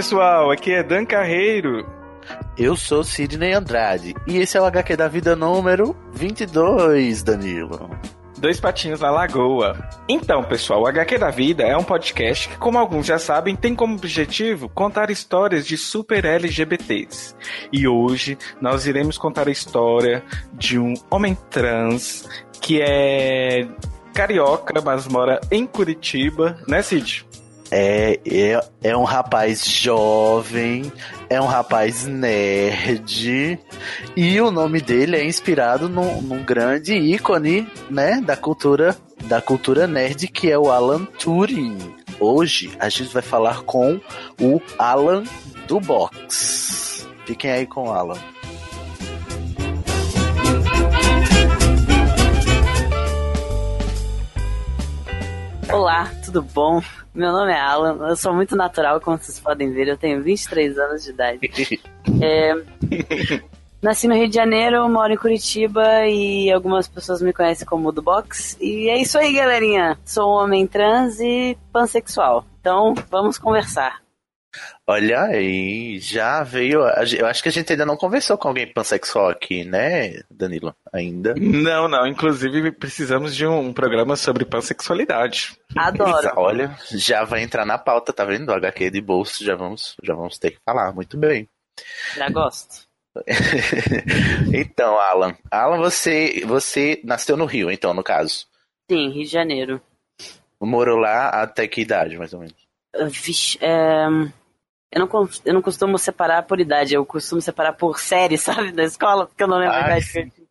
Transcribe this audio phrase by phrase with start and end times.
[0.00, 1.86] Pessoal, aqui é Dan Carreiro.
[2.56, 7.90] Eu sou Sidney Andrade e esse é o HQ da vida número 22, Danilo.
[8.38, 9.76] Dois patinhos na lagoa.
[10.08, 13.74] Então, pessoal, o HQ da Vida é um podcast que, como alguns já sabem, tem
[13.74, 17.34] como objetivo contar histórias de super LGBTs.
[17.70, 22.26] E hoje nós iremos contar a história de um homem trans
[22.58, 23.68] que é
[24.14, 27.28] carioca, mas mora em Curitiba, né, Cid?
[27.70, 30.90] É, é, é um rapaz jovem,
[31.28, 33.58] é um rapaz nerd,
[34.16, 39.86] e o nome dele é inspirado num, num grande ícone, né, da cultura, da cultura
[39.86, 41.78] nerd, que é o Alan Turing.
[42.18, 44.00] Hoje a gente vai falar com
[44.40, 45.22] o Alan
[45.68, 47.08] do Box.
[47.24, 48.18] Fiquem aí com o Alan.
[55.72, 56.82] Olá, tudo bom?
[57.14, 60.76] Meu nome é Alan, eu sou muito natural, como vocês podem ver, eu tenho 23
[60.78, 61.40] anos de idade.
[62.22, 62.54] É,
[63.80, 68.02] nasci no Rio de Janeiro, moro em Curitiba e algumas pessoas me conhecem como do
[68.02, 68.56] Box.
[68.60, 69.98] E é isso aí, galerinha.
[70.04, 72.44] Sou um homem trans e pansexual.
[72.60, 74.00] Então, vamos conversar.
[74.86, 76.80] Olha aí, já veio.
[77.16, 80.74] Eu acho que a gente ainda não conversou com alguém pansexual aqui, né, Danilo?
[80.92, 81.34] Ainda.
[81.34, 82.06] Não, não.
[82.06, 85.56] Inclusive, precisamos de um programa sobre pansexualidade.
[85.76, 86.32] Adoro.
[86.36, 88.48] Olha, já vai entrar na pauta, tá vendo?
[88.48, 90.92] O HQ de bolso, já vamos, já vamos ter que falar.
[90.92, 91.48] Muito bem.
[92.16, 92.88] Já gosto.
[94.52, 95.36] então, Alan.
[95.50, 98.46] Alan, você, você nasceu no Rio, então, no caso.
[98.90, 99.80] Sim, Rio de Janeiro.
[100.60, 102.56] Morou lá até que idade, mais ou menos?
[103.08, 104.06] Vixe, é...
[104.92, 108.82] Eu não, eu não costumo separar por idade, eu costumo separar por série, sabe, da
[108.84, 110.46] escola, porque eu não lembro a Ah, idade que eu tinha.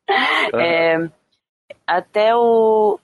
[0.66, 1.10] É,
[1.86, 3.00] até o.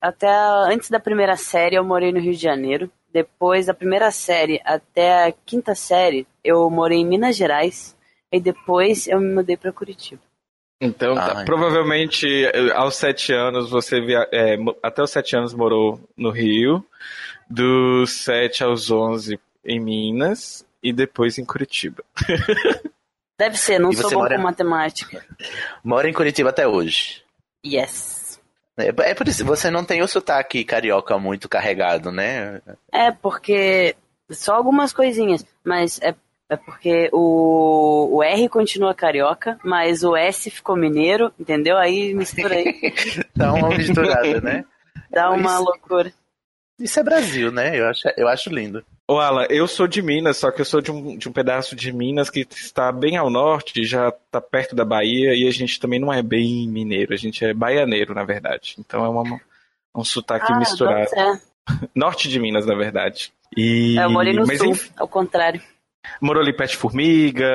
[0.00, 2.90] Até a- antes da primeira série eu morei no Rio de Janeiro.
[3.12, 7.96] Depois da primeira série até a quinta série eu morei em Minas Gerais.
[8.30, 10.20] E depois eu me mudei pra Curitiba.
[10.80, 11.38] Então, tá.
[11.38, 11.44] Ai.
[11.46, 16.84] provavelmente eh, aos sete anos você via, é, até os sete anos morou no Rio,
[17.50, 22.02] dos sete aos onze em Minas e depois em Curitiba.
[23.38, 25.24] Deve ser, não E sou bom mora- com matemática.
[25.84, 27.22] Mora em Curitiba até hoje.
[27.64, 28.40] Yes.
[28.76, 32.60] É, é por isso, você não tem o sotaque carioca muito carregado, né?
[32.92, 33.94] É, porque.
[34.30, 36.14] Só algumas coisinhas, mas é,
[36.50, 41.78] é porque o, o R continua carioca, mas o S ficou mineiro, entendeu?
[41.78, 42.92] Aí mistura aí,
[43.34, 44.64] Dá uma misturada, né?
[45.10, 45.64] dá uma Isso.
[45.64, 46.12] loucura.
[46.78, 47.78] Isso é Brasil, né?
[47.78, 48.84] Eu acho, eu acho lindo.
[49.08, 51.74] Ô, Alan, eu sou de Minas, só que eu sou de um, de um pedaço
[51.74, 55.80] de Minas que está bem ao norte, já está perto da Bahia, e a gente
[55.80, 58.76] também não é bem mineiro, a gente é baianeiro, na verdade.
[58.78, 59.40] Então é uma,
[59.94, 61.08] um sotaque Ah, misturado.
[61.08, 61.40] ser.
[61.94, 63.32] Norte de Minas, na verdade.
[63.56, 63.98] E...
[63.98, 65.60] É, Eu morei no Mas sul, enfim, ao contrário.
[66.20, 67.46] morou ali perto de Formiga.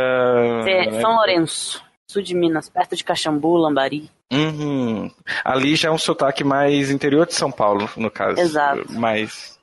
[0.67, 1.01] É, né?
[1.01, 4.09] São Lourenço, sul de Minas, perto de Caxambu, Lambari.
[4.35, 5.11] Uhum.
[5.43, 8.39] Ali já é um sotaque mais interior de São Paulo, no caso.
[8.39, 8.91] Exato.
[8.93, 9.59] Mais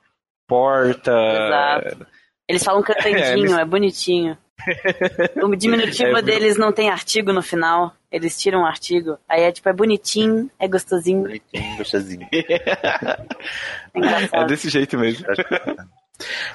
[0.46, 1.10] porta.
[1.12, 2.06] Exato.
[2.48, 4.38] Eles falam cantandinho, eles- é bonitinho.
[5.42, 7.94] O diminutivo É, deles não tem artigo no final.
[8.12, 9.16] Eles tiram o artigo.
[9.28, 12.28] Aí é tipo, é bonitinho, é gostosinho, Bonitinho, gostosinho.
[12.32, 15.24] é É desse jeito mesmo.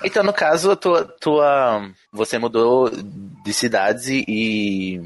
[0.03, 5.01] Então, no caso, a tua, tua, você mudou de cidades e,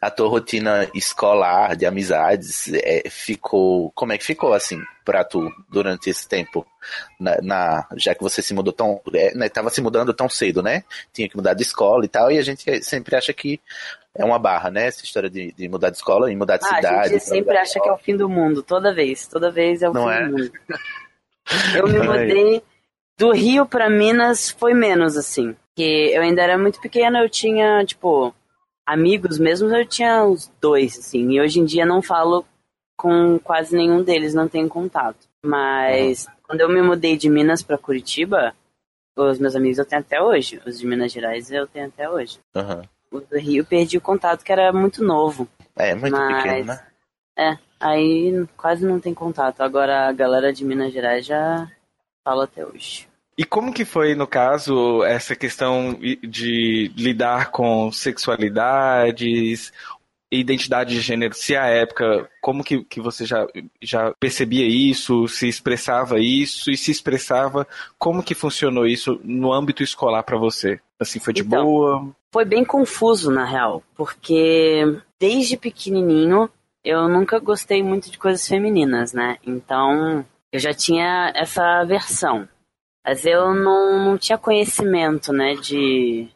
[0.00, 3.90] a tua rotina escolar, de amizades, é, ficou.
[3.92, 6.66] Como é que ficou assim pra tu durante esse tempo?
[7.20, 9.00] Na, na- já que você se mudou tão.
[9.14, 10.84] É, né, tava se mudando tão cedo, né?
[11.12, 13.60] Tinha que mudar de escola e tal, e a gente sempre acha que
[14.14, 14.86] é uma barra, né?
[14.86, 16.96] Essa história de, de mudar de escola e mudar de Ah, cidade.
[16.96, 19.26] a gente sempre acha que é o fim do mundo, toda vez.
[19.26, 20.24] Toda vez é o Não fim é?
[20.26, 20.52] do mundo.
[21.74, 22.06] Eu me Ai.
[22.06, 22.62] mudei
[23.18, 25.54] do Rio pra Minas, foi menos assim.
[25.68, 28.34] Porque eu ainda era muito pequena, eu tinha, tipo,
[28.86, 31.30] amigos mesmo, eu tinha uns dois, assim.
[31.32, 32.44] E hoje em dia não falo
[32.96, 35.26] com quase nenhum deles, não tenho contato.
[35.44, 38.54] Mas quando eu me mudei de Minas pra Curitiba,
[39.16, 40.60] os meus amigos eu tenho até hoje.
[40.66, 42.38] Os de Minas Gerais eu tenho até hoje.
[42.54, 42.82] Aham.
[43.10, 45.48] O do Rio perdi o contato, que era muito novo.
[45.76, 46.80] É, muito Mas- pequeno, né?
[47.38, 49.60] É, aí quase não tem contato.
[49.62, 51.70] Agora a galera de Minas Gerais já
[52.24, 53.07] fala até hoje.
[53.38, 59.72] E como que foi, no caso, essa questão de lidar com sexualidades,
[60.30, 63.46] identidade de gênero, se a época, como que, que você já,
[63.80, 67.64] já percebia isso, se expressava isso, e se expressava,
[67.96, 70.80] como que funcionou isso no âmbito escolar para você?
[70.98, 72.10] Assim, foi de então, boa?
[72.32, 76.50] Foi bem confuso, na real, porque desde pequenininho
[76.84, 79.36] eu nunca gostei muito de coisas femininas, né?
[79.46, 82.48] Então eu já tinha essa versão.
[83.08, 86.28] Mas eu não, não tinha conhecimento, né, de,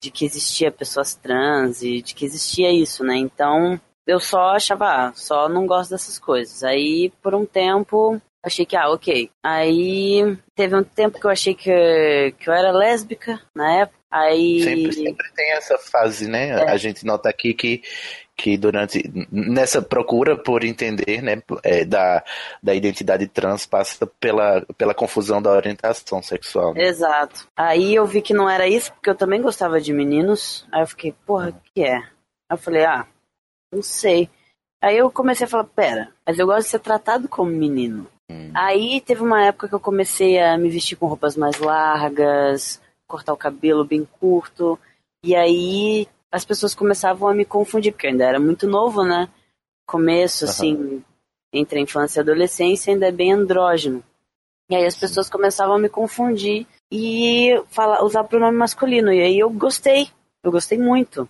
[0.00, 3.16] de que existia pessoas trans e de que existia isso, né?
[3.16, 6.62] Então eu só achava, ah, só não gosto dessas coisas.
[6.62, 9.28] Aí por um tempo achei que, ah, ok.
[9.42, 13.98] Aí teve um tempo que eu achei que, que eu era lésbica na época.
[14.08, 14.62] Aí...
[14.62, 16.50] Sempre, sempre tem essa fase, né?
[16.50, 16.70] É.
[16.70, 17.82] A gente nota aqui que,
[18.36, 22.22] que durante nessa procura por entender né, é, da,
[22.62, 26.74] da identidade trans passa pela, pela confusão da orientação sexual.
[26.74, 26.84] Né?
[26.88, 27.48] Exato.
[27.56, 30.66] Aí eu vi que não era isso, porque eu também gostava de meninos.
[30.72, 31.96] Aí eu fiquei, porra, o que é?
[31.96, 32.06] Aí
[32.50, 33.06] eu falei, ah,
[33.72, 34.28] não sei.
[34.82, 38.06] Aí eu comecei a falar, pera, mas eu gosto de ser tratado como menino.
[38.30, 38.50] Hum.
[38.54, 43.32] Aí teve uma época que eu comecei a me vestir com roupas mais largas, cortar
[43.32, 44.78] o cabelo bem curto.
[45.22, 49.28] E aí as pessoas começavam a me confundir, porque eu ainda era muito novo, né?
[49.86, 51.02] Começo, assim, uhum.
[51.52, 54.02] entre a infância e a adolescência, ainda é bem andrógeno.
[54.68, 59.12] E aí as pessoas começavam a me confundir e falar, usar pronome masculino.
[59.12, 60.08] E aí eu gostei.
[60.42, 61.28] Eu gostei muito.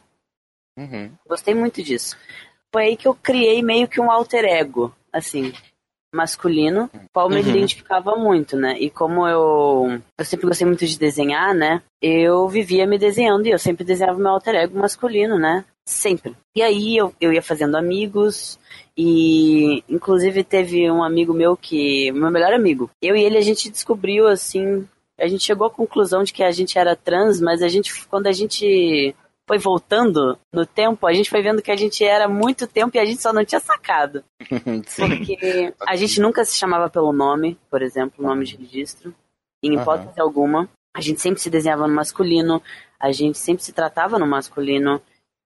[0.78, 1.12] Uhum.
[1.28, 2.16] Gostei muito disso.
[2.72, 5.52] Foi aí que eu criei meio que um alter ego, assim
[6.14, 7.48] masculino, qual me uhum.
[7.48, 8.76] identificava muito, né?
[8.78, 11.82] E como eu, eu sempre gostei muito de desenhar, né?
[12.00, 15.64] Eu vivia me desenhando e eu sempre desenhava meu alter ego masculino, né?
[15.84, 16.34] Sempre.
[16.56, 18.58] E aí eu, eu ia fazendo amigos
[18.96, 23.70] e inclusive teve um amigo meu que, meu melhor amigo, eu e ele a gente
[23.70, 24.86] descobriu assim,
[25.18, 28.28] a gente chegou à conclusão de que a gente era trans, mas a gente quando
[28.28, 29.14] a gente
[29.46, 32.98] foi voltando no tempo, a gente foi vendo que a gente era muito tempo e
[32.98, 34.24] a gente só não tinha sacado.
[34.96, 39.14] Porque a gente nunca se chamava pelo nome, por exemplo, nome de registro,
[39.62, 40.24] em hipótese uhum.
[40.24, 40.68] alguma.
[40.96, 42.62] A gente sempre se desenhava no masculino,
[42.98, 45.00] a gente sempre se tratava no masculino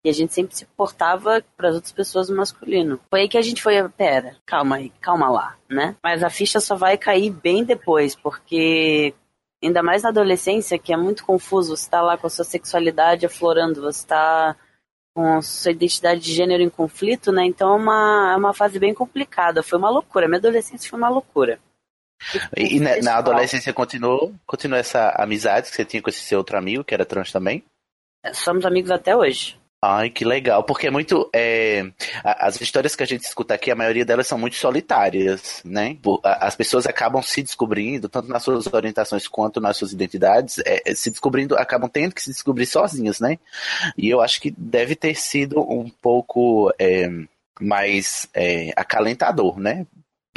[0.05, 3.01] e a gente sempre se portava para as outras pessoas no masculino.
[3.11, 5.97] Foi aí que a gente foi, pera, calma aí, calma lá, né?
[6.03, 9.13] Mas a ficha só vai cair bem depois, porque
[9.63, 13.27] ainda mais na adolescência, que é muito confuso, você está lá com a sua sexualidade
[13.27, 14.57] aflorando, você está
[15.15, 17.45] com a sua identidade de gênero em conflito, né?
[17.45, 19.65] Então é uma, é uma fase bem complicada.
[19.65, 20.29] Foi uma loucura.
[20.29, 21.59] Minha adolescência foi uma loucura.
[22.57, 26.39] E, e na, na, adolescência continuou, continuou essa amizade que você tinha com esse seu
[26.39, 27.65] outro amigo, que era trans também?
[28.33, 29.58] Somos amigos até hoje.
[29.81, 31.31] Ai, que legal, porque é muito.
[31.33, 31.89] É,
[32.25, 35.97] as histórias que a gente escuta aqui, a maioria delas são muito solitárias, né?
[36.25, 40.95] As pessoas acabam se descobrindo, tanto nas suas orientações quanto nas suas identidades, é, é,
[40.97, 43.39] se descobrindo, acabam tendo que se descobrir sozinhas, né?
[43.97, 47.09] E eu acho que deve ter sido um pouco é,
[47.61, 49.87] mais é, acalentador, né?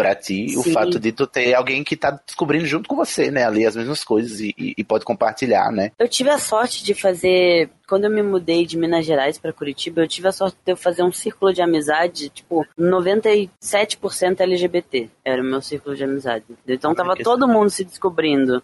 [0.01, 0.57] Para ti Sim.
[0.57, 3.75] o fato de tu ter alguém que tá descobrindo junto com você, né, ali as
[3.75, 5.91] mesmas coisas e, e, pode compartilhar, né?
[5.99, 10.01] Eu tive a sorte de fazer, quando eu me mudei de Minas Gerais para Curitiba,
[10.01, 15.41] eu tive a sorte de eu fazer um círculo de amizade, tipo, 97% LGBT era
[15.41, 16.45] o meu círculo de amizade.
[16.67, 18.63] Então tava todo mundo se descobrindo.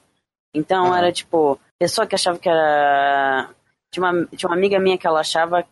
[0.54, 3.50] Então era tipo, pessoa que achava que era
[3.92, 5.66] tinha uma, tinha uma amiga minha que ela achava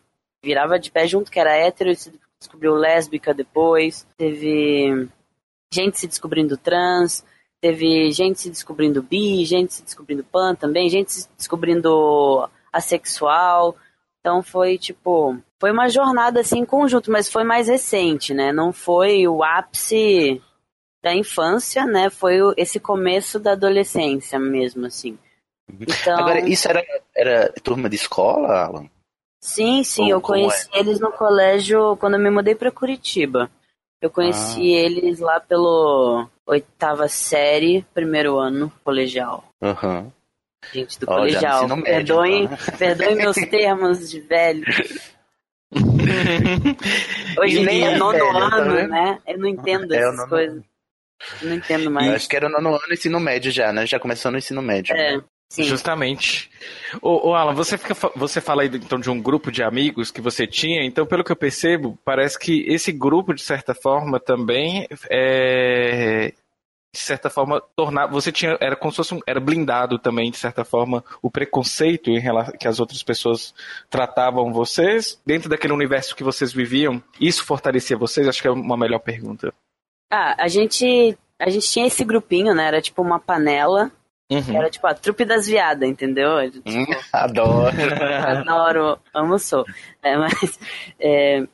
[0.44, 4.08] virava de pé junto que era hétero e se descobriu lésbica depois.
[4.18, 5.10] Teve
[5.76, 7.24] gente se descobrindo trans,
[7.62, 13.76] teve gente se descobrindo bi, gente se descobrindo pan também, gente se descobrindo assexual.
[14.20, 18.52] Então foi tipo, foi uma jornada assim em conjunto, mas foi mais recente, né?
[18.52, 20.42] Não foi o ápice
[21.04, 22.10] da infância, né?
[22.10, 25.18] Foi esse começo da adolescência mesmo, assim.
[25.80, 26.18] Então...
[26.18, 26.84] Agora, isso era,
[27.16, 28.90] era turma de escola, Alan?
[29.40, 30.80] Sim, sim, eu conheci é?
[30.80, 33.52] eles no colégio quando eu me mudei para Curitiba.
[34.02, 34.80] Eu conheci ah.
[34.80, 39.44] eles lá pelo oitava série, primeiro ano colegial.
[39.62, 40.12] Uhum.
[40.74, 42.58] Gente do oh, colegial, perdoem, tá?
[42.78, 44.66] perdoem meus termos de velho.
[47.40, 49.20] Hoje nem é nono velho, tá ano, tá né?
[49.28, 50.64] Eu não entendo é, essas coisas.
[51.42, 52.08] Não entendo mais.
[52.08, 53.86] Eu acho que era nono ano ensino médio já, né?
[53.86, 54.96] Já começou no ensino médio.
[54.96, 55.22] É.
[55.56, 55.64] Sim.
[55.64, 56.52] Justamente.
[57.02, 60.20] Ô, ô, Alan, você, fica, você fala aí então de um grupo de amigos que
[60.20, 64.86] você tinha, então pelo que eu percebo, parece que esse grupo, de certa forma, também
[65.10, 66.34] é,
[66.92, 68.08] de certa forma, tornar.
[68.08, 68.58] Você tinha.
[68.60, 72.54] Era como se fosse um, era blindado também, de certa forma, o preconceito em relação
[72.58, 73.54] que as outras pessoas
[73.90, 77.02] tratavam vocês, dentro daquele universo que vocês viviam.
[77.18, 78.28] Isso fortalecia vocês?
[78.28, 79.54] Acho que é uma melhor pergunta.
[80.12, 81.18] Ah, a gente.
[81.40, 82.68] A gente tinha esse grupinho, né?
[82.68, 83.90] Era tipo uma panela
[84.32, 84.58] Uhum.
[84.58, 86.50] Era tipo a trupe das viadas, entendeu?
[86.50, 87.76] Tipo, Hum, adoro.
[88.26, 89.64] Adoro, amo, sou.
[90.02, 90.60] É, mas,
[91.00, 91.48] é,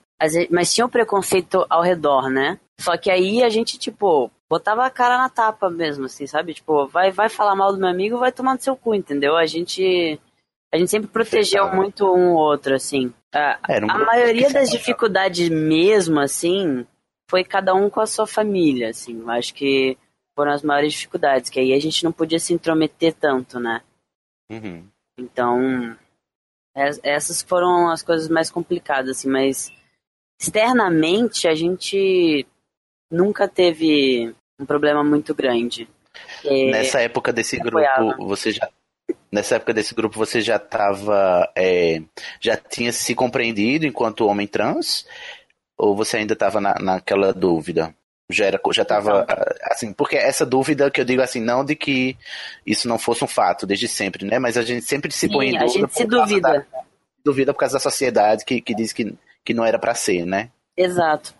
[0.49, 2.57] mas tinha o preconceito ao redor, né?
[2.79, 6.53] Só que aí a gente, tipo, botava a cara na tapa mesmo, assim, sabe?
[6.53, 9.35] Tipo, vai, vai falar mal do meu amigo, vai tomar no seu cu, entendeu?
[9.35, 10.19] A gente,
[10.73, 13.13] a gente sempre protegeu muito um ou outro, assim.
[13.33, 16.85] A, um a maioria das dificuldades mesmo, assim,
[17.29, 19.19] foi cada um com a sua família, assim.
[19.19, 19.97] Eu acho que
[20.35, 23.81] foram as maiores dificuldades, que aí a gente não podia se intrometer tanto, né?
[24.49, 24.87] Uhum.
[25.17, 25.97] Então,
[26.75, 29.71] es- essas foram as coisas mais complicadas, assim, mas
[30.39, 32.45] externamente a gente
[33.11, 35.87] nunca teve um problema muito grande.
[36.43, 38.15] É, Nessa época desse grupo, apoiava.
[38.25, 38.69] você já.
[39.31, 41.49] Nessa época desse grupo, você já estava.
[42.39, 45.05] já tinha se compreendido enquanto homem trans?
[45.77, 47.95] Ou você ainda estava na, naquela dúvida?
[48.31, 49.25] Já era, já estava
[49.63, 52.17] assim, porque essa dúvida que eu digo assim, não de que
[52.65, 54.39] isso não fosse um fato desde sempre, né?
[54.39, 55.65] Mas a gente sempre se põe em sim, dúvida.
[55.65, 56.49] a gente se por causa duvida.
[56.71, 56.81] da-
[57.23, 59.13] duvida por causa da sociedade que, que diz que,
[59.45, 60.49] que não era pra ser, né?
[60.75, 61.35] Exato.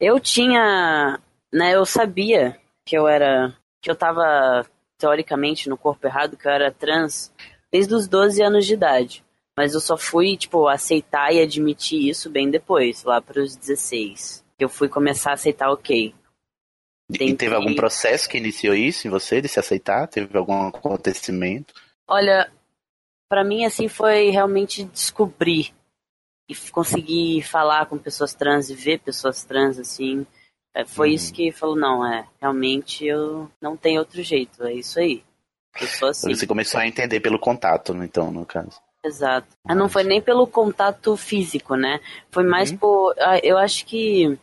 [0.00, 1.18] Eu tinha,
[1.52, 4.66] né, eu sabia que eu era, que eu tava
[4.98, 7.32] teoricamente no corpo errado, que eu era trans
[7.72, 9.24] desde os 12 anos de idade.
[9.56, 14.44] Mas eu só fui, tipo, aceitar e admitir isso bem depois, lá pros 16.
[14.58, 16.14] Que eu fui começar a aceitar, ok.
[17.12, 20.08] E Tem teve que- algum processo que iniciou isso em você, de se aceitar?
[20.08, 21.74] Teve algum acontecimento?
[22.08, 22.50] Olha,
[23.28, 25.72] pra mim assim foi realmente descobrir
[26.48, 30.26] e conseguir falar com pessoas trans e ver pessoas trans assim.
[30.74, 31.14] É, foi Uhum.
[31.14, 35.22] isso que falou, não, é, realmente eu não tenho outro jeito, é isso aí.
[35.80, 36.34] Eu sou assim.
[36.34, 38.80] Você começou a entender pelo contato, né, então, no caso.
[39.04, 39.46] Exato.
[39.64, 42.00] Mas não foi nem pelo contato físico, né?
[42.30, 42.78] Foi mais Uhum.
[42.78, 43.14] por.
[43.18, 44.36] ah, Eu acho que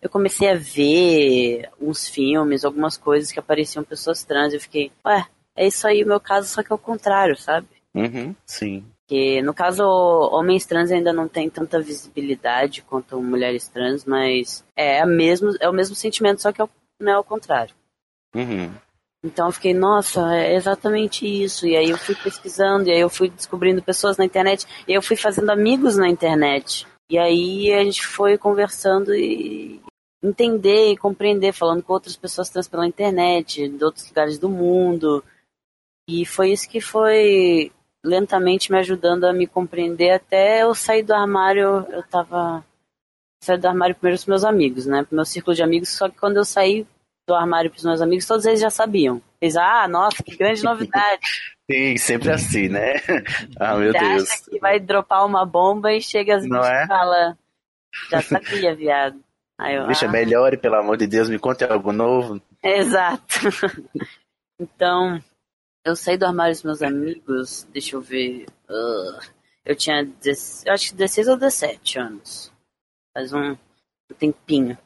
[0.00, 4.52] eu comecei a ver uns filmes, algumas coisas que apareciam pessoas trans.
[4.52, 7.66] Eu fiquei, ué, é isso aí o meu caso, só que é o contrário, sabe?
[7.94, 8.84] Uhum, sim.
[9.06, 15.00] Porque, no caso, homens trans ainda não tem tanta visibilidade quanto mulheres trans, mas é,
[15.00, 17.74] a mesmo, é o mesmo sentimento, só que é o- não é o contrário.
[18.34, 18.70] Uhum.
[19.24, 21.66] Então eu fiquei, nossa, é exatamente isso.
[21.66, 24.94] E aí eu fui pesquisando, e aí eu fui descobrindo pessoas na internet, e aí
[24.96, 26.86] eu fui fazendo amigos na internet.
[27.10, 29.82] E aí a gente foi conversando e
[30.22, 35.24] entender e compreender, falando com outras pessoas trans pela internet, de outros lugares do mundo.
[36.08, 37.72] E foi isso que foi
[38.04, 42.64] lentamente me ajudando a me compreender até eu sair do armário, eu tava
[43.42, 45.02] saí do armário primeiro pros meus amigos, né?
[45.02, 46.86] Pro meu círculo de amigos, só que quando eu saí
[47.26, 49.20] do armário pros meus amigos, todos eles já sabiam.
[49.40, 51.20] Eles, ah, nossa, que grande novidade.
[51.70, 52.94] Sim, sempre assim, né?
[53.58, 54.30] Ah, meu Você Deus.
[54.30, 56.84] acha que vai dropar uma bomba e chega as bichas é?
[56.84, 57.38] e fala,
[58.10, 59.22] já sabia, viado.
[59.56, 62.40] Aí eu, Bicha, ah, melhore, pelo amor de Deus, me conte algo novo.
[62.62, 63.40] Exato.
[64.58, 65.22] então,
[65.84, 68.46] eu saí do armário dos meus amigos, deixa eu ver.
[68.68, 69.20] ah,
[69.64, 72.52] eu tinha, 16 eu acho que 16 ou 17 anos.
[73.14, 74.76] Faz um, um tempinho.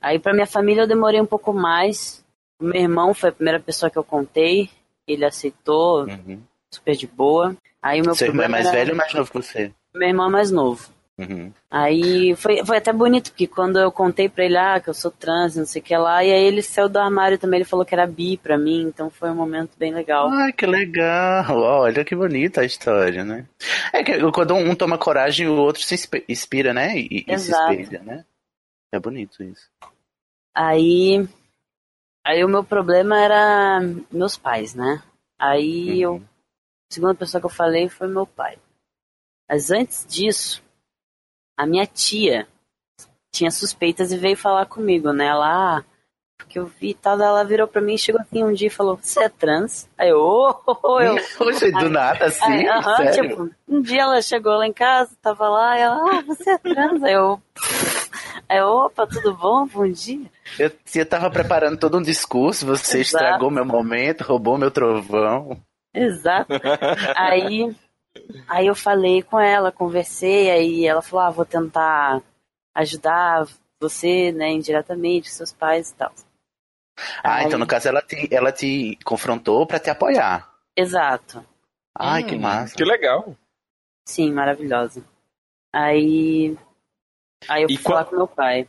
[0.00, 2.24] Aí pra minha família eu demorei um pouco mais.
[2.60, 4.70] O meu irmão foi a primeira pessoa que eu contei.
[5.06, 6.40] Ele aceitou, Uhum.
[6.72, 7.56] super de boa.
[7.82, 9.72] Aí o meu Seu irmão é mais era- velho ou mais novo que você?
[9.94, 10.88] Meu irmão é mais novo.
[11.18, 11.52] Uhum.
[11.70, 15.10] Aí foi, foi até bonito, porque quando eu contei pra ele, ah, que eu sou
[15.10, 17.84] trans, não sei o que lá, e aí ele saiu do armário também, ele falou
[17.84, 20.30] que era bi pra mim, então foi um momento bem legal.
[20.30, 21.58] Ai, que legal.
[21.60, 23.46] Olha que bonita a história, né?
[23.92, 26.96] É que quando um toma coragem, o outro se inspi- inspira, né?
[26.96, 28.24] E, e se espelha, né?
[28.90, 29.68] É bonito isso.
[30.54, 31.26] Aí,
[32.24, 35.02] aí o meu problema era meus pais, né?
[35.38, 36.24] Aí eu, Uhum.
[36.90, 38.58] a segunda pessoa que eu falei foi meu pai.
[39.48, 40.62] Mas antes disso,
[41.56, 42.46] a minha tia
[43.32, 45.26] tinha suspeitas e veio falar comigo, né?
[45.26, 45.84] Ela, ah,
[46.38, 49.24] porque eu vi tal, ela virou pra mim, chegou assim um dia e falou, você
[49.24, 49.88] é trans?
[49.96, 50.18] Aí eu,
[50.82, 53.28] oh, eu, Hoje, do nada, assim, Aí, aham, sério.
[53.30, 56.58] tipo, um dia ela chegou lá em casa, tava lá, e ela, ah, você é
[56.58, 57.02] trans?
[57.02, 57.42] Aí eu,
[58.58, 59.66] eu, opa, tudo bom?
[59.66, 60.30] Bom dia.
[60.58, 63.02] Eu, eu tava preparando todo um discurso, você Exato.
[63.02, 65.60] estragou meu momento, roubou meu trovão.
[65.94, 66.50] Exato.
[67.16, 67.74] Aí,
[68.48, 72.22] aí eu falei com ela, conversei, aí ela falou, ah, vou tentar
[72.74, 73.46] ajudar
[73.80, 76.12] você, né, indiretamente, seus pais e tal.
[77.22, 80.50] Ah, Aí- então no caso ela te, ela te confrontou pra te apoiar.
[80.76, 81.44] Exato.
[81.98, 82.74] Ai, que Hum, massa.
[82.74, 83.36] Que legal.
[84.08, 85.04] Sim, maravilhosa.
[85.72, 86.56] Aí,
[87.48, 88.68] aí eu E fui falar qual- com meu pai.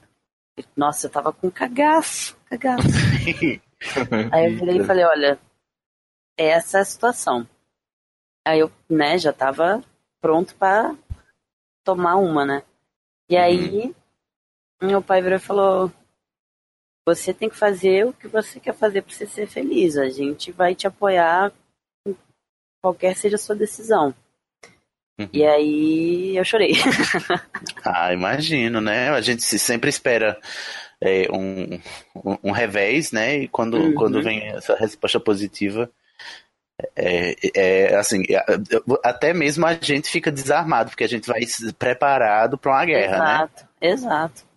[0.75, 2.83] Nossa, eu tava com cagaço, cagaço.
[4.31, 5.39] Aí eu virei e falei, olha,
[6.37, 7.47] essa é a situação.
[8.47, 9.83] Aí eu, né, já tava
[10.21, 10.95] pronto pra
[11.83, 12.63] tomar uma, né?
[13.29, 13.93] E aí,
[14.81, 15.91] meu pai virou e falou,
[17.05, 19.97] você tem que fazer o que você quer fazer para você ser feliz.
[19.97, 21.51] A gente vai te apoiar
[22.81, 24.13] qualquer seja a sua decisão.
[25.19, 25.29] Uhum.
[25.31, 26.73] E aí eu chorei.
[27.85, 29.09] ah, imagino, né?
[29.09, 30.39] A gente sempre espera
[30.99, 31.79] é, um,
[32.15, 33.37] um, um, revés, né?
[33.37, 33.93] E quando, uhum.
[33.93, 35.89] quando vem essa resposta positiva,
[36.95, 38.43] é, é, assim, é,
[39.03, 41.41] até mesmo a gente fica desarmado, porque a gente vai
[41.77, 43.89] preparado para uma guerra, exato, né?
[43.89, 44.53] Exato, exato.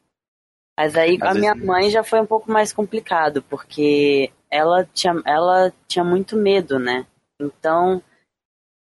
[0.78, 5.14] Mas aí Às a minha mãe já foi um pouco mais complicado, porque ela tinha,
[5.24, 7.06] ela tinha muito medo, né?
[7.40, 8.02] Então,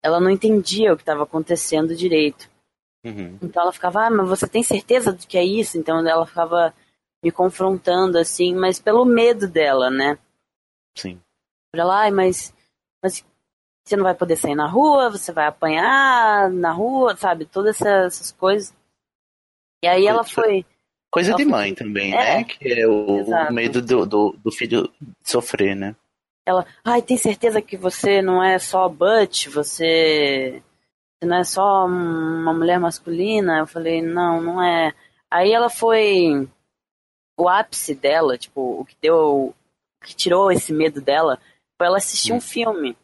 [0.04, 2.50] ela não entendia o que estava acontecendo direito.
[3.04, 3.38] Uhum.
[3.42, 5.78] Então ela ficava, ah, mas você tem certeza de que é isso?
[5.78, 6.74] Então ela ficava
[7.24, 10.18] me confrontando assim, mas pelo medo dela, né?
[10.98, 11.20] Sim.
[11.74, 12.54] Ela, ah, mas,
[13.04, 13.24] mas
[13.86, 17.46] você não vai poder sair na rua, você vai apanhar na rua, sabe?
[17.46, 18.74] Todas essas, essas coisas.
[19.84, 20.66] E aí ela foi.
[21.12, 21.86] Coisa ela de mãe foi...
[21.86, 22.44] também, é, né?
[22.44, 24.92] Que é o, o medo do, do, do filho
[25.24, 25.96] sofrer, né?
[26.50, 30.64] Ela, ai, tem certeza que você não é só Butch, você,
[31.20, 33.60] você não é só uma mulher masculina?
[33.60, 34.94] Eu falei, não, não é.
[35.30, 36.50] Aí ela foi
[37.38, 39.54] o ápice dela, tipo, o que deu,
[40.02, 41.40] o que tirou esse medo dela,
[41.78, 42.38] foi ela assistir hum.
[42.38, 42.98] um filme.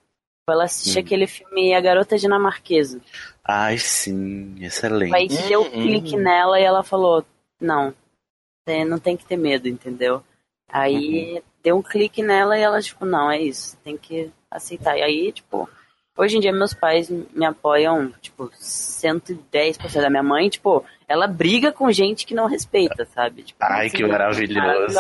[0.44, 1.02] Foi ela assistir hum.
[1.02, 3.00] aquele filme A Garota Dinamarquesa.
[3.44, 5.16] Ai, sim, excelente.
[5.16, 7.24] Aí deu um clique nela e ela falou,
[7.62, 7.94] não,
[8.88, 10.24] não tem que ter medo, entendeu?
[10.68, 14.96] Aí uhum deu um clique nela e ela, tipo, não, é isso, tem que aceitar.
[14.96, 15.68] E aí, tipo,
[16.16, 21.72] hoje em dia meus pais me apoiam, tipo, 110% da minha mãe, tipo, ela briga
[21.72, 23.42] com gente que não respeita, sabe?
[23.42, 25.00] Tipo, Ai, assim, que maravilhoso.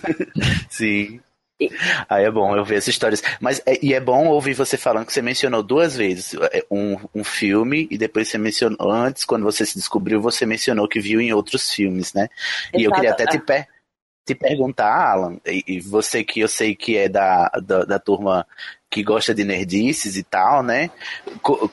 [0.70, 1.20] Sim.
[1.60, 1.70] E...
[2.08, 3.22] Aí é bom eu ver essas histórias.
[3.38, 6.96] Mas é, e é bom ouvir você falando que você mencionou duas vezes é, um,
[7.14, 11.20] um filme e depois você mencionou, antes, quando você se descobriu, você mencionou que viu
[11.20, 12.30] em outros filmes, né?
[12.72, 12.80] Exato.
[12.80, 13.40] E eu queria até te é.
[13.40, 13.68] per
[14.24, 18.46] te perguntar, Alan, e, você que eu sei que é da, da, da turma
[18.90, 20.90] que gosta de nerdices e tal, né?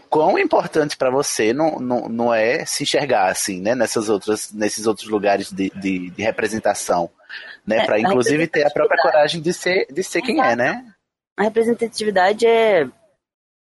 [0.09, 3.75] Quão importante para você não, não, não é se enxergar assim, né?
[3.75, 7.10] Nessas outras, nesses outros lugares de, de, de representação,
[7.65, 7.79] né?
[7.79, 10.86] É, para inclusive ter a própria coragem de ser, de ser quem é, né?
[11.36, 12.88] A representatividade é,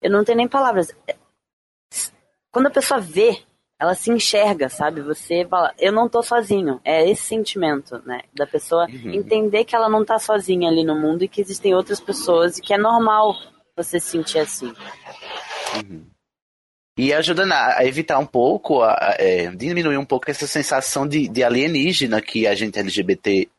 [0.02, 0.94] eu não tenho nem palavras.
[1.08, 1.16] É,
[2.52, 3.44] quando a pessoa vê
[3.82, 5.02] ela se enxerga, sabe?
[5.02, 6.80] Você fala, eu não tô sozinho.
[6.86, 8.22] É esse sentimento, né?
[8.32, 9.12] Da pessoa uhum.
[9.12, 12.62] entender que ela não tá sozinha ali no mundo e que existem outras pessoas e
[12.62, 13.36] que é normal
[13.76, 14.72] você se sentir assim.
[15.78, 16.06] Uhum.
[16.96, 21.28] E ajudando a evitar um pouco, a, a é, diminuir um pouco essa sensação de,
[21.28, 23.50] de, alienígena que a gente LGBT,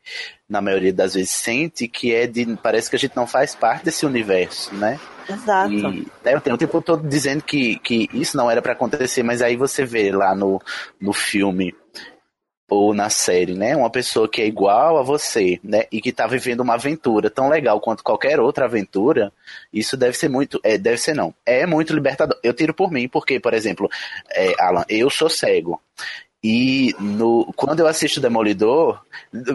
[0.49, 2.47] na maioria das vezes, sente, que é de.
[2.63, 5.01] Parece que a gente não faz parte desse universo, né?
[5.33, 5.73] Exato.
[5.73, 9.42] E, eu tenho o tempo todo dizendo que, que isso não era para acontecer, mas
[9.42, 10.61] aí você vê lá no,
[11.01, 11.75] no filme
[12.73, 13.77] ou na série, né?
[13.77, 15.85] Uma pessoa que é igual a você, né?
[15.92, 19.31] E que tá vivendo uma aventura tão legal quanto qualquer outra aventura,
[19.71, 22.38] isso deve ser muito, é, deve ser não, é muito libertador.
[22.42, 23.90] Eu tiro por mim, porque, por exemplo,
[24.31, 25.83] é, Alan, eu sou cego.
[26.42, 29.00] E no, quando eu assisto Demolidor,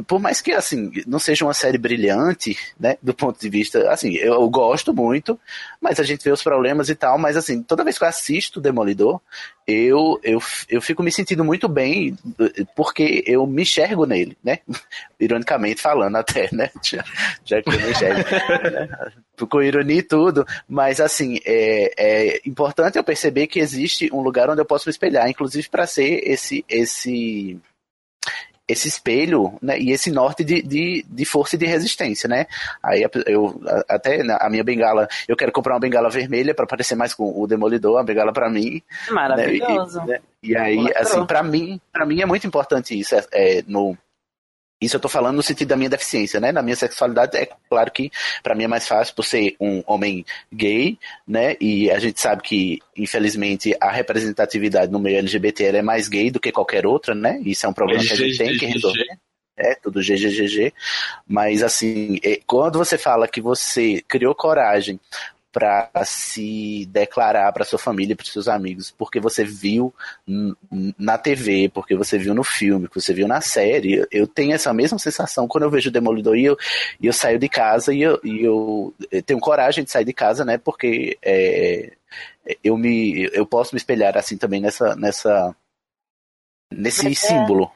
[0.08, 4.14] por mais que assim não seja uma série brilhante, né, do ponto de vista, assim,
[4.14, 5.38] eu, eu, gosto muito,
[5.82, 8.62] mas a gente vê os problemas e tal, mas assim, toda vez que eu assisto
[8.62, 9.20] Demolidor,
[9.68, 12.18] eu, eu, eu fico me sentindo muito bem
[12.74, 14.60] porque eu me enxergo nele, né?
[15.20, 16.70] Ironicamente falando até, né?
[16.82, 17.04] Já,
[17.44, 18.20] já que eu me enxergo.
[18.72, 19.12] né?
[19.50, 24.50] Com ironia e tudo, mas assim, é, é importante eu perceber que existe um lugar
[24.50, 27.60] onde eu posso me espelhar, inclusive para ser esse esse
[28.68, 32.48] esse espelho né, e esse norte de, de, de, força e de resistência, né?
[32.84, 37.14] Aí eu até a minha bengala, eu quero comprar uma bengala vermelha para parecer mais
[37.14, 38.82] com o demolidor, uma bengala para mim.
[39.10, 40.00] Maravilhoso.
[40.06, 40.20] Né?
[40.44, 40.58] E, né?
[40.58, 43.98] e, aí, assim, para mim, para mim é muito importante isso é, é no
[44.80, 46.52] isso eu tô falando no sentido da minha deficiência, né?
[46.52, 48.12] Na minha sexualidade, é claro que
[48.44, 51.56] para mim é mais fácil por ser um homem gay, né?
[51.60, 56.40] E a gente sabe que, infelizmente, a representatividade no meio LGBT é mais gay do
[56.40, 57.42] que qualquer outra, né?
[57.44, 59.18] Isso é um problema que a gente tem que resolver.
[59.60, 60.72] É, tudo GGGG.
[61.28, 65.00] Mas, assim, é, quando você fala que você criou coragem
[65.58, 69.92] para se declarar para sua família, para seus amigos, porque você viu
[71.00, 74.06] na TV, porque você viu no filme, porque você viu na série.
[74.12, 76.56] Eu tenho essa mesma sensação quando eu vejo o Demolidor e eu,
[77.02, 80.14] e eu saio de casa e eu, e eu, eu tenho coragem de sair de
[80.14, 80.60] casa, né?
[80.60, 81.92] Porque é,
[82.64, 85.56] eu me eu posso me espelhar assim também nessa nessa
[86.72, 87.72] nesse Mas símbolo.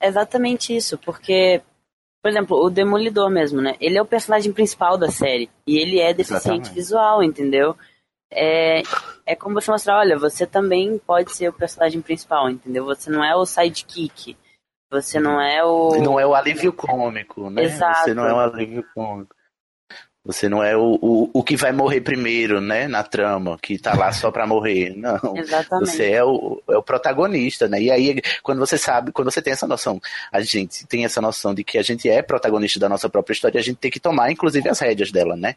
[0.00, 1.60] É exatamente isso, porque
[2.24, 3.76] por exemplo, o Demolidor mesmo, né?
[3.78, 5.50] Ele é o personagem principal da série.
[5.66, 6.74] E ele é deficiente Exatamente.
[6.74, 7.76] visual, entendeu?
[8.32, 8.82] É,
[9.26, 12.86] é como você mostrar, olha, você também pode ser o personagem principal, entendeu?
[12.86, 14.38] Você não é o sidekick.
[14.90, 15.90] Você não é o.
[16.02, 17.64] Não é o alívio cômico, né?
[17.64, 18.04] Exato.
[18.04, 19.33] Você não é o alívio cômico.
[20.26, 22.88] Você não é o, o, o que vai morrer primeiro, né?
[22.88, 24.94] Na trama, que tá lá só pra morrer.
[24.96, 25.36] Não.
[25.36, 25.90] Exatamente.
[25.90, 27.82] Você é o, é o protagonista, né?
[27.82, 30.00] E aí, quando você sabe, quando você tem essa noção,
[30.32, 33.60] a gente tem essa noção de que a gente é protagonista da nossa própria história,
[33.60, 35.56] a gente tem que tomar, inclusive, as rédeas dela, né?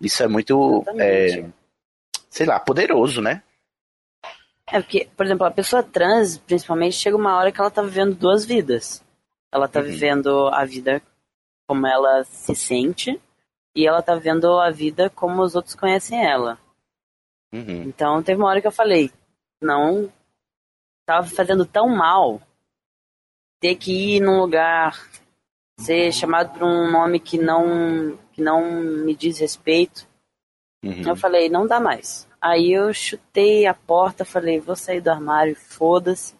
[0.00, 1.44] Isso é muito, é,
[2.30, 3.42] sei lá, poderoso, né?
[4.70, 8.14] É porque, por exemplo, a pessoa trans, principalmente, chega uma hora que ela tá vivendo
[8.14, 9.02] duas vidas.
[9.52, 9.86] Ela tá Uhum.
[9.86, 11.02] vivendo a vida
[11.66, 13.20] como ela se sente
[13.74, 16.58] e ela tá vivendo a vida como os outros conhecem ela.
[17.52, 17.82] Uhum.
[17.82, 19.10] Então teve uma hora que eu falei,
[19.60, 20.12] não
[21.06, 22.40] tava fazendo tão mal
[23.60, 25.08] ter que ir num lugar,
[25.78, 30.06] ser chamado por um nome que não que não me diz respeito.
[30.84, 31.02] Uhum.
[31.08, 32.28] Eu falei, não dá mais.
[32.40, 36.37] Aí eu chutei a porta, falei, vou sair do armário, foda-se.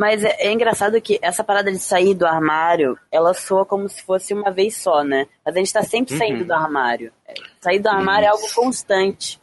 [0.00, 4.00] Mas é, é engraçado que essa parada de sair do armário, ela soa como se
[4.02, 5.26] fosse uma vez só, né?
[5.44, 6.18] Mas a gente tá sempre Uhum.
[6.18, 7.12] saindo do armário.
[7.60, 8.54] Sair do armário é algo Isso.
[8.54, 9.38] constante.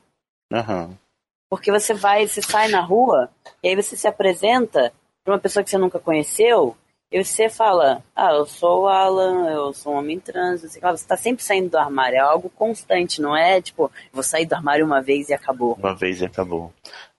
[0.52, 0.98] Aham.
[1.48, 3.30] Porque você vai, você sai na rua,
[3.62, 4.92] e aí você se apresenta
[5.24, 6.76] pra uma pessoa que você nunca conheceu,
[7.12, 10.92] e você fala, ah, eu sou o Alan, eu sou um homem trans, lá.
[10.92, 14.56] você tá sempre saindo do armário, é algo constante, não é tipo, vou sair do
[14.56, 15.76] armário uma vez e acabou.
[15.80, 16.74] Uma vez e acabou.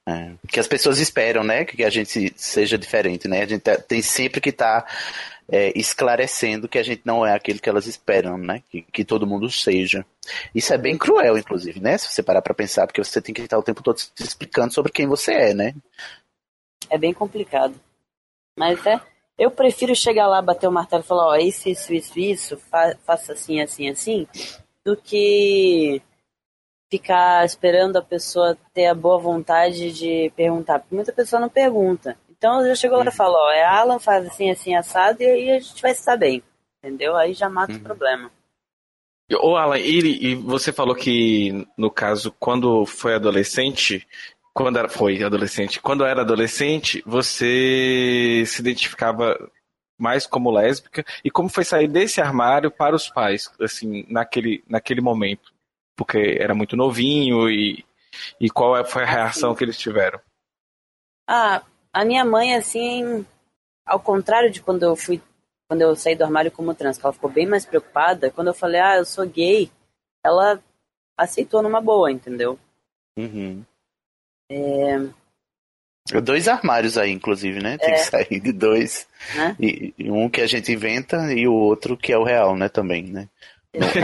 [0.08, 0.32] É.
[0.48, 1.66] Que as pessoas esperam, né?
[1.66, 3.42] Que a gente seja diferente, né?
[3.42, 4.86] A gente tá- tem sempre que estar
[5.74, 8.62] esclarecendo que a gente não é aquele que elas esperam, né?
[8.70, 10.04] Que, que todo mundo seja.
[10.54, 11.96] Isso é bem cruel, inclusive, né?
[11.96, 14.74] Se você parar pra pensar, porque você tem que estar o tempo todo se explicando
[14.74, 15.74] sobre quem você é, né?
[16.90, 17.74] É bem complicado.
[18.58, 19.00] Mas é,
[19.38, 22.94] eu prefiro chegar lá, bater o martelo e falar, ó, isso, isso, isso, isso, fa
[23.06, 24.26] faça assim, assim, assim,
[24.84, 26.02] do que
[26.90, 30.80] ficar esperando a pessoa ter a boa vontade de perguntar.
[30.80, 32.16] Porque muita pessoa não pergunta.
[32.30, 35.26] Então eu já chego lá e falo, ó, é Alan, faz assim, assim, assado, e
[35.26, 36.42] aí a gente vai se dar bem.
[36.78, 37.16] Entendeu?
[37.16, 38.30] Aí já mata o problema.
[39.40, 44.06] Ô, Alan, e, e você falou que, no caso, quando foi adolescente,
[44.54, 49.36] quando era, foi adolescente, quando era adolescente, você se identificava
[49.98, 55.00] mais como lésbica, e como foi sair desse armário para os pais, assim, naquele, naquele
[55.00, 55.52] momento?
[55.98, 57.84] Porque era muito novinho, e,
[58.40, 60.20] e qual foi a reação que eles tiveram?
[61.26, 61.60] Ah,
[61.92, 63.26] a minha mãe, assim,
[63.84, 65.20] ao contrário de quando eu fui,
[65.68, 68.54] quando eu saí do armário como trans, que ela ficou bem mais preocupada, quando eu
[68.54, 69.68] falei, ah, eu sou gay,
[70.24, 70.62] ela
[71.16, 72.56] aceitou numa boa, entendeu?
[73.18, 73.64] Uhum.
[74.50, 74.98] É,
[76.22, 77.76] Dois armários aí, inclusive, né?
[77.76, 77.92] Tem É.
[77.94, 79.06] que sair de dois.
[79.34, 79.56] Né?
[79.60, 82.68] E, e um que a gente inventa e o outro que é o real, né?
[82.68, 83.28] Também, né?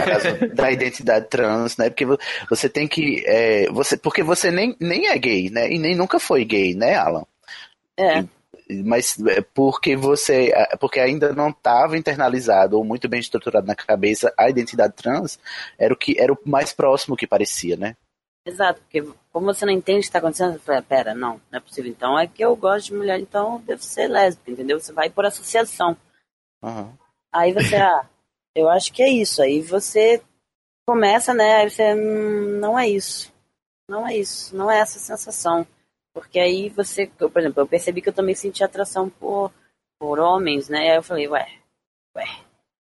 [0.05, 1.91] Caso da identidade trans, né?
[1.91, 3.23] Porque vo- você tem que.
[3.27, 5.71] é, você, porque você nem, nem é gay, né?
[5.73, 7.25] E nem nunca foi gay, né, Alan?
[7.99, 8.25] é,
[8.85, 10.51] Mas é porque você.
[10.55, 15.39] é, Porque ainda não estava internalizado ou muito bem estruturado na cabeça a identidade trans,
[15.79, 17.95] era o que era o mais próximo que parecia, né?
[18.47, 21.59] exato, porque como você não entende o que está acontecendo, você fala, pera, não, não
[21.59, 21.91] é possível.
[21.91, 24.81] Então é que eu gosto de mulher, então eu devo ser lésbica, entendeu?
[24.81, 25.95] Você vai por associação.
[26.63, 26.99] Aham.
[27.33, 28.09] Aí você, ah,
[28.55, 29.43] eu acho que é isso.
[29.43, 30.23] Aí você
[30.87, 31.57] começa, né?
[31.57, 33.33] Aí você, hum, não é isso.
[33.89, 34.57] Não é isso.
[34.57, 35.67] Não é essa sensação.
[36.13, 39.53] Porque aí você, eu, por exemplo, eu percebi que eu também senti atração por,
[39.99, 40.91] por homens, né?
[40.91, 41.47] Aí eu falei, ué,
[42.17, 42.25] ué.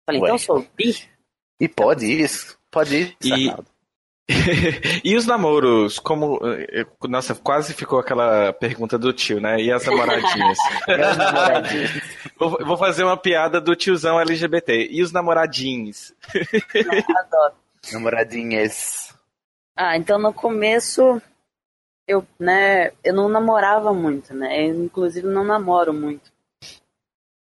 [0.05, 0.27] Falei, Ué.
[0.27, 1.09] então eu sou bi?
[1.59, 2.29] E pode ir,
[2.69, 3.55] pode ir, E-.
[5.03, 6.39] e os namoros, como.
[6.43, 9.61] eh, Nossa, quase ficou aquela pergunta do tio, né?
[9.61, 10.57] E as namoradinhas?
[12.37, 14.87] vou, vou fazer uma piada do tiozão LGBT.
[14.89, 16.13] E os namoradinhos?
[17.17, 17.55] Adoro.
[17.91, 19.13] Namoradinhas.
[19.75, 21.21] Ah, então no começo
[22.07, 24.67] eu, né, eu não namorava muito, né?
[24.69, 26.31] Eu, inclusive não namoro muito.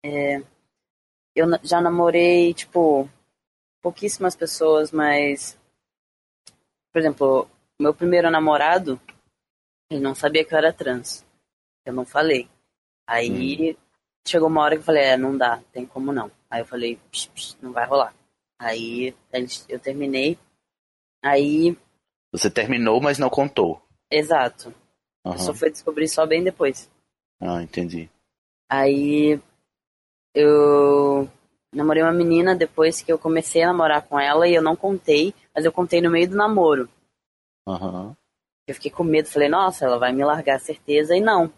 [0.04, 0.42] É,
[1.34, 3.08] eu já namorei, tipo,
[3.82, 5.58] pouquíssimas pessoas, mas
[6.92, 7.48] por exemplo,
[7.80, 9.00] meu primeiro namorado,
[9.90, 11.24] ele não sabia que eu era trans.
[11.84, 12.48] Eu não falei.
[13.06, 13.76] Aí
[14.26, 16.30] chegou uma hora que eu falei, é, não dá, tem como não.
[16.50, 18.14] Aí eu falei, psh, não vai rolar.
[18.58, 19.14] Aí
[19.68, 20.38] eu terminei.
[21.24, 21.76] Aí,
[22.32, 23.82] Você terminou, mas não contou.
[24.10, 24.74] exato.
[25.24, 25.34] Aham.
[25.36, 26.90] Eu só fui descobrir só bem depois.
[27.40, 28.10] Ah, entendi.
[28.68, 29.40] Aí
[30.34, 31.28] eu
[31.72, 35.34] namorei uma menina depois que eu comecei a namorar com ela e eu não contei,
[35.54, 36.88] mas eu contei no meio do namoro.
[37.66, 38.16] Aham.
[38.66, 41.52] Eu fiquei com medo, falei, nossa, ela vai me largar, certeza, e não.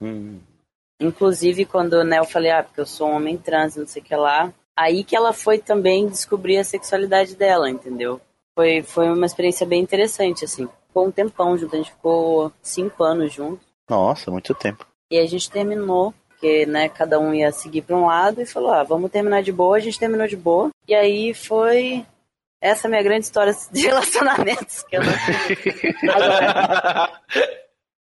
[0.00, 0.40] Hum.
[1.00, 4.04] Inclusive, quando né, eu falei, ah, porque eu sou um homem trans, não sei o
[4.04, 8.20] que lá, aí que ela foi também descobrir a sexualidade dela, entendeu?
[8.54, 10.68] Foi, foi uma experiência bem interessante, assim.
[10.86, 13.66] Ficou um tempão junto, a gente ficou cinco anos juntos.
[13.88, 14.86] Nossa, muito tempo.
[15.10, 18.70] E a gente terminou, porque, né, cada um ia seguir para um lado e falou,
[18.70, 20.70] ah, vamos terminar de boa, a gente terminou de boa.
[20.86, 22.06] E aí foi
[22.62, 25.12] essa é a minha grande história de relacionamentos que eu não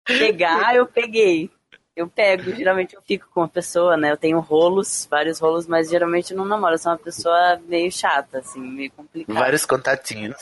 [0.04, 1.52] pegar, eu peguei.
[1.96, 4.12] Eu pego, geralmente eu fico com uma pessoa, né?
[4.12, 6.74] Eu tenho rolos, vários rolos, mas geralmente eu não namoro.
[6.74, 9.40] Eu sou uma pessoa meio chata, assim, meio complicada.
[9.40, 10.38] Vários contatinhos.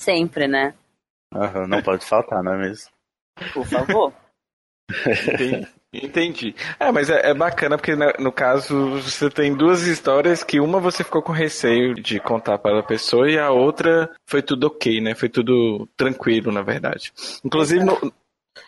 [0.00, 0.74] Sempre, né?
[1.34, 2.90] Uhum, não pode faltar, não é mesmo?
[3.52, 4.12] Por favor.
[5.34, 5.68] Entendi.
[6.02, 6.54] Entendi.
[6.78, 10.80] É, mas é, é bacana porque no, no caso você tem duas histórias que uma
[10.80, 15.00] você ficou com receio de contar para a pessoa e a outra foi tudo ok,
[15.00, 15.14] né?
[15.14, 17.12] Foi tudo tranquilo, na verdade.
[17.44, 18.12] Inclusive, no,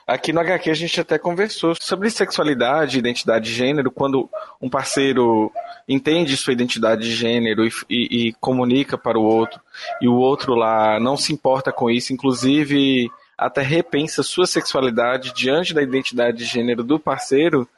[0.06, 4.28] aqui no HQ a gente até conversou sobre sexualidade, identidade de gênero, quando
[4.60, 5.52] um parceiro
[5.88, 9.60] entende sua identidade de gênero e, e, e comunica para o outro,
[10.00, 15.72] e o outro lá não se importa com isso, inclusive até repensa sua sexualidade diante
[15.72, 17.68] da identidade de gênero do parceiro,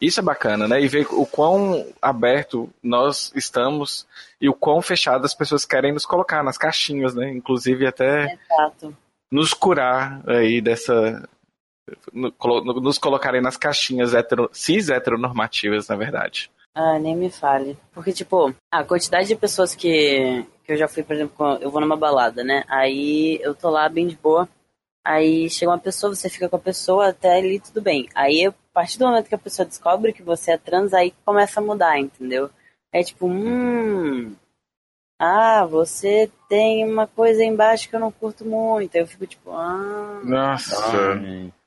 [0.00, 0.80] isso é bacana, né?
[0.80, 4.06] E ver o quão aberto nós estamos
[4.38, 7.30] e o quão fechado as pessoas querem nos colocar nas caixinhas, né?
[7.30, 8.94] Inclusive até Exato.
[9.32, 11.26] nos curar aí dessa.
[12.12, 16.50] nos colocarem nas caixinhas hetero, cis heteronormativas, na verdade.
[16.74, 17.78] Ah, nem me fale.
[17.94, 21.80] Porque, tipo, a quantidade de pessoas que, que eu já fui, por exemplo, eu vou
[21.80, 22.64] numa balada, né?
[22.68, 24.46] Aí eu tô lá bem de boa.
[25.06, 28.08] Aí chega uma pessoa, você fica com a pessoa, até ali tudo bem.
[28.12, 31.60] Aí, a partir do momento que a pessoa descobre que você é trans, aí começa
[31.60, 32.50] a mudar, entendeu?
[32.92, 34.34] É tipo, hum.
[35.16, 38.96] Ah, você tem uma coisa embaixo que eu não curto muito.
[38.96, 40.20] Aí eu fico tipo, ah.
[40.24, 40.76] Nossa.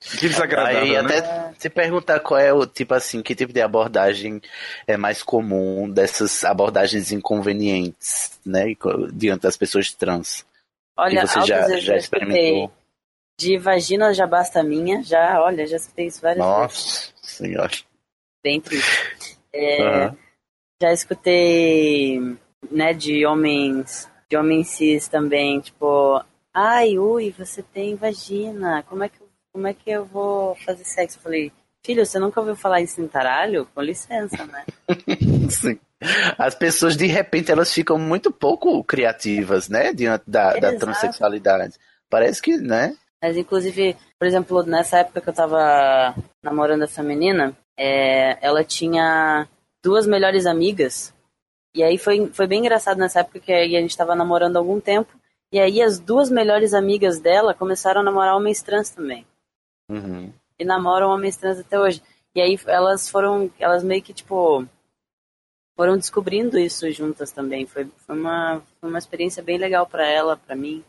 [0.01, 0.81] Que desagradável.
[0.81, 0.99] Aí né?
[0.99, 4.41] até se perguntar qual é o tipo assim, que tipo de abordagem
[4.85, 8.65] é mais comum dessas abordagens inconvenientes, né?
[9.13, 10.45] Diante das pessoas trans.
[10.97, 12.69] Olha, que você já, já experimentou.
[13.39, 17.13] De vagina já basta minha, já, olha, já escutei isso várias Nossa vezes.
[17.21, 17.71] senhora.
[18.43, 19.39] Bem triste.
[19.53, 20.17] É, Uhum.
[20.81, 22.19] Já escutei,
[22.69, 26.21] né, de homens, de homens cis também, tipo,
[26.53, 29.19] ai, ui, você tem vagina, como é que,
[29.53, 31.17] como é que eu vou fazer sexo?
[31.17, 31.51] Eu falei,
[31.85, 33.67] filho, você nunca ouviu falar em cintaralho?
[33.73, 34.65] Com licença, né?
[35.49, 35.79] Sim.
[36.37, 39.93] As pessoas, de repente, elas ficam muito pouco criativas, né?
[39.93, 41.75] Diante da, da transexualidade.
[42.09, 42.95] Parece que, né?
[43.21, 49.47] Mas, inclusive, por exemplo, nessa época que eu tava namorando essa menina, é, ela tinha
[49.83, 51.13] duas melhores amigas.
[51.75, 54.79] E aí foi, foi bem engraçado nessa época que a gente tava namorando há algum
[54.79, 55.11] tempo.
[55.51, 59.25] E aí as duas melhores amigas dela começaram a namorar homens trans também.
[59.89, 60.31] Uhum.
[60.57, 62.01] E namoram homens trans até hoje.
[62.35, 64.65] E aí elas foram, elas meio que, tipo,
[65.75, 67.65] foram descobrindo isso juntas também.
[67.65, 70.83] Foi, foi, uma, foi uma experiência bem legal pra ela, pra mim.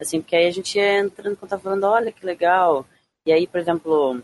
[0.00, 2.86] Assim, porque aí a gente ia entrando quando tava falando, olha que legal.
[3.26, 4.22] E aí, por exemplo,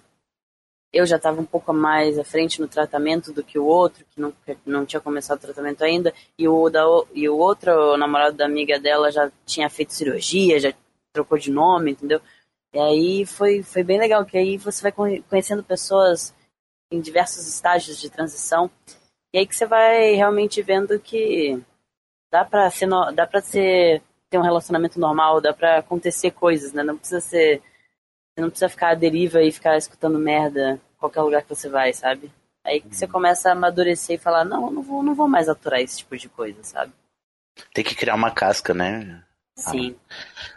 [0.93, 4.21] eu já estava um pouco mais à frente no tratamento do que o outro, que
[4.21, 6.83] não, que não tinha começado o tratamento ainda, e o, da,
[7.15, 10.73] e o outro o namorado da amiga dela já tinha feito cirurgia, já
[11.12, 12.21] trocou de nome, entendeu?
[12.73, 16.35] E aí foi, foi bem legal, que aí você vai conhe- conhecendo pessoas
[16.91, 18.71] em diversos estágios de transição,
[19.35, 21.61] e aí que você vai realmente vendo que
[22.33, 26.83] dá pra ser, dá pra ser, ter um relacionamento normal, dá pra acontecer coisas, né?
[26.83, 27.62] Não precisa ser
[28.37, 31.71] você não precisa ficar à deriva e ficar escutando merda em qualquer lugar que você
[31.71, 32.31] vai, sabe?
[32.62, 35.49] Aí que você começa a amadurecer e falar, não, eu não vou, não vou mais
[35.49, 36.93] aturar esse tipo de coisa, sabe?
[37.73, 39.23] Tem que criar uma casca, né?
[39.57, 39.97] Sim.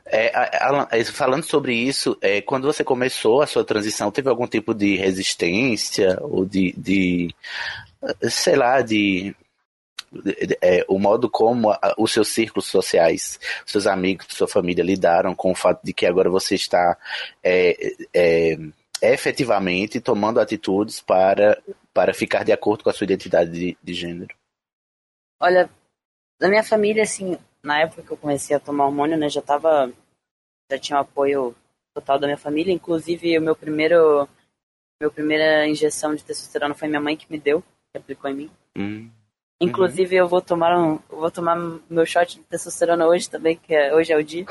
[0.05, 4.27] É, a- Alan, é, falando sobre isso, é, quando você começou a sua transição, teve
[4.27, 7.33] algum tipo de resistência ou de, de
[8.29, 9.33] sei lá, de-
[10.61, 15.51] é, o modo como a- os seus círculos sociais, seus amigos, sua família lidaram com
[15.51, 16.97] o fato de que agora você está
[17.43, 17.75] é,
[18.13, 18.57] é,
[19.01, 21.61] efetivamente tomando atitudes para,
[21.93, 24.35] para ficar de acordo com a sua identidade de, de gênero.
[25.39, 25.69] Olha,
[26.39, 29.91] na minha família, assim, na época que eu comecei a tomar hormônio, né, já tava,
[30.71, 31.55] já tinha o apoio
[31.93, 34.27] total da minha família, inclusive o meu primeiro,
[35.01, 38.51] meu primeira injeção de testosterona foi minha mãe que me deu, que aplicou em mim.
[38.75, 39.09] Hum.
[39.61, 41.55] Inclusive eu vou tomar um, eu vou tomar
[41.89, 44.45] meu shot de testosterona hoje também, que é- hoje é o dia.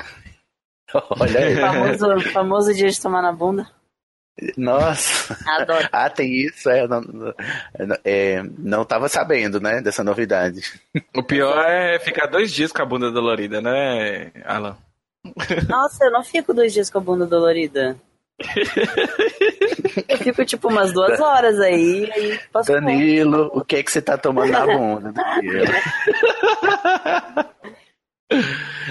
[1.21, 1.57] Olha aí.
[1.57, 3.69] Famoso, famoso dia de tomar na bunda.
[4.57, 5.37] Nossa.
[5.49, 5.89] Adoro.
[5.93, 7.35] Ah, tem isso, é, não, não-
[8.05, 10.61] é, não tava sabendo, né, dessa novidade.
[11.17, 14.77] O pior é ficar dois dias com a bunda dolorida, né, Alan?
[15.69, 17.99] Nossa, eu não fico dois dias com a bunda dolorida.
[20.09, 24.17] Eu fico tipo umas duas horas aí, aí Danilo, o que é que você tá
[24.17, 25.13] tomando na bunda?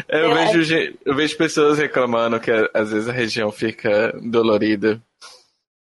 [0.07, 5.01] Eu vejo, eu vejo pessoas reclamando que às vezes a região fica dolorida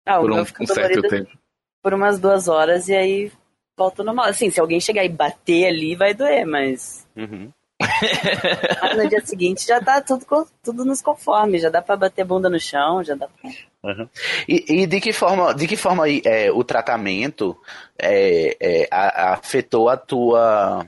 [0.06, 1.08] Ah, o por um, um certo dolorido.
[1.10, 1.32] tempo.
[1.84, 3.32] por umas duas horas e aí
[3.78, 4.26] volta normal.
[4.26, 7.06] Assim, se alguém chegar e bater ali, vai doer, mas.
[7.16, 7.52] Uhum.
[8.82, 10.26] Mas no dia seguinte já tá tudo,
[10.64, 13.50] tudo nos conformes, já dá pra bater bunda no chão, já dá pra.
[13.84, 14.08] Uhum.
[14.48, 17.58] E, e, de que forma, de que forma é, o tratamento
[17.98, 20.86] é, é, afetou a tua,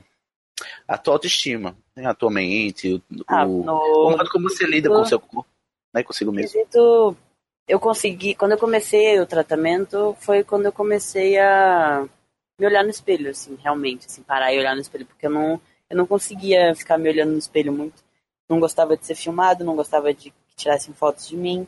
[0.86, 2.06] a tua autoestima, né?
[2.06, 3.74] a tua mente, o, Ah, o, no-
[4.08, 5.46] o modo como você lida com o seu corpo,
[5.92, 6.02] né?
[6.04, 6.52] Consigo mesmo.
[6.52, 7.16] quesito,
[7.66, 12.06] eu consegui, quando eu comecei o tratamento, foi quando eu comecei a
[12.60, 15.60] me olhar no espelho, assim, realmente, assim, parar e olhar no espelho, porque eu não,
[15.90, 18.02] eu não conseguia ficar me olhando no espelho muito.
[18.48, 21.66] Não gostava de ser filmado, não gostava de que tirassem fotos de mim.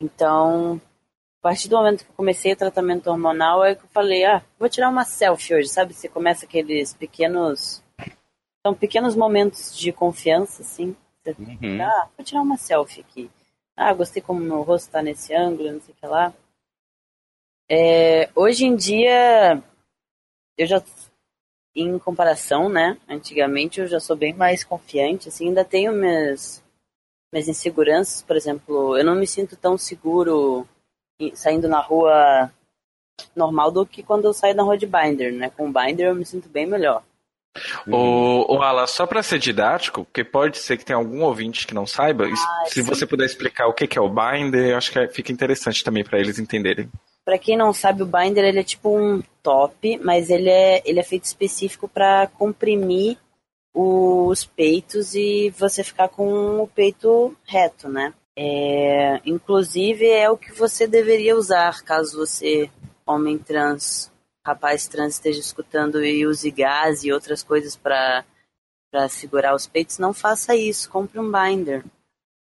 [0.00, 0.80] Então,
[1.40, 4.42] a partir do momento que eu comecei o tratamento hormonal, é que eu falei, ah,
[4.58, 5.94] vou tirar uma selfie hoje, sabe?
[5.94, 7.82] Você começa aqueles pequenos,
[8.64, 10.94] são pequenos momentos de confiança, assim.
[11.22, 11.82] Você Uhum.
[11.82, 13.30] ah, vou tirar uma selfie aqui.
[13.76, 16.32] Ah, gostei como meu rosto tá nesse ângulo, não sei o que lá.
[17.68, 19.62] É, hoje em dia,
[20.56, 20.82] eu já,
[21.76, 22.96] em comparação, né?
[23.08, 26.62] Antigamente eu já sou bem mais confiante, assim, ainda tenho minhas,
[27.32, 30.66] minhas inseguranças, por exemplo, eu não me sinto tão seguro
[31.34, 32.50] saindo na rua
[33.34, 35.50] normal do que quando eu saio na rua de binder, né?
[35.50, 37.02] Com binder eu me sinto bem melhor.
[37.86, 41.74] O, o Alan, só para ser didático, porque pode ser que tenha algum ouvinte que
[41.74, 42.36] não saiba, e
[42.68, 42.82] se sim.
[42.82, 45.82] você puder explicar o que que é o binder, eu acho que é- fica interessante
[45.82, 46.90] também para eles entenderem.
[47.26, 51.00] Pra quem não sabe, o binder ele é tipo um top, mas ele é, ele
[51.00, 53.18] é feito específico para comprimir
[53.74, 58.14] os peitos e você ficar com o peito reto, né?
[58.36, 62.70] É, inclusive é o que você deveria usar caso você,
[63.04, 64.08] homem trans,
[64.44, 68.24] rapaz trans, esteja escutando e use gás e outras coisas para
[68.88, 69.98] para segurar os peitos.
[69.98, 71.84] Não faça isso, compre um binder.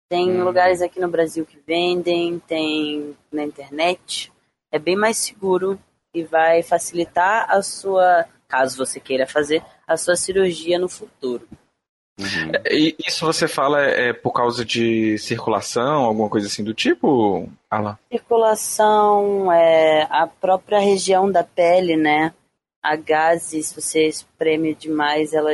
[0.07, 0.43] Tem Hum.
[0.43, 4.31] lugares aqui no Brasil que vendem, tem na internet
[4.71, 5.79] é bem mais seguro
[6.13, 11.47] e vai facilitar a sua, caso você queira fazer, a sua cirurgia no futuro.
[12.19, 12.51] Uhum.
[13.07, 17.97] Isso você fala é, é por causa de circulação, alguma coisa assim do tipo, Alan?
[18.11, 22.33] Circulação, é, a própria região da pele, né?
[22.81, 25.51] A gases, se você espreme demais, ela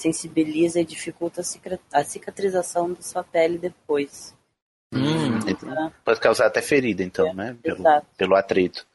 [0.00, 1.42] sensibiliza e dificulta
[1.92, 4.34] a cicatrização da sua pele depois.
[4.92, 5.38] Hum,
[6.04, 7.56] pode causar até ferida, então, né?
[7.62, 8.06] Pelo, Exato.
[8.16, 8.86] pelo atrito.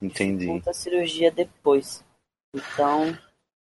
[0.00, 0.46] Entendi.
[0.46, 2.02] Dificulta a cirurgia depois.
[2.54, 3.16] Então,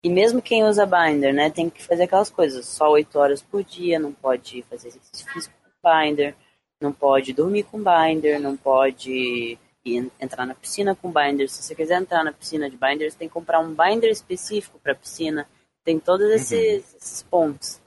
[0.03, 3.63] e mesmo quem usa binder, né, tem que fazer aquelas coisas, só 8 horas por
[3.63, 6.35] dia, não pode fazer exercício físico com binder,
[6.81, 9.59] não pode dormir com binder, não pode
[10.19, 11.49] entrar na piscina com binder.
[11.49, 14.79] Se você quiser entrar na piscina de binder, você tem que comprar um binder específico
[14.79, 15.47] para piscina.
[15.85, 17.82] Tem todos esses, esses pontos.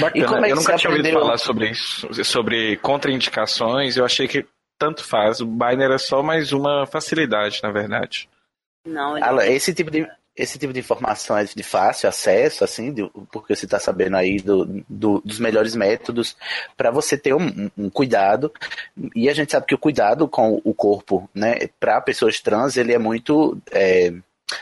[0.00, 0.12] Bacana.
[0.14, 1.20] E como é que eu nunca você tinha ouvido aprendeu?
[1.20, 3.96] falar sobre isso, sobre contraindicações.
[3.96, 4.46] Eu achei que
[4.78, 5.40] tanto faz.
[5.40, 8.28] O binder é só mais uma facilidade, na verdade.
[8.86, 12.90] Não, ele- Alan, esse tipo de esse tipo de informação é de fácil acesso, assim,
[12.90, 16.34] de- porque você está sabendo aí do, do- dos melhores métodos
[16.74, 18.50] para você ter um, um cuidado.
[19.14, 22.94] E a gente sabe que o cuidado com o corpo, né, para pessoas trans, ele
[22.94, 24.10] é muito é,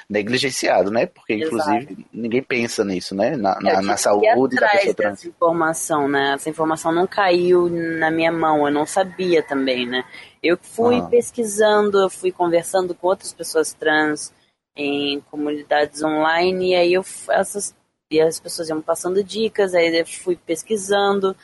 [0.08, 1.06] negligenciado, né?
[1.06, 1.46] Porque, Exato.
[1.46, 3.36] inclusive, ninguém pensa nisso, né?
[3.36, 5.12] Na, na, na saúde da pessoa trans.
[5.16, 6.34] dessa informação, né?
[6.34, 10.04] Essa informação não caiu na minha mão, eu não sabia também, né?
[10.42, 11.02] Eu fui Ah.
[11.06, 14.32] pesquisando, eu fui conversando com outras pessoas trans
[14.76, 17.74] em comunidades online, e aí eu, essas,
[18.10, 21.36] e as pessoas iam passando dicas, aí eu fui pesquisando,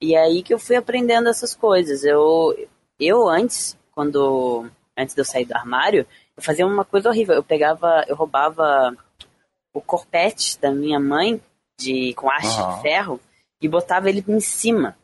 [0.00, 2.04] e aí que eu fui aprendendo essas coisas.
[2.04, 2.56] Eu,
[2.98, 6.06] eu antes, quando antes de eu sair do armário,
[6.40, 7.34] eu fazia uma coisa horrível.
[7.34, 8.96] Eu pegava, eu roubava
[9.72, 11.40] o corpete da minha mãe
[11.78, 12.76] de com haste Aham.
[12.76, 13.20] de ferro
[13.60, 14.96] e botava ele em cima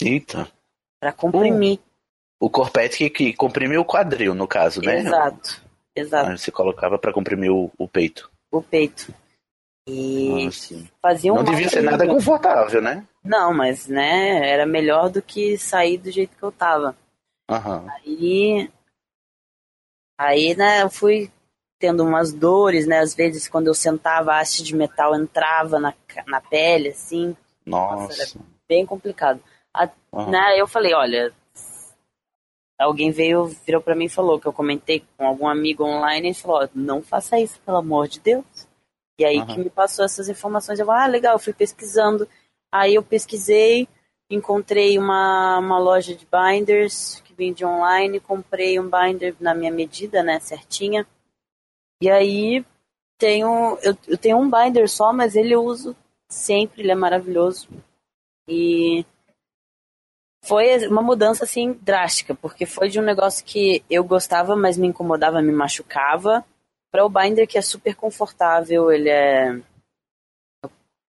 [0.00, 0.48] Eita.
[1.00, 1.80] para comprimir.
[2.38, 4.98] O corpete que, que comprime o quadril, no caso, né?
[4.98, 5.62] Exato,
[5.94, 8.30] exato, Você colocava para comprimir o, o peito.
[8.50, 9.14] o peito.
[9.88, 13.04] E Ah, fazia um Não devia ser nada confortável, né?
[13.24, 16.96] Não, mas né, era melhor do que sair do jeito que eu tava.
[17.48, 17.86] Aham.
[17.88, 18.70] Aí,
[20.22, 21.30] aí, né, eu fui
[21.78, 23.00] tendo umas dores, né?
[23.00, 25.92] Às vezes quando eu sentava, a haste de metal entrava na,
[26.26, 27.36] na pele, assim,
[27.66, 28.38] Nossa.
[28.68, 29.42] bem complicado.
[29.74, 30.30] A- Aham.
[30.30, 31.32] né, eu falei, olha,
[32.78, 36.34] alguém veio, virou pra mim e falou que eu comentei com algum amigo online e
[36.34, 38.44] falou, não faça isso, pelo amor de Deus.
[39.18, 39.46] E aí Aham.
[39.46, 42.28] que me passou essas informações, eu falei, ah, legal, eu fui pesquisando.
[42.70, 43.88] Aí eu pesquisei,
[44.30, 50.38] encontrei uma, uma loja de binders vende online, comprei um binder na minha medida, né,
[50.38, 51.04] certinha.
[52.00, 52.64] E aí
[53.18, 55.96] tenho, eu, eu tenho um binder só, mas ele eu uso
[56.28, 57.68] sempre, ele é maravilhoso.
[58.48, 59.04] E
[60.44, 64.86] foi uma mudança assim drástica, porque foi de um negócio que eu gostava, mas me
[64.86, 66.44] incomodava, me machucava,
[66.92, 69.60] para o binder que é super confortável, ele é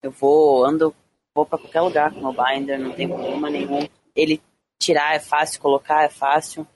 [0.04, 0.94] eu vou ando
[1.34, 3.88] vou para qualquer lugar com o binder, não tem problema nenhum.
[4.14, 4.40] Ele
[4.82, 6.66] tirar é fácil, colocar é fácil.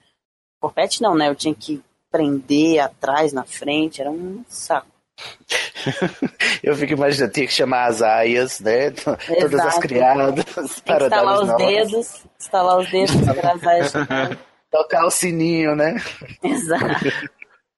[0.60, 1.28] Corpete não, né?
[1.28, 4.86] Eu tinha que prender atrás, na frente, era um saco.
[6.62, 8.86] Eu fico imaginando, tinha que chamar as aias, né?
[8.86, 9.26] Exato.
[9.40, 10.80] Todas as criadas.
[10.80, 11.66] Para instalar os novas.
[11.66, 13.92] dedos, instalar os dedos para as aias.
[14.70, 15.96] Tocar o sininho, né?
[16.42, 17.06] Exato.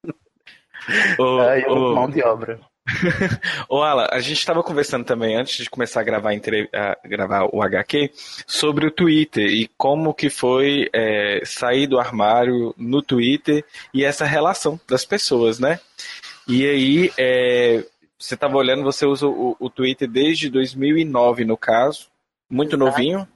[1.19, 2.59] Ô, Aí, ô, mão de obra.
[3.69, 7.63] Ô, Ala, a gente estava conversando também antes de começar a gravar, a gravar o
[7.63, 8.11] HQ
[8.47, 14.25] sobre o Twitter e como que foi é, sair do armário no Twitter e essa
[14.25, 15.81] relação das pessoas, né?
[16.47, 17.85] E aí, é,
[18.19, 22.09] você estava olhando, você usa o, o, Twitter desde 2009, no caso,
[22.51, 22.85] muito Exato.
[22.85, 23.29] novinho.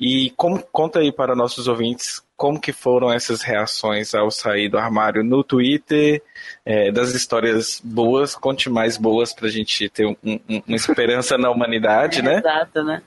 [0.00, 4.78] E como conta aí para nossos ouvintes como que foram essas reações ao sair do
[4.78, 6.22] armário no Twitter,
[6.64, 11.36] é, das histórias boas, conte mais boas para a gente ter um, um, uma esperança
[11.36, 12.38] na humanidade, né?
[12.40, 13.02] Exato, né?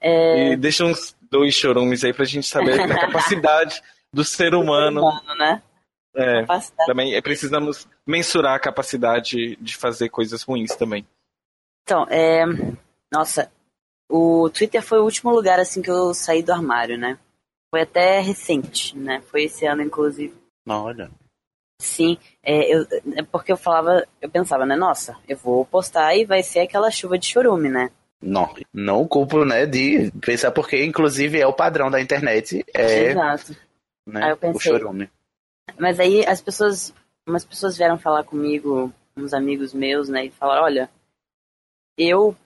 [0.00, 0.52] É...
[0.52, 5.02] E deixa uns dois chorumes aí para a gente saber da capacidade do ser humano,
[5.02, 5.62] humano né?
[6.16, 6.46] É,
[6.86, 11.06] também precisamos mensurar a capacidade de fazer coisas ruins também.
[11.82, 12.44] Então, é,
[13.12, 13.50] nossa,
[14.08, 17.18] o Twitter foi o último lugar assim que eu saí do armário, né?
[17.70, 19.20] Foi até recente, né?
[19.20, 20.34] Foi esse ano, inclusive.
[20.66, 21.10] Olha.
[21.80, 24.74] Sim, é, eu, é porque eu falava, eu pensava, né?
[24.74, 27.90] Nossa, eu vou postar e vai ser aquela chuva de chorume, né?
[28.20, 32.64] Não, não culpo, né, de pensar porque, inclusive, é o padrão da internet.
[32.74, 33.56] É, Exato.
[34.04, 35.08] Né, aí eu pensei, o chorume.
[35.78, 36.92] Mas aí as pessoas,
[37.26, 40.90] umas pessoas vieram falar comigo, uns amigos meus, né, e falaram, olha,
[41.96, 42.36] eu,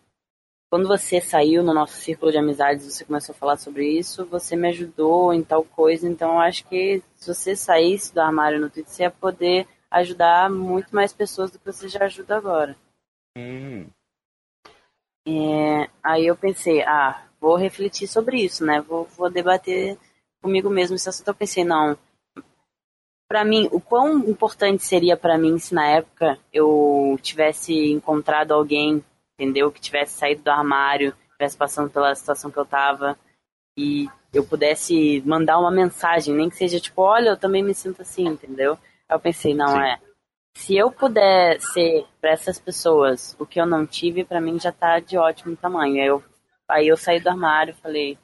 [0.73, 4.57] quando você saiu no nosso círculo de amizades, você começou a falar sobre isso, você
[4.57, 8.71] me ajudou em tal coisa, então eu acho que se você saísse do armário no
[8.71, 12.75] Twitter, você ia poder ajudar muito mais pessoas do que você já ajuda agora.
[13.37, 13.87] Hum.
[15.29, 18.81] É, aí eu pensei, ah, vou refletir sobre isso, né?
[18.81, 19.99] Vou, vou debater
[20.41, 21.29] comigo mesmo esse assunto.
[21.29, 21.99] Eu pensei, não,
[23.29, 29.05] para mim, o quão importante seria para mim se na época eu tivesse encontrado alguém,
[29.43, 29.73] entendeu?
[29.73, 33.19] Que tivesse saído do armário, tivesse passando pela situação que eu tava
[33.77, 38.03] e eu pudesse mandar uma mensagem, nem que seja tipo, olha, eu também me sinto
[38.03, 38.79] assim, entendeu?
[39.09, 39.83] Aí eu pensei, não Sim.
[39.83, 39.99] é.
[40.57, 44.71] Se eu puder ser para essas pessoas o que eu não tive, para mim já
[44.71, 46.01] tá de ótimo tamanho.
[46.01, 46.23] Aí eu,
[46.69, 48.19] aí eu saí do armário, falei,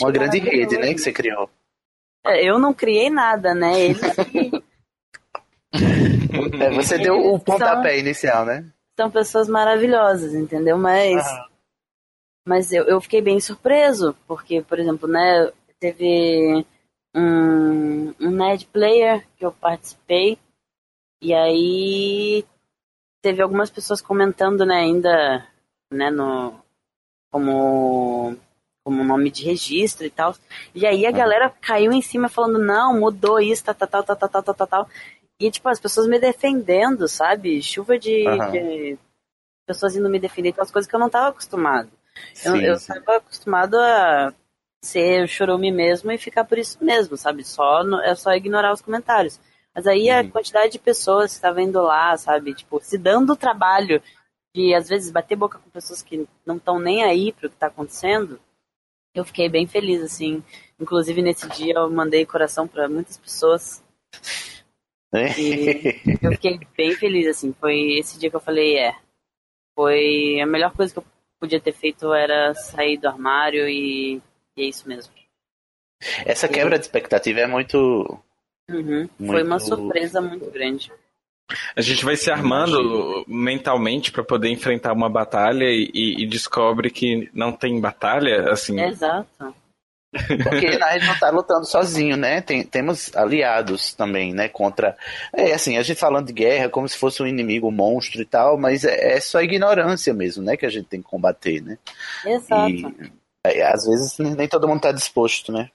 [0.00, 0.94] uma grande rede, né?
[0.94, 1.50] Que você criou.
[2.24, 3.80] É, eu não criei nada, né?
[3.80, 4.00] Eles
[4.32, 4.50] que...
[6.60, 7.98] é, você deu o pontapé são...
[7.98, 8.70] inicial, né?
[8.96, 10.78] são pessoas maravilhosas, entendeu?
[10.78, 11.22] Mas,
[12.46, 16.66] mas eu, eu fiquei bem surpreso, porque, por exemplo, né, teve
[17.16, 20.38] um, um Ned Player que eu participei,
[21.20, 22.44] e aí
[23.22, 25.46] teve algumas pessoas comentando, né, ainda,
[25.90, 26.54] né, no,
[27.30, 28.36] como,
[28.84, 30.36] como nome de registro e tal.
[30.74, 34.16] E aí a galera caiu em cima falando, não, mudou isso, tal, tal, tal, tal,
[34.16, 34.88] tal, tal, tal, tal.
[35.40, 37.62] E, tipo, as pessoas me defendendo, sabe?
[37.62, 38.50] Chuva de, uhum.
[38.52, 38.98] de
[39.66, 41.90] pessoas indo me defender com as coisas que eu não estava acostumado.
[42.32, 44.32] Sim, eu, estava acostumado a
[44.86, 47.44] ser chorume mesmo e ficar por isso mesmo, sabe?
[47.44, 49.40] Só é só ignorar os comentários.
[49.74, 50.18] Mas aí uhum.
[50.18, 52.54] a quantidade de pessoas que estavam indo lá, sabe?
[52.54, 54.02] Tipo, se dando o trabalho
[54.54, 57.66] de, às vezes, bater boca com pessoas que não estão nem aí pro que está
[57.66, 58.40] acontecendo,
[59.14, 60.42] eu fiquei bem feliz, assim,
[60.78, 63.82] Inclusive, nesse dia eu mandei coração para muitas pessoas.
[65.38, 67.54] E eu fiquei bem feliz, assim.
[67.54, 68.94] Foi esse dia que eu falei, é.
[69.74, 71.04] Foi a melhor coisa que eu
[71.40, 74.20] podia ter feito era sair do armário e,
[74.56, 75.12] e é isso mesmo.
[76.24, 77.76] Essa quebra de expectativa é muito.
[78.70, 79.08] Uhum.
[79.18, 79.32] muito...
[79.32, 80.90] Foi uma surpresa muito grande.
[81.76, 87.30] A gente vai se armando mentalmente para poder enfrentar uma batalha e, e, descobre que
[87.32, 88.80] não tem batalha, assim.
[88.80, 89.54] Exato.
[90.42, 92.40] Porque a gente não está lutando sozinho, né?
[92.40, 94.48] Tem, temos aliados também, né?
[94.48, 94.96] Contra.
[95.32, 98.24] É assim, a gente falando de guerra como se fosse um inimigo, um monstro e
[98.24, 100.56] tal, mas é, é só ignorância mesmo, né?
[100.56, 101.78] Que a gente tem que combater, né?
[102.24, 102.70] Exato.
[102.70, 103.12] E,
[103.62, 105.70] às vezes nem todo mundo está disposto, né?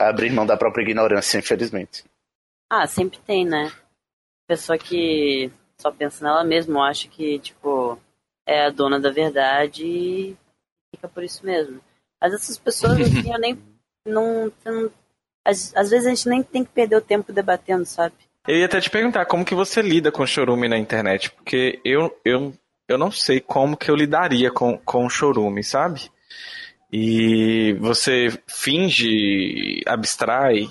[0.00, 2.04] A abrir mão da própria ignorância, infelizmente.
[2.70, 3.72] Ah, sempre tem, né?
[4.46, 5.50] Pessoa que
[5.80, 7.98] só pensa nela mesma, acha que, tipo,
[8.46, 10.36] é a dona da verdade e
[10.94, 11.80] fica por isso mesmo.
[12.20, 13.58] Mas essas pessoas, assim, eu nem.
[14.06, 14.90] Não, não
[15.44, 18.14] às, às, vezes a gente nem tem que perder o tempo debatendo, sabe?
[18.46, 22.14] Eu ia até te perguntar como que você lida com chorume na internet, porque eu,
[22.24, 22.54] eu,
[22.88, 26.10] eu não sei como que eu lidaria com, com chorume, sabe?
[26.90, 30.68] E você finge, abstrai,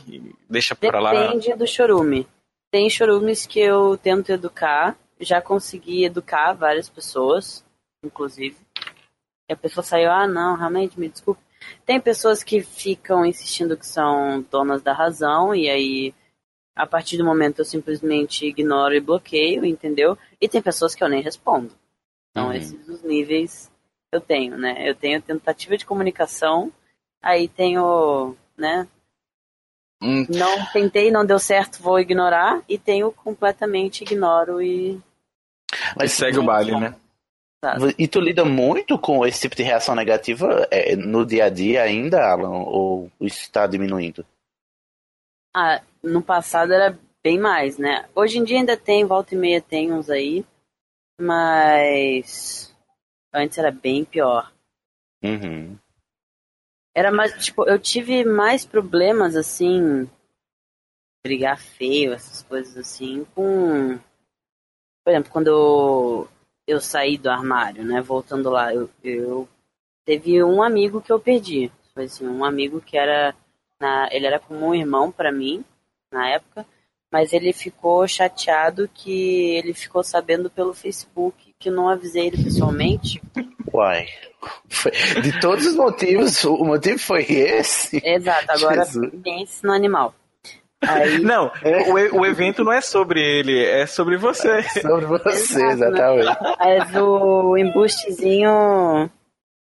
[0.50, 1.14] deixa pra lá?
[1.14, 2.28] Depende do chorume.
[2.72, 7.64] Tem chorumes que eu tento educar, já consegui educar várias pessoas,
[8.04, 8.58] inclusive.
[9.50, 11.42] E a pessoa saiu, ah, não, realmente, me desculpe.
[11.86, 16.14] Tem pessoas que ficam insistindo que são donas da razão, e aí,
[16.76, 20.18] a partir do momento, eu simplesmente ignoro e bloqueio, entendeu?
[20.42, 21.72] E tem pessoas que eu nem respondo.
[22.32, 22.54] Então, uhum.
[22.54, 23.72] esses os níveis
[24.12, 24.88] eu tenho, né?
[24.88, 26.72] Eu tenho tentativa de comunicação,
[27.22, 28.88] aí tenho, né?
[30.02, 30.26] Hum.
[30.30, 35.02] Não tentei, não deu certo, vou ignorar, e tenho completamente ignoro e.
[35.96, 36.96] Mas segue o baile, né?
[37.98, 41.82] E tu lida muito com esse tipo de reação negativa é, no dia a dia
[41.82, 42.50] ainda, Alan?
[42.50, 44.26] Ou isso está diminuindo?
[45.56, 48.08] Ah, no passado era bem mais, né?
[48.16, 50.46] Hoje em dia ainda tem, volta e meia tem uns aí,
[51.20, 52.74] mas
[53.38, 54.52] antes era bem pior.
[55.24, 55.78] Uhum.
[56.96, 60.10] Era mais, tipo, eu tive mais problemas assim,
[61.24, 63.98] brigar feio, essas coisas assim, com.
[65.04, 66.30] Por exemplo, quando eu
[66.68, 68.02] eu saí do armário, né?
[68.02, 69.48] Voltando lá, eu, eu
[70.04, 71.72] teve um amigo que eu perdi.
[71.94, 73.34] Foi assim, um amigo que era
[73.80, 75.64] na, ele era como um irmão para mim
[76.12, 76.66] na época,
[77.12, 82.44] mas ele ficou chateado que ele ficou sabendo pelo Facebook que eu não avisei ele
[82.44, 83.22] pessoalmente.
[83.74, 84.08] Uai.
[85.22, 88.02] De todos os motivos, o motivo foi esse?
[88.04, 89.12] Exato, agora Jesus.
[89.24, 90.14] pense no animal.
[90.82, 91.20] Aí...
[91.20, 91.52] Não,
[92.14, 94.50] o, o evento não é sobre ele, é sobre você.
[94.50, 96.38] É sobre você, exatamente.
[96.60, 99.10] Mas o embustezinho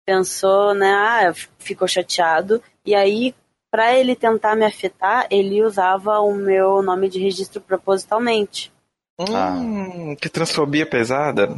[0.07, 0.93] pensou, né?
[0.93, 2.63] Ah, ficou chateado.
[2.85, 3.35] E aí,
[3.71, 8.73] para ele tentar me afetar, ele usava o meu nome de registro propositalmente.
[9.21, 11.55] Hum, que transfobia pesada.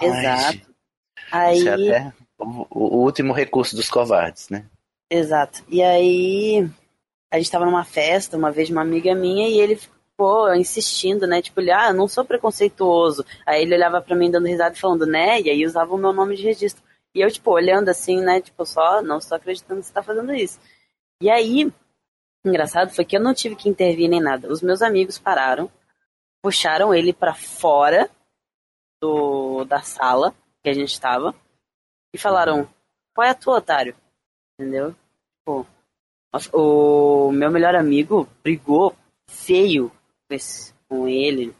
[0.00, 0.74] Exato.
[1.30, 1.58] Ai, aí...
[1.58, 4.64] Isso é até o, o último recurso dos covardes, né?
[5.10, 5.62] Exato.
[5.68, 6.68] E aí
[7.30, 11.26] a gente tava numa festa uma vez de uma amiga minha e ele ficou insistindo,
[11.26, 11.42] né?
[11.42, 13.24] Tipo, ele, ah, eu não sou preconceituoso.
[13.46, 15.40] Aí ele olhava para mim dando risada e falando, né?
[15.40, 16.82] E aí usava o meu nome de registro.
[17.14, 18.40] E eu, tipo, olhando assim, né?
[18.40, 20.58] Tipo, só, não estou acreditando que você tá fazendo isso.
[21.20, 21.72] E aí,
[22.44, 24.48] engraçado foi que eu não tive que intervir nem nada.
[24.48, 25.70] Os meus amigos pararam,
[26.42, 28.10] puxaram ele para fora
[29.04, 31.34] do, da sala que a gente estava
[32.14, 32.68] e falaram:
[33.14, 33.94] Qual é a tua, otário?
[34.58, 34.94] Entendeu?
[35.38, 35.66] Tipo,
[36.52, 38.96] o meu melhor amigo brigou
[39.28, 39.92] feio
[40.88, 41.54] com ele.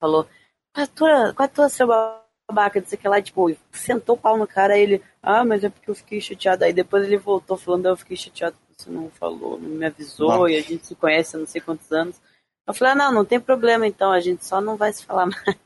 [0.00, 0.24] Falou,
[0.72, 3.54] qual é a tua, qual é a tua seu babaca, não sei que lá, tipo,
[3.70, 6.64] sentou o pau no cara, ele, ah, mas é porque eu fiquei chateado.
[6.64, 10.50] Aí depois ele voltou falando, eu fiquei chateado você não falou, não me avisou, Nossa.
[10.50, 12.20] e a gente se conhece há não sei quantos anos.
[12.66, 15.26] Eu falei, ah, não, não tem problema então, a gente só não vai se falar
[15.30, 15.58] mais.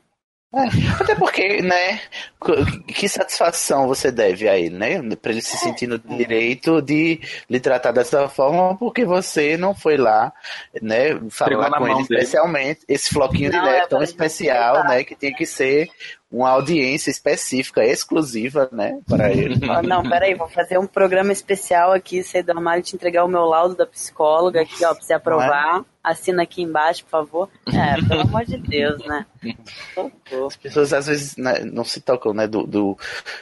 [0.51, 0.63] É,
[0.99, 1.99] até porque, né?
[2.87, 5.15] Que satisfação você deve a ele, né?
[5.15, 5.59] Pra ele se é.
[5.59, 10.33] sentir no direito de lhe tratar dessa forma, porque você não foi lá,
[10.81, 11.19] né?
[11.29, 12.79] Falar com ele especialmente.
[12.87, 15.03] Esse floquinho não, de neve é tão especial, né?
[15.03, 15.87] Que tinha que ser
[16.31, 19.59] uma audiência específica, exclusiva, né, para ele.
[19.67, 23.25] Oh, não, peraí, vou fazer um programa especial aqui, sair do armário e te entregar
[23.25, 25.79] o meu laudo da psicóloga aqui, ó, pra você aprovar.
[25.79, 25.98] É?
[26.09, 27.49] Assina aqui embaixo, por favor.
[27.67, 29.25] É, pelo amor de Deus, né?
[30.47, 32.97] As pessoas às vezes né, não se tocam, né, do, do,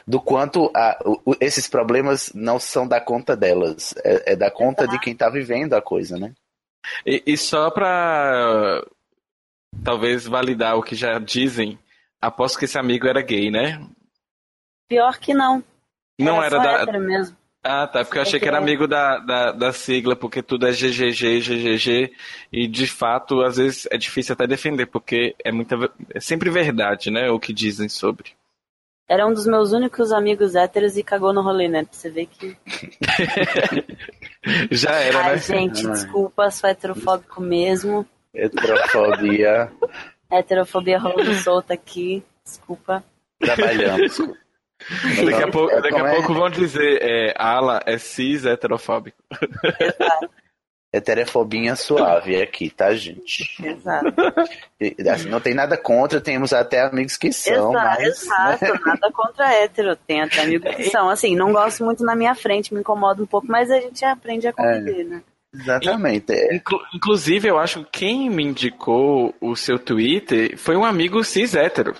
[0.05, 4.87] do quanto a, o, esses problemas não são da conta delas, é, é da conta
[4.87, 6.33] de quem tá vivendo a coisa, né?
[7.05, 8.85] E, e só para
[9.83, 11.77] talvez validar o que já dizem,
[12.21, 13.79] Aposto que esse amigo era gay, né?
[14.89, 15.63] Pior que não.
[16.19, 16.99] Não era, era da.
[16.99, 17.37] Mesmo.
[17.67, 18.03] Ah, tá.
[18.05, 22.13] Porque eu achei que era amigo da, da, da sigla, porque tudo é GGG, GGG.
[22.51, 25.75] E de fato, às vezes é difícil até defender, porque é, muita,
[26.13, 27.29] é sempre verdade, né?
[27.29, 28.31] O que dizem sobre.
[29.09, 31.83] Era um dos meus únicos amigos héteros e cagou no rolê, né?
[31.83, 32.57] Pra você ver que.
[34.71, 35.37] Já era, Ai, né?
[35.37, 38.05] gente, desculpa, sou heterofóbico mesmo.
[38.33, 39.71] Heterofobia.
[40.31, 42.23] Heterofobia rolando solta aqui.
[42.45, 43.03] Desculpa.
[43.39, 44.19] Trabalhamos.
[45.25, 46.15] Daqui a, pouco, É, daqui a é?
[46.15, 49.17] pouco vão dizer, é, Alan é cis heterofóbico.
[50.93, 53.43] Heterofobinha suave aqui, tá, gente?
[53.63, 54.05] Exato.
[54.79, 57.99] E, assim, não tem nada contra, temos até amigos que são, Exato, mas.
[57.99, 58.05] né?
[58.07, 59.95] exato, nada contra hétero.
[60.07, 61.09] Tem até amigos que são.
[61.09, 64.47] Assim, não gosto muito na minha frente, me incomoda um pouco, mas a gente aprende
[64.47, 65.21] a conviver, né?
[65.53, 66.31] Exatamente.
[66.31, 66.55] é.
[66.55, 71.53] Inclu- inclusive, eu acho que quem me indicou o seu Twitter foi um amigo cis
[71.53, 71.95] hétero.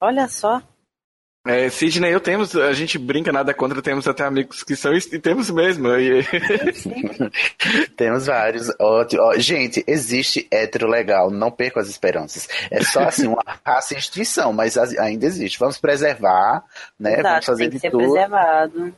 [0.00, 0.62] Olha só.
[1.46, 5.00] É, Sidney, eu temos, a gente brinca nada contra, temos até amigos que são e
[5.18, 5.88] temos mesmo.
[5.96, 6.22] E-
[7.96, 8.70] Temos vários.
[8.78, 9.06] Ó,
[9.38, 12.46] gente, existe hétero legal, não percam as esperanças.
[12.70, 15.58] É só assim, uma raça em extinção, mas as- ainda existe.
[15.58, 16.62] Vamos preservar,
[16.98, 17.10] né?
[17.16, 18.02] Vamos Exato, fazer tem que de ser tudo.
[18.12, 18.94] preservado.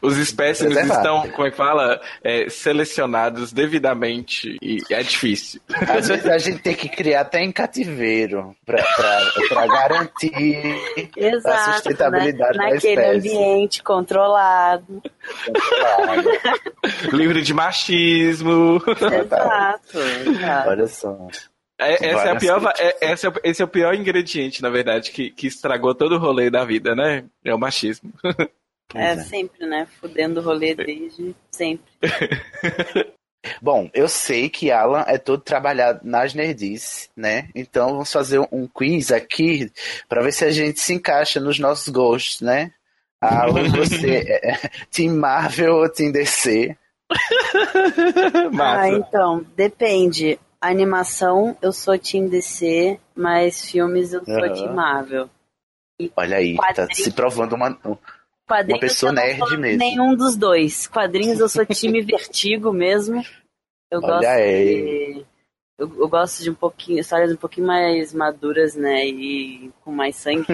[0.00, 1.00] Os espécimes Preservado.
[1.00, 2.00] estão, como é que fala?
[2.24, 5.60] É, selecionados devidamente e é difícil.
[5.68, 10.64] Às vezes a gente tem que criar até em cativeiro pra garantir
[11.16, 12.64] a Exato, sustentabilidade né?
[12.64, 13.28] da naquele espécie.
[13.36, 15.02] ambiente controlado.
[15.68, 16.22] Claro.
[17.16, 18.82] Livre de machismo.
[18.86, 20.68] Exato, exato.
[20.70, 21.28] Olha só.
[21.78, 24.62] É, essa é a pior, va- é- esse, é, o- esse é o pior ingrediente,
[24.62, 27.24] na verdade, que, que estragou todo o rolê da vida, né?
[27.44, 28.12] É o machismo.
[28.94, 29.16] É é.
[29.18, 29.86] sempre, né?
[30.00, 31.92] Fudendo o rolê desde sempre.
[33.60, 37.48] Bom, eu sei que Alan é todo trabalhado nas nerdices, né?
[37.54, 39.70] Então vamos fazer um quiz aqui
[40.08, 42.72] para ver se a gente se encaixa nos nossos gostos, né?
[43.20, 46.76] Alan, você é Team Marvel ou Team DC?
[48.58, 50.38] Ah, então, depende.
[50.60, 54.54] Animação, eu sou Team DC, mas filmes eu sou Aham.
[54.54, 55.30] Team Marvel.
[56.16, 57.04] Olha aí, tá Quadrinhos.
[57.04, 57.78] se provando uma.
[58.52, 59.78] Quadrinhos Uma pessoa nerd mesmo.
[59.78, 60.86] Nenhum dos dois.
[60.86, 63.24] Quadrinhos eu sou time Vertigo mesmo.
[63.90, 65.14] Eu Olha gosto aí.
[65.14, 65.26] de.
[65.78, 69.06] Eu, eu gosto de um pouquinho, histórias um pouquinho mais maduras, né?
[69.06, 70.44] E com mais sangue.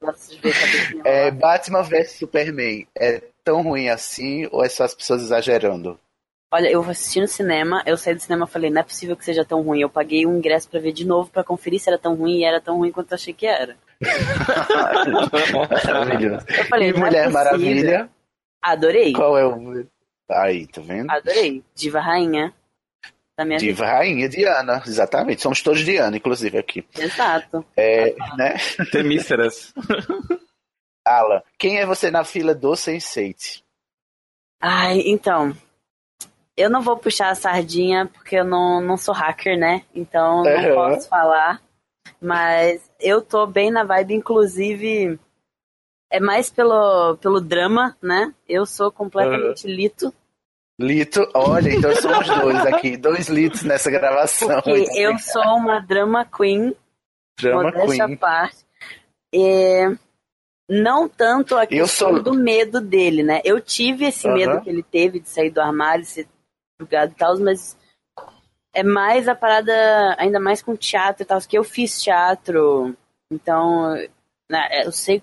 [0.00, 0.54] Gosto de ver
[1.04, 1.30] É.
[1.30, 6.00] Batman vs Superman é tão ruim assim ou é só as pessoas exagerando?
[6.56, 9.24] Olha, eu assisti no cinema, eu saí do cinema e falei, não é possível que
[9.26, 9.80] seja tão ruim.
[9.80, 12.44] Eu paguei um ingresso pra ver de novo pra conferir se era tão ruim e
[12.44, 13.76] era tão ruim quanto eu achei que era.
[15.86, 16.46] Maravilhoso.
[16.48, 17.30] Eu falei, E é Mulher possível.
[17.32, 18.10] Maravilha?
[18.62, 19.86] Adorei, Qual é o.
[20.30, 21.10] Aí, tá vendo?
[21.10, 21.62] adorei.
[21.74, 22.54] Diva Rainha.
[23.36, 23.72] Da minha vida.
[23.72, 25.42] Diva Rainha Diana, exatamente.
[25.42, 26.86] Somos todos Diana, inclusive, aqui.
[26.98, 27.62] Exato.
[27.76, 28.54] É, né?
[28.90, 29.74] Temíceras.
[31.06, 33.62] Alan, quem é você na fila do Sense8?
[34.60, 35.54] Ai, então.
[36.56, 39.82] Eu não vou puxar a sardinha porque eu não, não sou hacker, né?
[39.94, 40.74] Então não Aham.
[40.74, 41.60] posso falar.
[42.20, 45.18] Mas eu tô bem na vibe, inclusive.
[46.10, 48.32] É mais pelo, pelo drama, né?
[48.48, 50.14] Eu sou completamente lito.
[50.80, 54.48] Lito, olha, então somos dois aqui, dois litos nessa gravação.
[54.62, 56.74] Porque eu sou uma drama queen,
[57.40, 58.16] Drama Queen.
[58.16, 58.64] parte.
[59.34, 59.88] É,
[60.68, 63.40] não tanto a questão sou- do medo dele, né?
[63.44, 64.34] Eu tive esse Aham.
[64.36, 66.26] medo que ele teve de sair do armário, ser
[66.78, 67.76] julgado e tal, mas
[68.72, 69.72] é mais a parada,
[70.18, 72.96] ainda mais com teatro e tal, que eu fiz teatro,
[73.30, 73.94] então
[74.48, 75.22] né, eu sei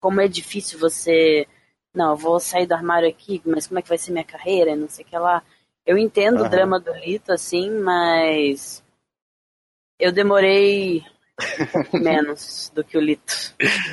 [0.00, 1.46] como é difícil você.
[1.94, 4.76] Não, eu vou sair do armário aqui, mas como é que vai ser minha carreira?
[4.76, 5.42] Não sei o que lá.
[5.86, 6.50] Eu entendo o Aham.
[6.50, 8.84] drama do Lito, assim, mas
[9.98, 11.04] eu demorei
[11.92, 13.34] menos do que o Lito.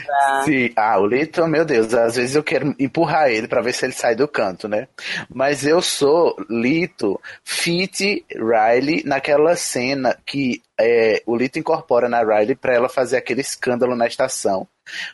[0.05, 0.71] pra- Sim.
[0.75, 3.93] Ah, o Lito, meu Deus, às vezes eu quero empurrar ele pra ver se ele
[3.93, 4.87] sai do canto, né?
[5.33, 12.55] Mas eu sou Lito Fit Riley naquela cena que é, o Lito incorpora na Riley
[12.55, 14.67] pra ela fazer aquele escândalo na estação.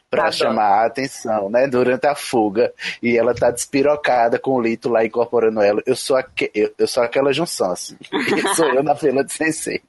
[0.10, 0.36] Pra Adoro.
[0.38, 1.66] chamar a atenção, né?
[1.66, 2.74] Durante a fuga.
[3.02, 5.82] E ela tá despirocada com o Lito lá incorporando ela.
[5.86, 7.96] Eu sou, aque, eu, eu sou aquela junção, assim.
[8.56, 9.82] sou eu na fila de sensei.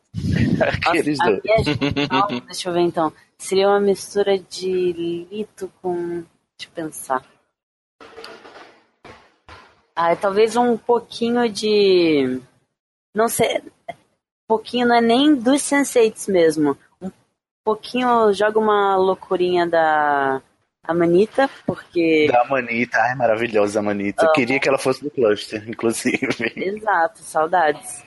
[0.61, 1.41] Aqueles dois.
[2.47, 3.13] deixa eu ver então.
[3.39, 6.25] Seria uma mistura de Lito com.
[6.57, 7.25] Deixa eu pensar.
[9.95, 12.41] Ah, talvez um pouquinho de.
[13.15, 13.59] Não sei.
[13.59, 16.77] Um pouquinho não é nem dos Senseitos mesmo.
[17.01, 17.11] Um
[17.65, 20.43] pouquinho joga uma loucurinha da
[20.85, 22.29] Amanita, porque.
[22.31, 24.27] Da Manita, ai, maravilhosa a Manita.
[24.27, 26.53] Eu Queria que ela fosse do cluster, inclusive.
[26.57, 28.05] Exato, saudades.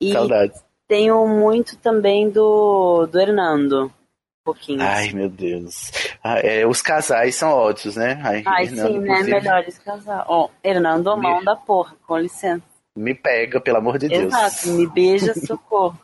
[0.00, 0.65] E Saudades.
[0.88, 3.86] Tenho muito também do, do Hernando.
[3.86, 4.82] Um pouquinho.
[4.82, 5.90] Ai, meu Deus.
[6.22, 8.20] Ah, é, os casais são ótimos, né?
[8.22, 9.22] Ai, Ai sim, né?
[9.22, 10.24] Melhores casais.
[10.28, 12.62] Ó, oh, Hernando mão da porra, com licença.
[12.96, 14.32] Me pega, pelo amor de Deus.
[14.32, 15.98] Exato, me beija, socorro.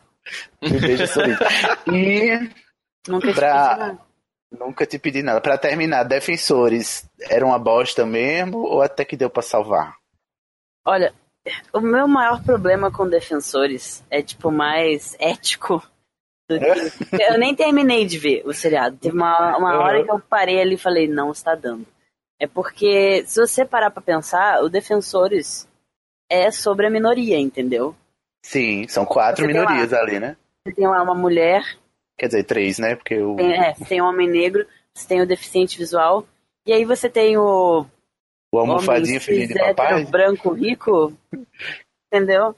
[0.60, 1.40] me beija, sorriso.
[1.92, 2.50] E.
[3.08, 3.52] Nunca pra...
[3.52, 3.98] te pedi nada.
[4.50, 5.40] Nunca te pedi nada.
[5.40, 9.96] Pra terminar, Defensores era uma bosta mesmo ou até que deu pra salvar?
[10.84, 11.14] Olha,
[11.72, 15.82] o meu maior problema com Defensores é, tipo, mais ético
[16.48, 18.96] eu nem terminei de ver o seriado.
[18.96, 21.86] Teve uma, uma hora que eu parei ali e falei, não está dando.
[22.40, 25.68] É porque, se você parar pra pensar, o Defensores
[26.28, 27.94] é sobre a minoria, entendeu?
[28.44, 30.36] Sim, são quatro você minorias lá, ali, né?
[30.64, 31.62] Você tem lá uma mulher.
[32.18, 32.96] Quer dizer, três, né?
[32.96, 33.36] Porque o.
[33.36, 36.26] Tem, é, você tem o homem negro, você tem o deficiente visual,
[36.66, 37.86] e aí você tem o.
[38.52, 40.04] O almofadinho filhinho de papai.
[40.04, 41.12] branco rico.
[42.12, 42.54] Entendeu?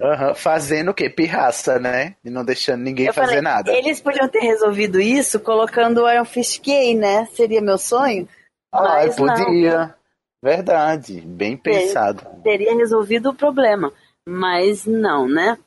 [0.00, 1.10] Uhum, fazendo o quê?
[1.10, 2.14] Pirraça, né?
[2.24, 3.72] E não deixando ninguém eu fazer falei, nada.
[3.72, 7.26] Eles podiam ter resolvido isso colocando o Iron Fist gay, né?
[7.32, 8.28] Seria meu sonho.
[8.72, 9.78] Ah, podia.
[9.78, 9.94] Não.
[10.40, 12.24] Verdade, bem pensado.
[12.44, 13.92] Teria resolvido o problema,
[14.28, 15.58] mas não, né?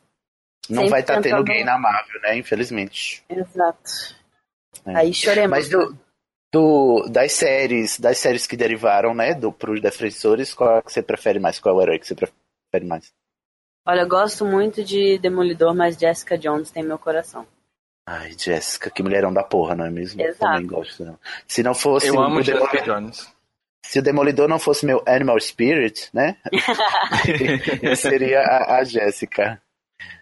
[0.69, 2.37] Não Sempre vai estar tá tendo gay na Marvel, né?
[2.37, 3.21] Infelizmente.
[3.27, 4.15] Exato.
[4.85, 4.95] É.
[4.95, 5.49] Aí choremos.
[5.49, 5.97] Mas do,
[6.51, 11.01] do, das séries, das séries que derivaram, né, do, pros defensores, qual é que você
[11.01, 11.59] prefere mais?
[11.59, 13.13] Qual é o herói que você prefere mais?
[13.85, 17.47] Olha, eu gosto muito de Demolidor, mas Jessica Jones tem meu coração.
[18.05, 20.21] Ai, Jessica, que mulherão da porra, não é mesmo?
[20.21, 20.39] Exato.
[20.39, 21.05] Também gosto.
[21.05, 21.19] Não.
[21.47, 22.07] Se não fosse.
[22.07, 23.33] Eu amo Jessica Jones.
[23.83, 26.37] Se o Demolidor não fosse meu Animal Spirit, né?
[27.95, 29.61] seria a, a Jéssica.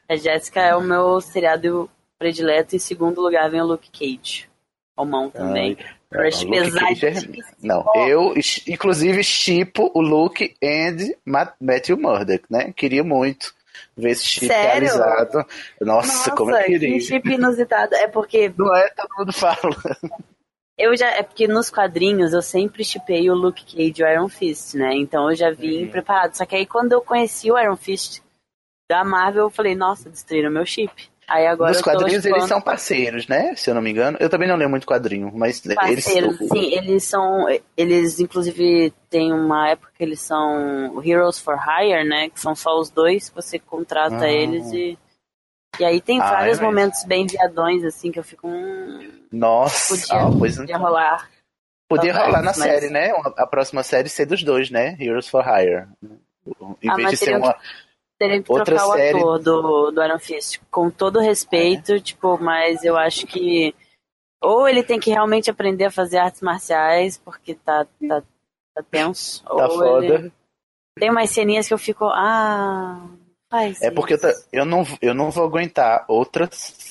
[0.07, 2.75] A Jéssica é o meu seriado predileto.
[2.75, 4.47] Em segundo lugar vem o Luke Cage.
[4.95, 5.77] O mão também.
[5.79, 7.05] Ai, Crush pesado.
[7.05, 7.43] É...
[7.61, 8.33] Não, eu
[8.67, 11.13] inclusive chipo o Luke and
[11.59, 12.73] Matthew Murdock, né?
[12.75, 13.53] Queria muito
[13.95, 14.89] ver esse chip Sério?
[14.89, 15.45] realizado.
[15.79, 16.93] Nossa, Nossa, como eu queria.
[16.93, 17.93] Que chip inusitado.
[17.95, 18.51] É porque.
[18.57, 19.75] Não é, todo mundo fala.
[20.77, 21.11] Eu já.
[21.11, 24.95] É porque nos quadrinhos eu sempre chipei o Luke Cage e o Iron Fist, né?
[24.95, 25.91] Então eu já vim uhum.
[25.91, 26.33] preparado.
[26.35, 28.21] Só que aí quando eu conheci o Iron Fist
[28.89, 31.11] da Marvel, eu falei, nossa, destruíram meu chip.
[31.29, 33.55] Aí agora Nos quadrinhos eles são parceiros, né?
[33.55, 34.17] Se eu não me engano.
[34.19, 36.49] Eu também não leio muito quadrinho, mas parceiros, eles...
[36.49, 37.45] sim, eles são...
[37.77, 42.29] Eles, inclusive, tem uma época que eles são Heroes for Hire, né?
[42.29, 44.31] Que são só os dois, você contrata ah.
[44.31, 44.97] eles e...
[45.79, 48.47] E aí tem ah, vários é momentos bem viadões, assim, que eu fico...
[48.47, 49.95] Hum, Nossa!
[49.95, 51.29] Podia, ah, pois podia rolar.
[51.87, 52.57] Podia rolar na mas...
[52.57, 53.11] série, né?
[53.37, 54.97] A próxima série ser dos dois, né?
[54.99, 55.87] Heroes for Hire.
[56.81, 57.53] Em ah, vez de ser uma...
[57.53, 57.59] Que
[58.19, 59.13] Teria que Outra trocar série...
[59.15, 60.59] o ator do, do Iron Fist.
[60.69, 61.99] Com todo respeito, é.
[62.01, 63.73] tipo, mas eu acho que.
[64.41, 68.21] Ou ele tem que realmente aprender a fazer artes marciais, porque tá, tá,
[68.75, 69.41] tá tenso.
[69.45, 70.05] Tá ou foda.
[70.05, 70.33] Ele...
[70.97, 72.05] Tem umas ceninhas que eu fico.
[72.05, 73.07] Ah.
[73.49, 74.19] Faz é porque eu,
[74.53, 76.47] eu, não, eu não vou aguentar outra,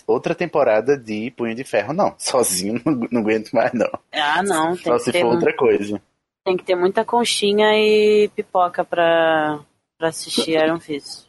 [0.09, 2.15] outra temporada de Punho de Ferro, não.
[2.19, 3.91] Sozinho não, não aguento mais, não.
[4.13, 4.75] Ah, não.
[4.75, 6.03] Tem Só se for outra coisa.
[6.45, 9.61] Tem que ter muita conchinha e pipoca pra,
[9.99, 11.29] para assistir Iron Fist.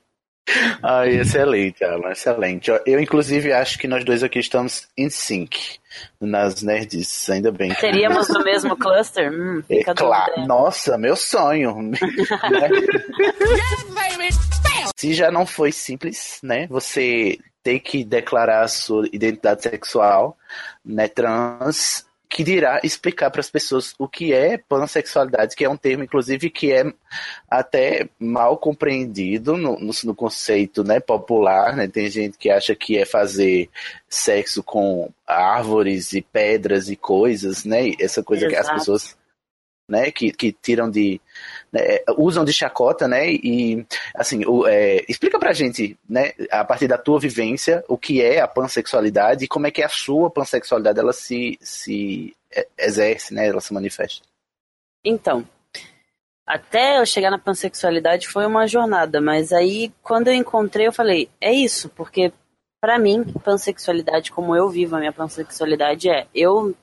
[0.82, 2.72] Ah, excelente, Alan, excelente.
[2.86, 5.78] Eu, inclusive, acho que nós dois aqui estamos em sync
[6.20, 7.72] nas nerds, ainda bem.
[7.76, 9.32] Teríamos no mesmo cluster?
[9.32, 10.48] Hum, fica é, claro.
[10.48, 11.92] Nossa, meu sonho.
[14.98, 16.66] Se já não foi simples, né?
[16.68, 20.36] Você ter que declarar a sua identidade sexual,
[20.84, 25.76] né, trans, que dirá explicar para as pessoas o que é pansexualidade, que é um
[25.76, 26.84] termo, inclusive, que é
[27.50, 31.76] até mal compreendido no, no, no, conceito né, popular.
[31.76, 31.88] Né?
[31.88, 33.68] Tem gente que acha que é fazer
[34.08, 37.94] sexo com árvores e pedras e coisas, né?
[38.00, 38.54] Essa coisa Exato.
[38.54, 39.18] que as pessoas
[39.90, 41.20] né, que, que tiram de.
[41.72, 43.30] Né, usam de chacota, né?
[43.32, 48.22] E assim, o, é, explica pra gente, né, a partir da tua vivência, o que
[48.22, 52.36] é a pansexualidade e como é que a sua pansexualidade ela se, se
[52.78, 53.48] exerce, né?
[53.48, 54.26] Ela se manifesta.
[55.04, 55.46] Então,
[56.50, 61.30] até eu chegar na pansexualidade foi uma jornada, mas aí quando eu encontrei eu falei,
[61.40, 62.34] é isso, porque
[62.82, 66.76] para mim, pansexualidade como eu vivo a minha pansexualidade é eu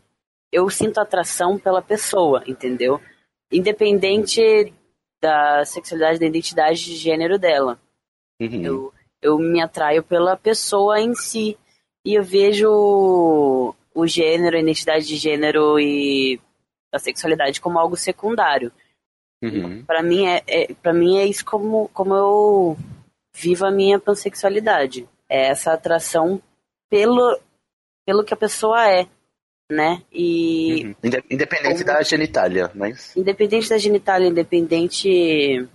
[0.53, 3.01] eu sinto atração pela pessoa, entendeu?
[3.51, 4.73] Independente
[5.27, 7.79] da sexualidade, da identidade de gênero dela.
[8.41, 8.63] Uhum.
[8.63, 11.59] Eu, eu me atraio pela pessoa em si.
[12.05, 16.41] E eu vejo o gênero, a identidade de gênero e
[16.93, 18.71] a sexualidade como algo secundário.
[19.43, 19.85] Uhum.
[19.85, 22.77] Para mim é, é para mim é isso como como eu
[23.35, 25.09] vivo a minha pansexualidade.
[25.29, 26.41] É essa atração
[26.89, 27.39] pelo
[28.07, 29.09] pelo que a pessoa é
[29.71, 30.03] né?
[30.13, 31.23] E uhum.
[31.31, 31.97] independente como...
[31.97, 35.69] da genitália, mas independente da genitália, independente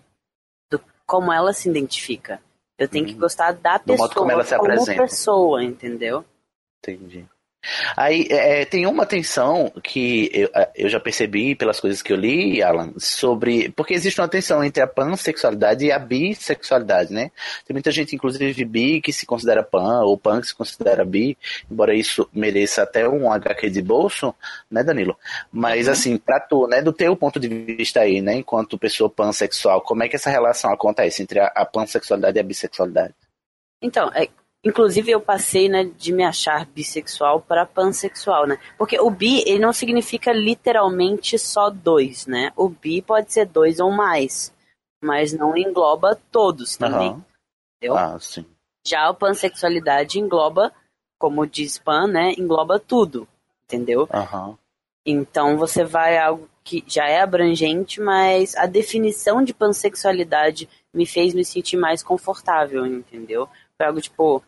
[0.69, 2.41] do como ela se identifica.
[2.77, 3.13] Eu tenho uhum.
[3.13, 6.25] que gostar da pessoa como, ela se como pessoa, entendeu?
[6.79, 7.27] Entendi.
[7.95, 12.61] Aí é, tem uma tensão que eu, eu já percebi pelas coisas que eu li,
[12.61, 13.69] Alan, sobre.
[13.69, 17.31] Porque existe uma tensão entre a pansexualidade e a bissexualidade, né?
[17.65, 21.37] Tem muita gente, inclusive bi, que se considera pan, ou pan que se considera bi,
[21.69, 24.33] embora isso mereça até um HQ de bolso,
[24.69, 25.15] né, Danilo?
[25.51, 25.93] Mas uhum.
[25.93, 30.03] assim, pra tu, né, do teu ponto de vista aí, né, enquanto pessoa pansexual, como
[30.03, 33.13] é que essa relação acontece entre a, a pansexualidade e a bissexualidade?
[33.81, 34.27] Então, é,
[34.63, 38.59] Inclusive, eu passei né, de me achar bissexual para pansexual, né?
[38.77, 42.53] Porque o bi, ele não significa literalmente só dois, né?
[42.55, 44.53] O bi pode ser dois ou mais,
[45.03, 47.09] mas não engloba todos também.
[47.09, 47.23] Uhum.
[47.77, 47.97] Entendeu?
[47.97, 48.45] Ah, sim.
[48.85, 50.71] Já a pansexualidade engloba,
[51.17, 52.33] como diz pan, né?
[52.37, 53.27] Engloba tudo,
[53.63, 54.07] entendeu?
[54.13, 54.55] Uhum.
[55.03, 61.07] Então você vai a algo que já é abrangente, mas a definição de pansexualidade me
[61.07, 63.49] fez me sentir mais confortável, entendeu?
[63.75, 64.43] Foi algo tipo,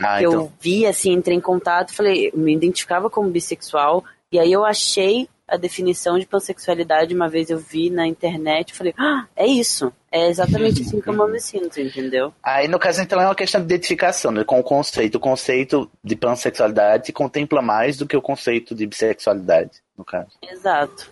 [0.00, 0.32] ah, então.
[0.32, 5.28] Eu vi, assim, entrei em contato, falei, me identificava como bissexual, e aí eu achei
[5.48, 9.92] a definição de pansexualidade, uma vez eu vi na internet, falei, ah, é isso.
[10.12, 12.32] É exatamente assim como eu me sinto, entendeu?
[12.42, 15.16] Aí, no caso, então, é uma questão de identificação né, com o conceito.
[15.16, 20.30] O conceito de pansexualidade contempla mais do que o conceito de bissexualidade, no caso.
[20.42, 21.10] Exato.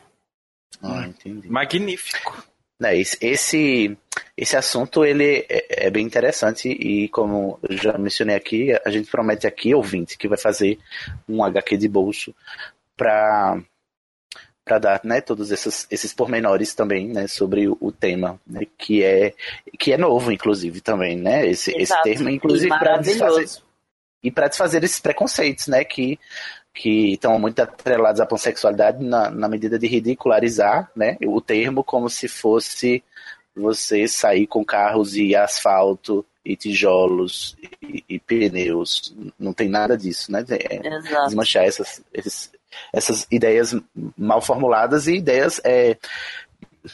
[0.82, 1.48] Ah, entendi.
[1.48, 2.42] Magnífico.
[2.78, 3.96] Né, esse,
[4.36, 9.10] esse assunto ele é, é, bem interessante e como eu já mencionei aqui, a gente
[9.10, 10.78] promete aqui, ouvinte, que vai fazer
[11.26, 12.34] um HQ de bolso
[12.96, 13.58] para
[14.66, 19.00] para dar né, todos esses, esses pormenores também né, sobre o, o tema, né, que,
[19.00, 19.32] é,
[19.78, 21.46] que é novo, inclusive, também, né?
[21.46, 23.62] Esse, esse termo, inclusive, para desfazer,
[24.24, 25.84] e para desfazer esses preconceitos, né?
[25.84, 26.18] Que
[26.76, 32.10] que estão muito atrelados à pansexualidade na, na medida de ridicularizar né, o termo como
[32.10, 33.02] se fosse
[33.56, 39.16] você sair com carros e asfalto e tijolos e, e pneus.
[39.38, 40.44] Não tem nada disso, né?
[40.50, 42.52] É, desmanchar essas, esses,
[42.92, 43.74] essas ideias
[44.16, 45.96] mal formuladas e ideias é,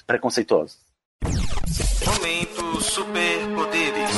[0.06, 0.78] preconceituosas.
[2.06, 4.10] Momento Superpoderes.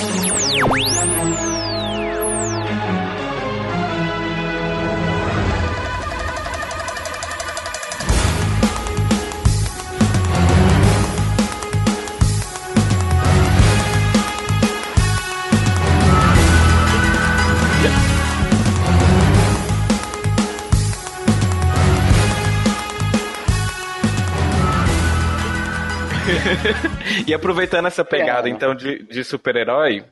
[27.27, 28.53] e aproveitando essa pegada, é.
[28.53, 30.05] então, de, de super-herói,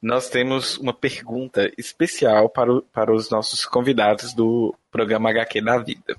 [0.00, 5.78] nós temos uma pergunta especial para, o, para os nossos convidados do programa HQ da
[5.78, 6.16] Vida.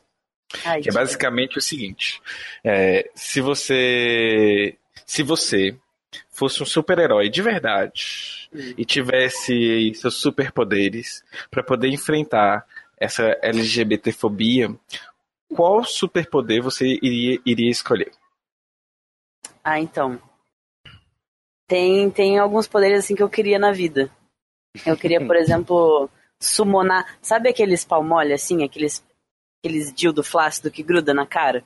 [0.64, 2.22] Ai, que é basicamente o seguinte:
[2.64, 4.76] é, se você.
[5.06, 5.76] Se você
[6.32, 8.74] fosse um super-herói de verdade hum.
[8.78, 12.66] e tivesse seus superpoderes para poder enfrentar
[12.98, 14.74] essa LGBTfobia,
[15.54, 18.12] qual superpoder você iria, iria escolher?
[19.70, 20.18] Ah, então.
[21.68, 24.10] Tem, tem alguns poderes assim que eu queria na vida.
[24.86, 26.10] Eu queria, por exemplo,
[26.40, 27.06] summonar.
[27.22, 28.64] Sabe aqueles palmole assim?
[28.64, 29.04] Aqueles,
[29.60, 31.66] aqueles dildo flácido que gruda na cara?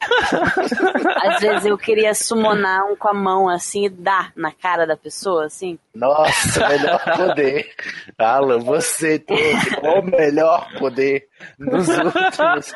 [1.22, 4.96] Às vezes eu queria summonar um com a mão assim e dar na cara da
[4.96, 5.78] pessoa, assim.
[5.94, 7.72] Nossa, melhor poder.
[8.18, 12.72] Alan, você trouxe o melhor poder nos últimos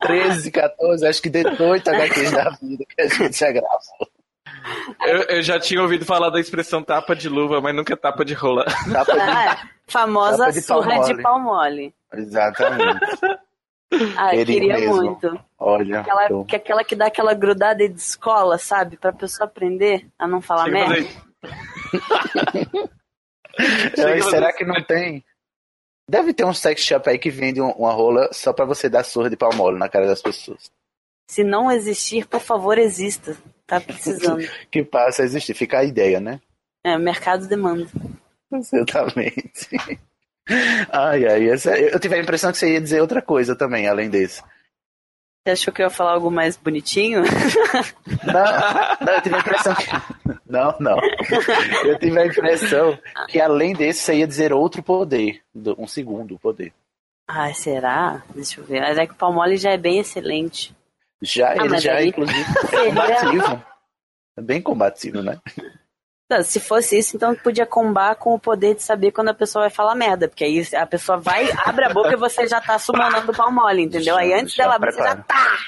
[0.00, 4.08] 13, 14, acho que 18 HQs da vida que a gente já gravou.
[5.06, 8.34] Eu, eu, já tinha ouvido falar da expressão tapa de luva, mas nunca tapa de
[8.34, 8.64] rola.
[8.92, 11.14] Tapa de, ah, famosa tapa de surra palmole.
[11.14, 11.94] de palmole.
[12.14, 13.00] Exatamente.
[14.16, 14.94] Ah, eu queria mesmo.
[14.94, 15.40] muito.
[15.58, 15.98] Olha.
[15.98, 18.96] Aquela, que, aquela que dá aquela grudada de escola, sabe?
[18.96, 21.10] Pra pessoa aprender a não falar Chega merda.
[24.30, 25.24] será que não tem
[26.10, 29.30] Deve ter um sex shop aí que vende uma rola só para você dar surra
[29.30, 30.68] de palmole na cara das pessoas.
[31.30, 33.36] Se não existir, por favor, exista.
[33.64, 34.44] Tá precisando.
[34.72, 35.54] que passa a existir.
[35.54, 36.40] Fica a ideia, né?
[36.84, 37.86] É, mercado demanda.
[38.52, 39.68] Exatamente.
[40.90, 41.48] ai, ai.
[41.48, 44.42] Essa, eu tive a impressão que você ia dizer outra coisa também, além desse.
[45.46, 47.22] Você achou que eu ia falar algo mais bonitinho?
[48.26, 49.84] Não, não, eu tive a impressão que.
[50.50, 50.98] Não, não.
[51.84, 52.98] Eu tive a impressão
[53.28, 55.40] que além desse você ia dizer outro poder.
[55.78, 56.72] Um segundo poder.
[57.28, 58.22] Ah, será?
[58.34, 58.80] Deixa eu ver.
[58.80, 60.74] Mas é que o Palmole já é bem excelente.
[61.22, 62.08] Já, ah, ele já, aí...
[62.08, 62.40] inclusive,
[62.72, 63.64] é combativo.
[64.36, 65.38] É bem combativo, né?
[66.44, 69.70] se fosse isso, então podia combar com o poder de saber quando a pessoa vai
[69.70, 70.28] falar merda.
[70.28, 73.52] Porque aí a pessoa vai, abre a boca e você já tá summonando o pau
[73.52, 74.16] mole, entendeu?
[74.16, 75.58] Aí antes dela abrir, você já tá.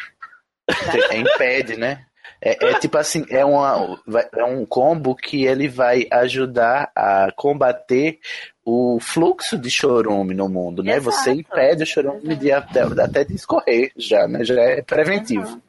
[1.11, 2.07] É, impede, né?
[2.45, 4.01] É, é tipo assim, é, uma,
[4.37, 8.19] é um combo que ele vai ajudar a combater
[8.65, 10.97] o fluxo de chorume no mundo, né?
[10.97, 11.17] Exato.
[11.17, 14.45] Você impede o chorume de até, até de escorrer já, né?
[14.45, 15.63] Já é preventivo.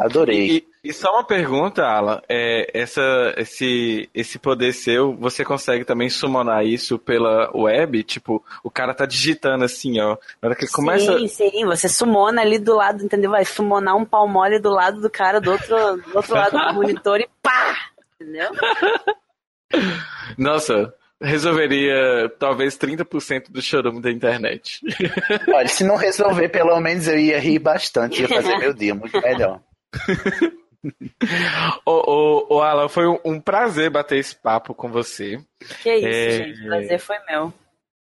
[0.00, 0.56] Adorei.
[0.56, 2.22] E, e só uma pergunta, Alan.
[2.26, 8.02] É, essa, esse, esse poder seu, você consegue também summonar isso pela web?
[8.02, 10.16] Tipo, o cara tá digitando assim, ó.
[10.40, 11.18] Na hora que ele começa.
[11.18, 13.30] Sim, sim, você sumona ali do lado, entendeu?
[13.30, 16.72] Vai summonar um pau mole do lado do cara do outro, do outro lado do
[16.74, 17.76] monitor e pá!
[18.18, 18.50] Entendeu?
[20.38, 24.80] Nossa, resolveria talvez 30% do chorume da internet.
[25.48, 29.20] Olha, se não resolver, pelo menos eu ia rir bastante, ia fazer meu dia muito
[29.20, 29.60] melhor.
[31.84, 35.40] Ô, ô, ô, Alan, foi um, prazer bater esse papo com você.
[35.82, 36.62] Que isso, É, gente.
[36.62, 37.52] O prazer foi meu.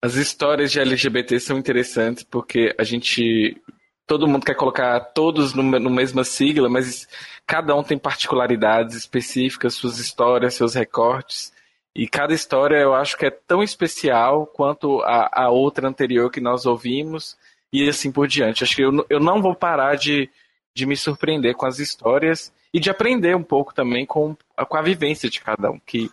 [0.02, 3.62] As histórias de LGBT são interessantes porque a gente.
[4.06, 7.08] Todo mundo quer colocar todos no, no mesma sigla, mas
[7.48, 11.54] cada um tem particularidades específicas, suas histórias, seus recortes.
[11.96, 16.42] E cada história eu acho que é tão especial quanto a, a outra anterior que
[16.42, 17.38] nós ouvimos,
[17.72, 18.64] e assim por diante.
[18.64, 20.30] Acho que eu, eu não vou parar de,
[20.76, 24.78] de me surpreender com as histórias e de aprender um pouco também com, a- com
[24.78, 26.10] a vivência de cada um, que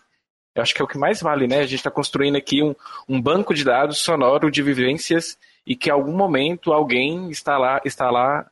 [0.55, 1.59] eu acho que é o que mais vale, né?
[1.61, 2.75] A gente está construindo aqui um,
[3.09, 7.81] um banco de dados sonoro de vivências e que em algum momento alguém está lá,
[7.85, 8.51] está lá,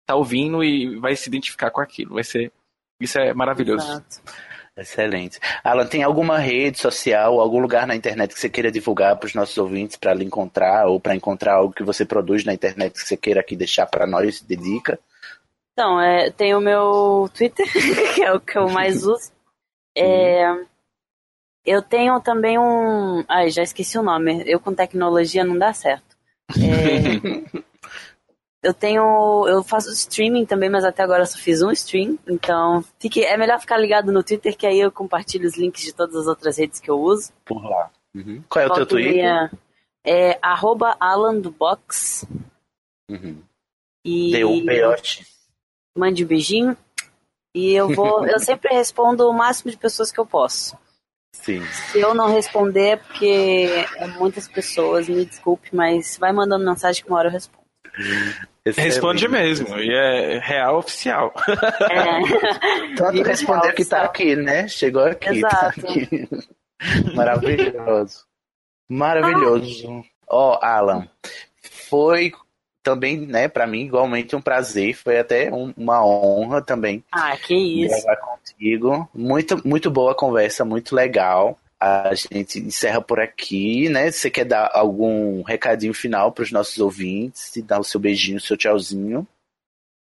[0.00, 2.14] está ouvindo e vai se identificar com aquilo.
[2.14, 2.50] Vai ser,
[2.98, 3.86] isso é maravilhoso.
[3.86, 4.22] Exato.
[4.76, 5.38] Excelente.
[5.62, 9.34] Alan, tem alguma rede social, algum lugar na internet que você queira divulgar para os
[9.34, 13.06] nossos ouvintes para lhe encontrar ou para encontrar algo que você produz na internet que
[13.06, 14.98] você queira aqui deixar para nós de dica?
[15.74, 17.66] Então, é, tem o meu Twitter,
[18.14, 19.32] que é o que eu mais uso.
[19.96, 20.44] É,
[21.64, 23.24] eu tenho também um.
[23.28, 24.44] Ai, já esqueci o nome.
[24.46, 26.16] Eu com tecnologia não dá certo.
[26.56, 27.58] É,
[28.62, 29.48] eu tenho.
[29.48, 32.18] Eu faço streaming também, mas até agora eu só fiz um stream.
[32.28, 35.92] Então, fique, é melhor ficar ligado no Twitter, que aí eu compartilho os links de
[35.92, 37.32] todas as outras redes que eu uso.
[37.44, 37.90] Por lá.
[38.14, 38.44] Uhum.
[38.48, 39.12] Qual é o teu Volta Twitter?
[39.12, 39.50] meia,
[40.04, 42.24] É arroba Alan do Box.
[43.10, 43.42] Uhum.
[44.04, 45.33] E D-U-B-O-X.
[45.96, 46.76] Mande um beijinho.
[47.54, 48.26] E eu vou.
[48.28, 50.76] eu sempre respondo o máximo de pessoas que eu posso.
[51.34, 51.62] Sim.
[51.66, 57.02] Se eu não responder é porque é muitas pessoas, me desculpe, mas vai mandando mensagem
[57.02, 57.64] que uma hora eu respondo.
[58.66, 59.28] Responde Excelente.
[59.28, 61.34] mesmo, e é real oficial.
[61.90, 62.94] É.
[62.96, 64.06] Tanto responder que tá sabe?
[64.06, 64.66] aqui, né?
[64.68, 65.26] Chegou aqui.
[65.26, 65.80] tá Exato.
[65.80, 66.28] aqui.
[67.14, 68.24] Maravilhoso.
[68.88, 70.02] Maravilhoso.
[70.26, 71.06] Ó, Alan,
[71.90, 72.32] foi
[72.84, 74.94] também, né, para mim, igualmente um prazer.
[74.94, 77.88] Foi até um- uma honra também Ah, que isso.
[78.04, 79.08] gravar contigo.
[79.12, 81.58] Muito, muito boa a conversa, muito legal.
[81.80, 84.10] A gente encerra por aqui, né?
[84.10, 87.54] Você quer dar algum recadinho final para os nossos ouvintes?
[87.56, 89.26] E dar o seu beijinho, o seu tchauzinho?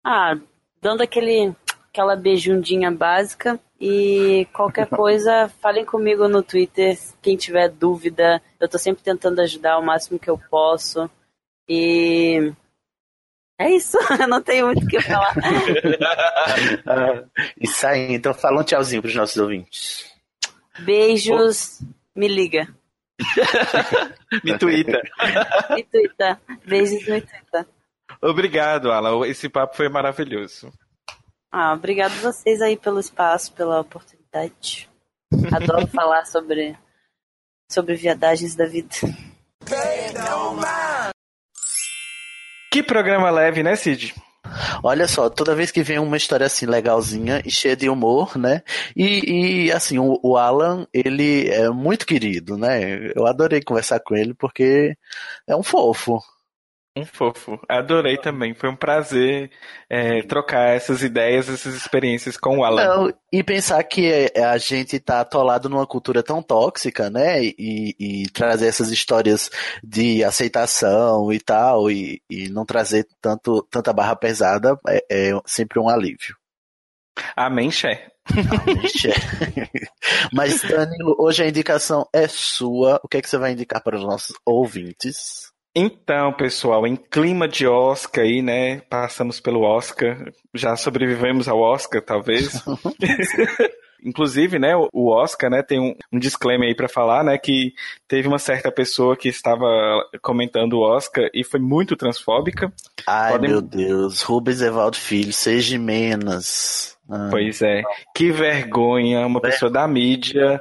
[0.05, 0.37] Ah,
[0.83, 1.55] dando aquele,
[1.91, 3.59] aquela beijundinha básica.
[3.81, 6.99] E qualquer coisa, falem comigo no Twitter.
[7.23, 11.09] Quem tiver dúvida, eu tô sempre tentando ajudar o máximo que eu posso.
[11.69, 12.53] E.
[13.61, 15.35] É isso, eu não tenho muito o que falar.
[16.87, 17.23] Ah,
[17.61, 20.11] isso aí, então fala um tchauzinho para os nossos ouvintes.
[20.79, 21.79] Beijos,
[22.17, 22.75] me liga.
[24.43, 25.03] Me twitta.
[25.75, 26.39] Me Twitter.
[26.65, 27.67] Beijos no Twitter.
[28.23, 29.27] Obrigado, Alan.
[29.27, 30.73] Esse papo foi maravilhoso.
[31.53, 34.89] Ah, obrigado vocês aí pelo espaço, pela oportunidade.
[35.53, 36.79] Adoro falar sobre,
[37.71, 38.97] sobre viadagens da vida.
[42.81, 44.15] Que programa leve, né, Cid?
[44.83, 48.63] Olha só, toda vez que vem uma história assim legalzinha e cheia de humor, né?
[48.97, 53.13] E, e, assim, o, o Alan, ele é muito querido, né?
[53.15, 54.97] Eu adorei conversar com ele porque
[55.47, 56.23] é um fofo.
[56.97, 57.61] Um fofo.
[57.69, 58.53] Adorei também.
[58.53, 59.51] Foi um prazer
[59.89, 62.85] é, trocar essas ideias, essas experiências com o Alan.
[62.85, 67.45] Não, e pensar que é, a gente tá atolado numa cultura tão tóxica, né?
[67.45, 69.51] E, e trazer essas histórias
[69.85, 75.79] de aceitação e tal, e, e não trazer tanto, tanta barra pesada é, é sempre
[75.79, 76.37] um alívio.
[77.37, 78.09] Amém, Xé.
[80.33, 83.01] Mas, Danilo, hoje a indicação é sua.
[83.03, 85.50] O que é que você vai indicar para os nossos ouvintes?
[85.75, 88.81] Então, pessoal, em clima de Oscar aí, né?
[88.91, 92.63] Passamos pelo Oscar, já sobrevivemos ao Oscar, talvez.
[94.03, 97.75] Inclusive, né, o Oscar, né, tem um, um disclaimer aí para falar, né, que
[98.09, 99.67] teve uma certa pessoa que estava
[100.23, 102.73] comentando o Oscar e foi muito transfóbica.
[103.07, 104.23] Ai, Podem- meu Deus.
[104.23, 106.97] Rubens Evaldo Filho, seja menos.
[107.11, 107.83] Ah, Pois é,
[108.15, 110.61] que vergonha, uma pessoa da mídia.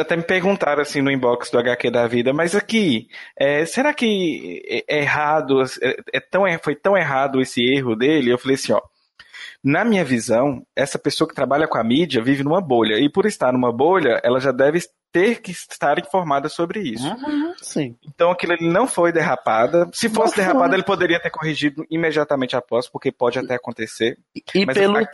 [0.00, 3.08] Até me perguntaram assim no inbox do HQ da vida, mas aqui,
[3.38, 8.30] é, será que é é errado, é, é tão, foi tão errado esse erro dele?
[8.32, 8.80] Eu falei assim, ó,
[9.62, 12.98] Na minha visão, essa pessoa que trabalha com a mídia vive numa bolha.
[12.98, 14.80] E por estar numa bolha, ela já deve
[15.10, 17.06] ter que estar informada sobre isso.
[17.06, 17.96] Uhum, sim.
[18.04, 19.88] Então aquilo ele não foi derrapada.
[19.92, 24.18] Se fosse derrapada, ele poderia ter corrigido imediatamente após, porque pode até acontecer.
[24.34, 24.96] E Mas pelo.
[24.98, 25.08] aqui,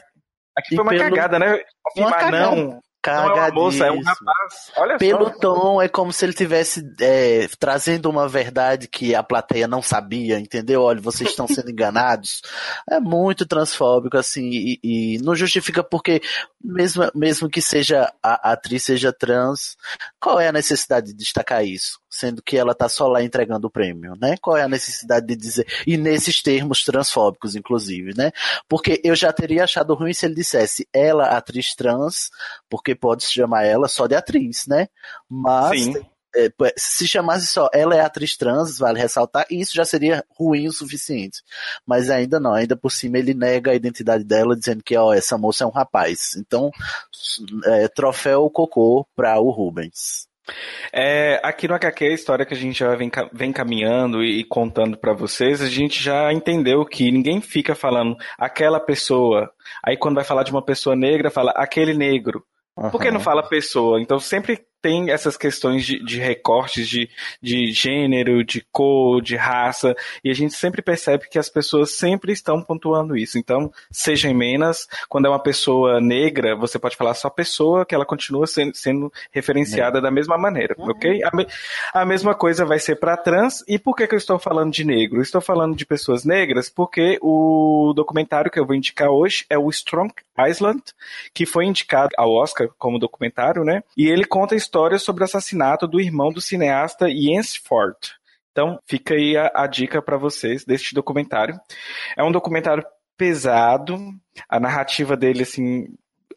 [0.60, 1.60] aqui e foi uma pelo- cagada, né?
[1.88, 2.80] Afirmar não.
[3.06, 4.04] Não é uma moça, é um Cagadíssimo.
[4.30, 4.72] rapaz.
[4.76, 5.38] Olha Pelo só.
[5.38, 10.38] tom, é como se ele tivesse é, trazendo uma verdade que a plateia não sabia,
[10.38, 10.82] entendeu?
[10.82, 12.42] Olha, vocês estão sendo enganados.
[12.90, 16.20] É muito transfóbico, assim, e, e não justifica porque,
[16.62, 19.78] mesmo, mesmo que seja a, a atriz seja trans,
[20.20, 21.98] qual é a necessidade de destacar isso?
[22.10, 24.34] Sendo que ela tá só lá entregando o prêmio, né?
[24.42, 28.32] Qual é a necessidade de dizer, e nesses termos transfóbicos, inclusive, né?
[28.68, 32.30] Porque eu já teria achado ruim se ele dissesse ela, atriz trans,
[32.68, 34.88] porque pode se chamar ela só de atriz, né?
[35.28, 36.04] Mas Sim.
[36.34, 40.66] é, se chamasse só ela é atriz trans, vale ressaltar, e isso já seria ruim
[40.66, 41.42] o suficiente.
[41.86, 45.38] Mas ainda não, ainda por cima ele nega a identidade dela, dizendo que ó, essa
[45.38, 46.34] moça é um rapaz.
[46.36, 46.70] Então,
[47.66, 50.29] é, troféu cocô para o Rubens.
[50.92, 54.44] É, aqui no HQ, a história que a gente já vem, vem caminhando e, e
[54.44, 59.50] contando pra vocês, a gente já entendeu que ninguém fica falando aquela pessoa.
[59.84, 62.44] Aí quando vai falar de uma pessoa negra, fala aquele negro.
[62.90, 64.00] Por que não fala pessoa?
[64.00, 67.08] Então sempre tem essas questões de, de recortes de,
[67.42, 72.32] de gênero, de cor, de raça, e a gente sempre percebe que as pessoas sempre
[72.32, 73.38] estão pontuando isso.
[73.38, 77.94] Então, seja em Menas, quando é uma pessoa negra, você pode falar só pessoa, que
[77.94, 81.22] ela continua sendo, sendo referenciada da mesma maneira, ok?
[81.24, 81.46] A, me-
[81.92, 84.84] a mesma coisa vai ser para trans, e por que, que eu estou falando de
[84.84, 85.20] negro?
[85.20, 89.68] Estou falando de pessoas negras porque o documentário que eu vou indicar hoje é o
[89.70, 90.12] Strong
[90.48, 90.82] Island,
[91.34, 93.82] que foi indicado ao Oscar como documentário, né?
[93.96, 97.96] E ele conta a história sobre o assassinato do irmão do cineasta Jens Ford.
[98.52, 101.58] Então, fica aí a, a dica para vocês deste documentário.
[102.16, 102.84] É um documentário
[103.16, 103.96] pesado,
[104.48, 105.86] a narrativa dele, assim,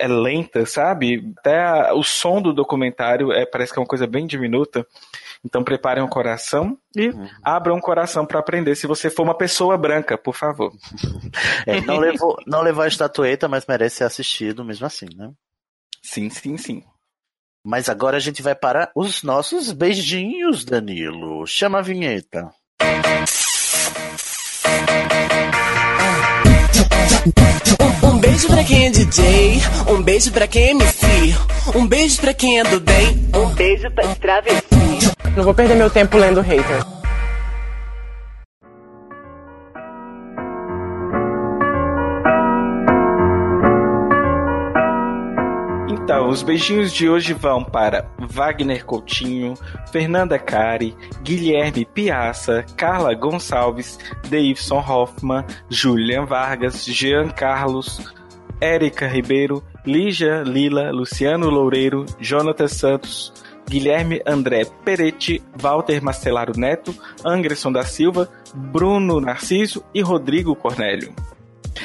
[0.04, 1.34] é lenta, sabe?
[1.38, 4.86] Até a- o som do documentário é, parece que é uma coisa bem diminuta.
[5.46, 7.12] Então, preparem o coração e
[7.44, 8.76] abram o coração para aprender.
[8.76, 10.72] Se você for uma pessoa branca, por favor.
[11.66, 15.32] É, não, levou, não levou a estatueta, mas merece ser assistido mesmo assim, né?
[16.02, 16.84] Sim, sim, sim.
[17.64, 21.46] Mas agora a gente vai para os nossos beijinhos, Danilo.
[21.48, 22.50] Chama a vinheta.
[28.13, 31.36] Um beijo pra quem é DJ, um beijo pra quem é MC,
[31.76, 34.64] um beijo pra quem é do bem, um beijo pra travesti.
[35.36, 36.93] Não vou perder meu tempo lendo hater.
[46.04, 49.54] Então, os beijinhos de hoje vão para Wagner Coutinho,
[49.90, 53.98] Fernanda Cari, Guilherme Piaça, Carla Gonçalves,
[54.30, 58.02] Davidson Hoffman, Julian Vargas, Jean Carlos,
[58.60, 63.34] Érica Ribeiro, Lígia Lila, Luciano Loureiro, Jonathan Santos,
[63.66, 66.94] Guilherme André Peretti, Walter Mastelaro Neto,
[67.24, 71.16] Anderson da Silva, Bruno Narciso e Rodrigo Cornélio.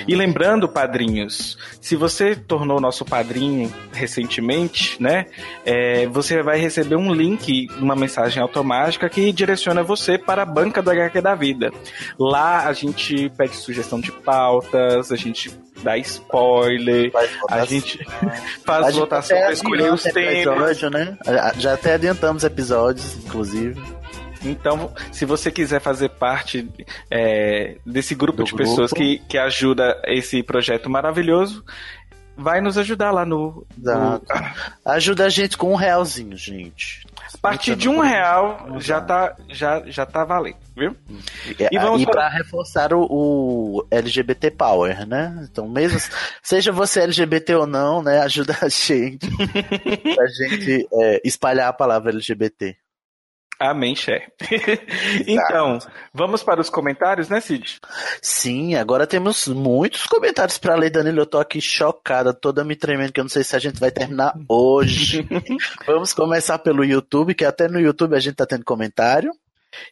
[0.06, 5.26] E lembrando, padrinhos, se você tornou nosso padrinho recentemente, né,
[5.64, 10.82] é, você vai receber um link, uma mensagem automática que direciona você para a banca
[10.82, 11.70] do HQ da vida.
[12.18, 15.50] Lá a gente pede sugestão de pautas, a gente
[15.82, 17.12] dá spoiler,
[17.48, 18.04] a gente
[18.64, 20.34] faz A gente votação para escolher os temas.
[20.34, 21.18] episódio, né?
[21.58, 23.80] Já até adiantamos episódios, inclusive.
[24.44, 26.68] Então, se você quiser fazer parte
[27.10, 28.68] é, desse grupo Do de grupo.
[28.70, 31.64] pessoas que, que ajuda esse projeto maravilhoso,
[32.36, 33.66] vai nos ajudar lá no.
[33.76, 34.26] no- Exato.
[34.84, 37.04] Ajuda a gente com um realzinho, gente.
[37.34, 40.96] a partir de um real já tá, já, já tá valendo, viu?
[41.46, 45.46] E, E vamos e para- reforçar o, o LGBT Power, né?
[45.50, 45.98] Então, mesmo
[46.42, 48.20] seja você LGBT ou não, né?
[48.20, 49.26] Ajuda a gente
[50.14, 52.76] pra gente é, espalhar a palavra LGBT.
[53.58, 54.30] Amém, Cher.
[55.26, 55.80] então,
[56.14, 57.80] vamos para os comentários, né, Cid?
[58.22, 61.20] Sim, agora temos muitos comentários para ler, Danilo.
[61.20, 63.90] Eu tô aqui chocada, toda me tremendo, que eu não sei se a gente vai
[63.90, 65.26] terminar hoje.
[65.84, 69.32] Vamos começar pelo YouTube, que até no YouTube a gente tá tendo comentário.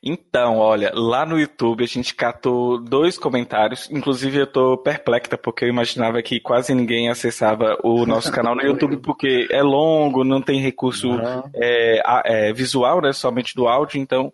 [0.02, 3.90] Então, olha, lá no YouTube a gente catou dois comentários.
[3.90, 8.62] Inclusive, eu tô perplexa porque eu imaginava que quase ninguém acessava o nosso canal no
[8.62, 11.42] YouTube porque é longo, não tem recurso Uhum.
[11.54, 13.12] é, a- é, visual, né?
[13.12, 14.32] Somente do áudio, então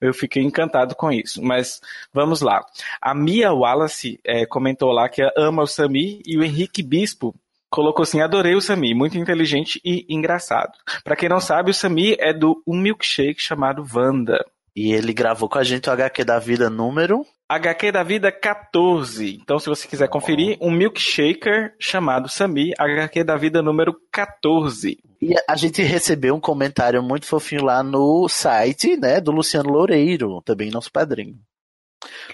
[0.00, 1.42] eu fiquei encantado com isso.
[1.42, 1.80] Mas
[2.12, 2.64] vamos lá.
[3.00, 7.34] A Mia Wallace é, comentou lá que ama o Sami e o Henrique Bispo
[7.70, 10.72] colocou assim: adorei o Sami, muito inteligente e engraçado.
[11.02, 14.44] Pra quem não sabe, o Sami é do um milkshake chamado Wanda.
[14.74, 17.24] E ele gravou com a gente o HQ da vida número.
[17.48, 19.38] HQ da vida 14.
[19.40, 24.98] Então, se você quiser conferir, um milkshaker chamado Sami, HQ da vida número 14.
[25.22, 30.42] E a gente recebeu um comentário muito fofinho lá no site, né, do Luciano Loureiro,
[30.44, 31.38] também nosso padrinho.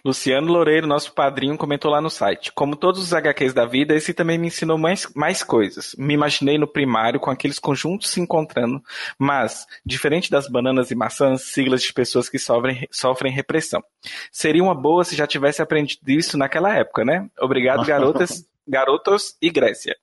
[0.05, 2.53] Luciano Loureiro, nosso padrinho, comentou lá no site.
[2.53, 5.95] Como todos os HQs da vida, esse também me ensinou mais, mais coisas.
[5.99, 8.83] Me imaginei no primário com aqueles conjuntos se encontrando,
[9.19, 13.83] mas, diferente das bananas e maçãs, siglas de pessoas que sofrem, sofrem repressão.
[14.31, 17.29] Seria uma boa se já tivesse aprendido isso naquela época, né?
[17.41, 19.97] Obrigado, garotas, garotos e Grécia.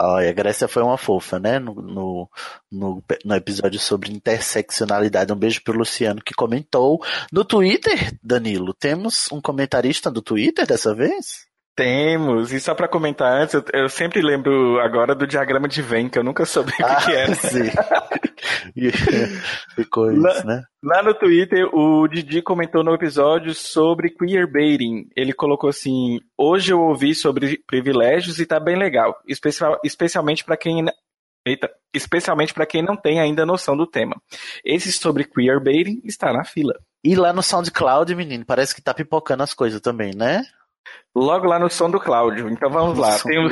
[0.00, 1.58] Olha, a Grécia foi uma fofa, né?
[1.58, 2.30] No, no,
[2.70, 5.32] no, no, episódio sobre interseccionalidade.
[5.32, 7.00] Um beijo pro Luciano que comentou.
[7.32, 11.46] No Twitter, Danilo, temos um comentarista do Twitter dessa vez?
[11.76, 16.08] Temos, e só para comentar antes, eu, eu, sempre lembro agora do diagrama de Venn,
[16.08, 17.34] que eu nunca soube o que, ah, que era.
[17.34, 17.70] Sim.
[19.74, 20.62] Ficou isso, lá, né?
[20.82, 25.08] Lá no Twitter, o Didi comentou no episódio sobre queerbaiting.
[25.16, 30.56] Ele colocou assim: Hoje eu ouvi sobre privilégios e tá bem legal, especial, especialmente para
[30.56, 30.84] quem.
[31.46, 34.16] Eita, especialmente para quem não tem ainda noção do tema.
[34.64, 36.74] Esse sobre queerbaiting está na fila.
[37.02, 40.42] E lá no SoundCloud, menino, parece que tá pipocando as coisas também, né?
[41.14, 42.50] Logo lá no som do Cláudio.
[42.50, 43.16] Então vamos lá.
[43.26, 43.48] Um...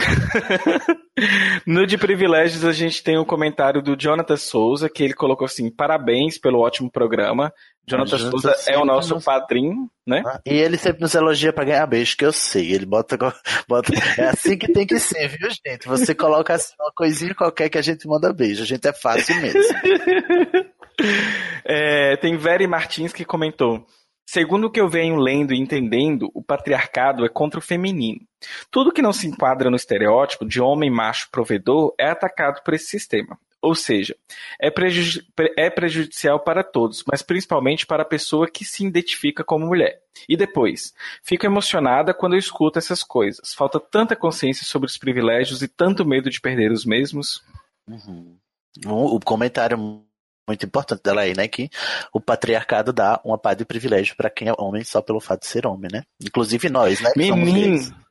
[1.64, 5.70] no de privilégios a gente tem um comentário do Jonathan Souza que ele colocou assim:
[5.70, 7.52] parabéns pelo ótimo programa.
[7.86, 9.24] Jonathan, Jonathan Souza é o nosso nos...
[9.24, 10.22] padrinho, né?
[10.24, 12.72] Ah, e ele sempre nos elogia para ganhar beijo, que eu sei.
[12.72, 13.16] Ele bota,
[13.68, 13.92] bota.
[14.18, 15.86] É assim que tem que ser, viu, gente?
[15.86, 18.62] Você coloca assim uma coisinha qualquer que a gente manda beijo.
[18.62, 19.62] A gente é fácil mesmo.
[21.64, 23.86] é, tem Veri Martins que comentou.
[24.26, 28.20] Segundo o que eu venho lendo e entendendo, o patriarcado é contra o feminino.
[28.70, 32.86] Tudo que não se enquadra no estereótipo de homem macho provedor é atacado por esse
[32.86, 33.38] sistema.
[33.62, 34.16] Ou seja,
[34.60, 34.72] é,
[35.56, 40.02] é prejudicial para todos, mas principalmente para a pessoa que se identifica como mulher.
[40.28, 40.92] E depois,
[41.22, 43.54] fico emocionada quando eu escuto essas coisas.
[43.54, 47.40] Falta tanta consciência sobre os privilégios e tanto medo de perder os mesmos.
[47.86, 48.36] Uhum.
[48.84, 50.04] O comentário
[50.46, 51.48] muito importante dela aí, né?
[51.48, 51.70] Que
[52.12, 55.46] o patriarcado dá uma pá de privilégio para quem é homem só pelo fato de
[55.46, 56.02] ser homem, né?
[56.20, 57.12] Inclusive nós, né?
[57.16, 58.02] Menino!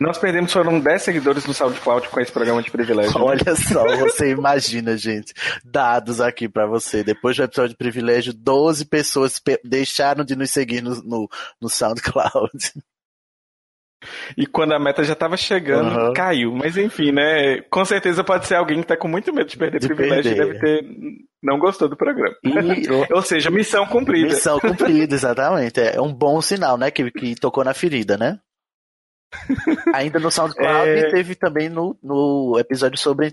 [0.00, 3.20] Nós perdemos, foram 10 seguidores no SoundCloud com esse programa de privilégio.
[3.20, 5.32] Olha só, você imagina, gente.
[5.64, 7.04] Dados aqui para você.
[7.04, 11.28] Depois do episódio de privilégio, 12 pessoas deixaram de nos seguir no, no,
[11.60, 12.72] no SoundCloud.
[14.36, 16.12] E quando a meta já estava chegando, uhum.
[16.12, 16.52] caiu.
[16.52, 17.60] Mas enfim, né?
[17.62, 20.42] Com certeza pode ser alguém que está com muito medo de perder de privilégio perder.
[20.42, 20.84] e deve ter.
[21.42, 22.34] não gostou do programa.
[22.44, 22.88] E...
[23.12, 24.28] Ou seja, missão cumprida.
[24.28, 25.80] Missão cumprida, exatamente.
[25.80, 26.90] É um bom sinal, né?
[26.90, 28.38] Que, que tocou na ferida, né?
[29.94, 31.10] Ainda no SoundCloud é...
[31.10, 33.30] teve também no, no episódio sobre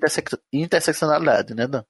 [0.51, 1.83] interseccionalidade, né, Dan?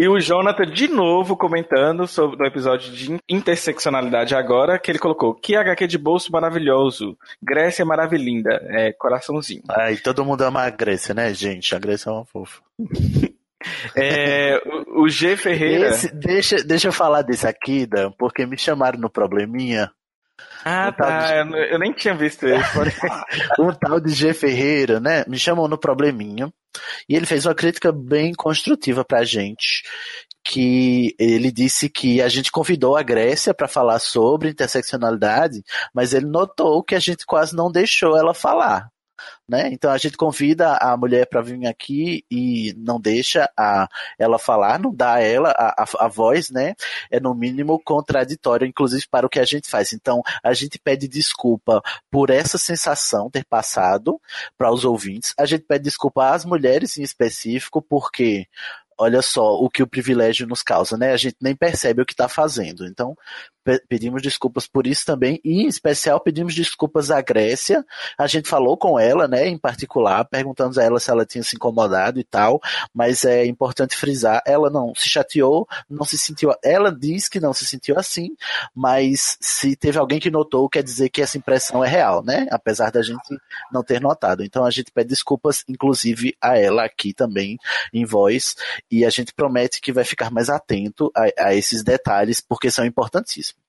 [0.00, 5.34] E o Jonathan, de novo, comentando sobre no episódio de interseccionalidade agora, que ele colocou:
[5.34, 7.18] Que HQ de bolso maravilhoso.
[7.42, 8.62] Grécia maravilhinda.
[8.70, 9.62] É, coraçãozinho.
[9.68, 11.74] Ai, todo mundo ama a Grécia, né, gente?
[11.74, 12.62] A Grécia é uma fofa.
[13.94, 15.88] É, o, o G Ferreira.
[15.88, 19.92] Esse, deixa, deixa eu falar desse aqui, Dan, porque me chamaram no probleminha.
[20.64, 21.42] Ah, um tá.
[21.42, 21.72] De...
[21.72, 22.78] Eu nem tinha visto isso.
[23.58, 25.24] um tal de G Ferreira, né?
[25.26, 26.52] Me chamou no probleminha.
[27.08, 29.82] E ele fez uma crítica bem construtiva pra gente.
[30.42, 35.62] Que ele disse que a gente convidou a Grécia para falar sobre interseccionalidade,
[35.94, 38.88] mas ele notou que a gente quase não deixou ela falar
[39.48, 39.68] né?
[39.72, 43.88] Então a gente convida a mulher para vir aqui e não deixa a,
[44.18, 46.74] ela falar, não dá a ela a, a, a, voz, né?
[47.10, 49.92] É no mínimo contraditório, inclusive para o que a gente faz.
[49.92, 54.20] Então a gente pede desculpa por essa sensação ter passado
[54.56, 55.34] para os ouvintes.
[55.38, 58.46] A gente pede desculpa às mulheres em específico, porque
[59.00, 61.12] olha só o que o privilégio nos causa, né?
[61.12, 62.86] A gente nem percebe o que está fazendo.
[62.86, 63.16] Então,
[63.88, 67.84] pedimos desculpas por isso também, e em especial pedimos desculpas à Grécia.
[68.16, 71.56] A gente falou com ela, né, em particular, perguntamos a ela se ela tinha se
[71.56, 72.60] incomodado e tal,
[72.94, 77.52] mas é importante frisar, ela não se chateou, não se sentiu, ela diz que não
[77.52, 78.30] se sentiu assim,
[78.74, 82.90] mas se teve alguém que notou, quer dizer que essa impressão é real, né, apesar
[82.90, 83.36] da gente
[83.72, 84.42] não ter notado.
[84.42, 87.58] Então a gente pede desculpas, inclusive a ela aqui também,
[87.92, 88.56] em voz,
[88.90, 92.84] e a gente promete que vai ficar mais atento a, a esses detalhes, porque são
[92.84, 93.59] importantíssimos.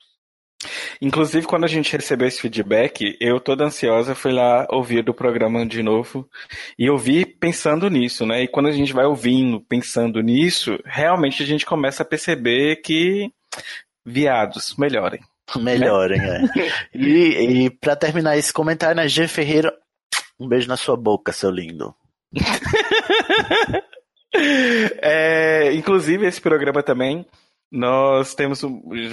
[1.01, 5.65] Inclusive, quando a gente recebeu esse feedback, eu toda ansiosa fui lá ouvir do programa
[5.65, 6.29] de novo
[6.77, 8.43] e ouvi pensando nisso, né?
[8.43, 13.31] E quando a gente vai ouvindo, pensando nisso, realmente a gente começa a perceber que
[14.05, 15.21] viados, melhorem.
[15.59, 16.49] Melhorem, né?
[16.57, 16.71] é.
[16.97, 19.73] E, e para terminar esse comentário, né, G Ferreira,
[20.39, 21.93] um beijo na sua boca, seu lindo.
[25.01, 27.25] é, inclusive, esse programa também
[27.71, 28.61] nós temos,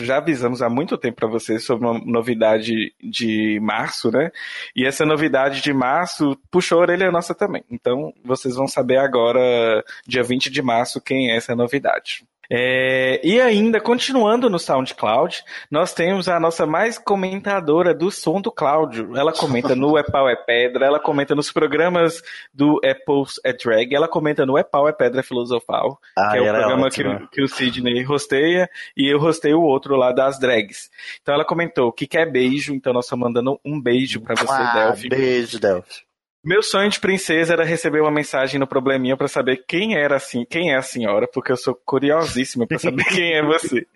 [0.05, 4.33] já avisamos há muito tempo para vocês sobre uma novidade de março, né?
[4.75, 7.65] E essa novidade de março puxou a orelha nossa também.
[7.71, 12.27] Então, vocês vão saber agora, dia 20 de março, quem é essa novidade.
[12.51, 18.51] É, e ainda, continuando no SoundCloud, nós temos a nossa mais comentadora do som do
[18.51, 19.17] Cláudio.
[19.17, 22.23] Ela comenta no É Pau é Pedra, ela comenta nos programas
[22.53, 26.41] do Apple's é Drag, ela comenta no É Pau é Pedra Filosofal, Ah, que é
[26.41, 27.03] o é programa que,
[27.33, 30.91] que o Sidney rosteia, e eu rostei o outro lá das drags.
[31.21, 34.73] Então ela comentou que quer beijo, então nós estamos mandando um beijo pra você, Ah,
[34.87, 35.09] Delphi.
[35.11, 36.08] beijo, Delphi.
[36.49, 40.47] Meu sonho de princesa era receber uma mensagem no probleminha pra saber quem era assim,
[40.49, 43.87] quem é a senhora, porque eu sou curiosíssima pra saber quem é você.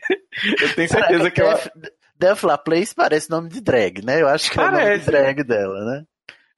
[0.60, 1.70] Eu tenho certeza que ela, Delphi,
[2.18, 4.20] Delphi LaPlace parece nome de drag, né?
[4.20, 5.06] Eu acho que é o nome de Parece.
[5.06, 6.04] drag dela, né?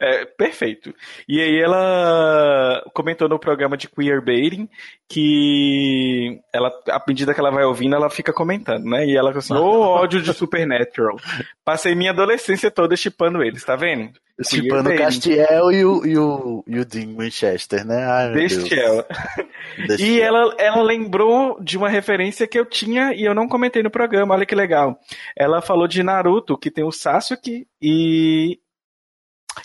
[0.00, 0.94] É perfeito.
[1.28, 4.68] E aí ela comentou no programa de queerbaiting
[5.08, 9.06] que ela, à medida que ela vai ouvindo, ela fica comentando, né?
[9.06, 11.16] E ela falou assim: "Ô ódio de Supernatural.
[11.64, 14.12] Passei minha adolescência toda chipando eles, tá vendo?"
[14.42, 14.96] Chipando o.
[14.96, 18.04] Castiel e o, e, o, e o Dean Winchester, né?
[18.04, 18.32] Ai,
[19.98, 23.90] E ela, ela lembrou de uma referência que eu tinha e eu não comentei no
[23.90, 24.98] programa, olha que legal.
[25.36, 28.58] Ela falou de Naruto, que tem o Sasuke e.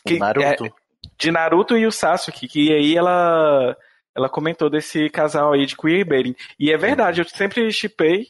[0.05, 0.65] O Naruto.
[0.65, 0.69] é,
[1.17, 3.75] de Naruto e o Sasuke, que aí ela.
[4.15, 6.35] Ela comentou desse casal aí de queerbaiting.
[6.59, 8.27] E é verdade, eu sempre chipei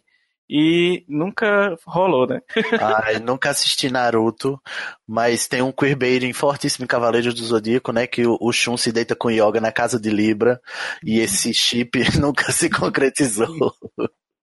[0.50, 2.42] e nunca rolou, né?
[3.06, 4.60] Ai, nunca assisti Naruto,
[5.08, 8.08] mas tem um queerbaiting fortíssimo em Cavaleiros do Zodíaco, né?
[8.08, 10.60] Que o, o Shun se deita com Yoga na casa de Libra
[11.04, 13.74] e esse chip nunca se concretizou.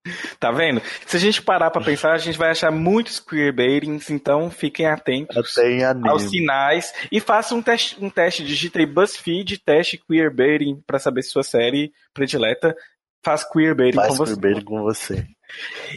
[0.39, 0.81] Tá vendo?
[1.05, 5.35] Se a gente parar pra pensar, a gente vai achar muitos queerbaitings, então fiquem atentos.
[6.09, 8.43] Aos sinais e faça um teste, um teste.
[8.43, 12.75] Digite BuzzFeed, teste queerbaiting para saber se sua série predileta
[13.23, 14.33] faz queerbaiting Faz com você.
[14.39, 15.27] queerbaiting com você.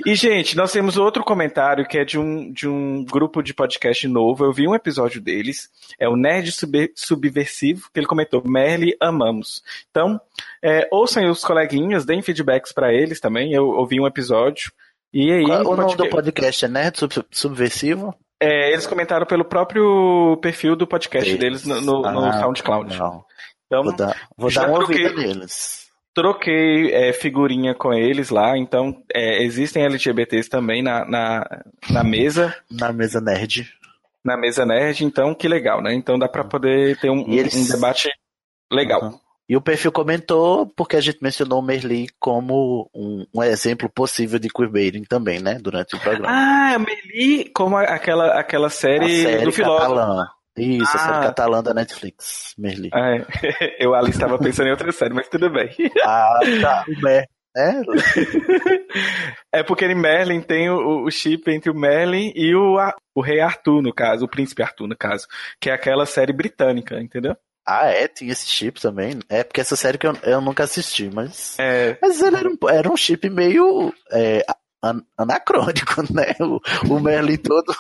[0.07, 4.07] E, gente, nós temos outro comentário que é de um, de um grupo de podcast
[4.07, 4.45] novo.
[4.45, 5.69] Eu vi um episódio deles.
[5.99, 9.61] É o Nerd Sub- Subversivo, que ele comentou: Merle, amamos.
[9.91, 10.21] Então,
[10.63, 13.53] é, ouçam os coleguinhas, deem feedbacks para eles também.
[13.53, 14.71] Eu ouvi um episódio.
[15.13, 18.15] E aí, Qual- o nome do podcast- podcast é Nerd Sub- Subversivo?
[18.41, 22.97] é, eles comentaram pelo próprio perfil do podcast deles no, no- no Ah, SoundCloud.
[22.97, 23.25] Não.
[23.67, 25.90] Então, Vou dar, vou dar uma ouvida neles.
[26.15, 32.55] Troquei é, figurinha com eles lá, então é, existem LGBTs também na, na, na mesa,
[32.71, 33.69] Na mesa nerd.
[34.25, 35.95] na mesa nerd, então que legal, né?
[35.95, 38.09] Então dá pra poder ter um, eles- um debate
[38.73, 39.03] legal.
[39.03, 39.19] Uhum.
[39.49, 44.39] E o perfil comentou porque a gente mencionou o Merli como um, um exemplo possível
[44.39, 45.59] de queerbaiting também, né?
[45.61, 46.29] Durante o programa.
[46.33, 49.93] Ah, a Meli, como aquela, aquela série, série do filósofo.
[49.93, 50.29] catalã.
[50.57, 51.21] Isso, a série Ah.
[51.21, 52.55] catalã da Netflix.
[52.59, 52.91] Merli.
[52.93, 53.25] Ah, é.
[53.85, 55.71] Eu ali estava pensando em outra série, mas tudo bem.
[56.05, 56.85] Ah, tá.
[57.03, 57.83] Mer, né?
[59.53, 62.77] É porque em Merlin tem o, o chip entre o Merlin e o,
[63.15, 65.27] o rei Arthur, no caso, o príncipe Arthur, no caso,
[65.61, 67.37] que é aquela série britânica, entendeu?
[67.67, 68.09] Ah, é?
[68.09, 69.19] Tinha esse chip também?
[69.29, 71.57] É porque essa série que eu, eu nunca assisti, mas.
[71.59, 74.45] É, Mas ele era um, era um chip meio é,
[74.83, 76.35] an- anacrônico, né?
[76.41, 76.61] O,
[76.95, 77.73] o Merlin todo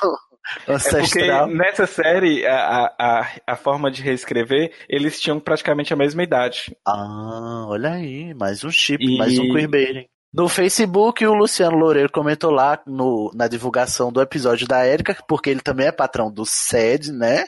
[0.66, 1.46] É porque ancestral.
[1.48, 6.76] nessa série, a, a, a forma de reescrever, eles tinham praticamente a mesma idade.
[6.86, 10.06] Ah, olha aí, mais um chip, E- mais um queerbaiting.
[10.32, 15.50] No Facebook, o Luciano Loureiro comentou lá no, na divulgação do episódio da Érica, porque
[15.50, 17.46] ele também é patrão do SED, né?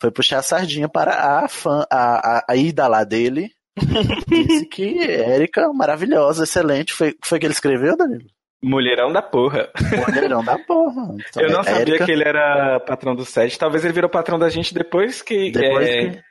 [0.00, 1.12] Foi puxar a sardinha para
[1.44, 3.48] a fã, a, a, a ida lá dele.
[4.28, 6.92] Disse que Érica, maravilhosa, excelente.
[6.92, 8.24] Foi, foi que ele escreveu, Danilo?
[8.64, 9.68] Mulherão da porra.
[10.06, 11.14] Mulherão da porra.
[11.28, 13.58] Então, Eu não é sabia Érica, que ele era patrão do SED.
[13.58, 15.50] Talvez ele virou patrão da gente depois que.
[15.52, 16.22] Depois é, que-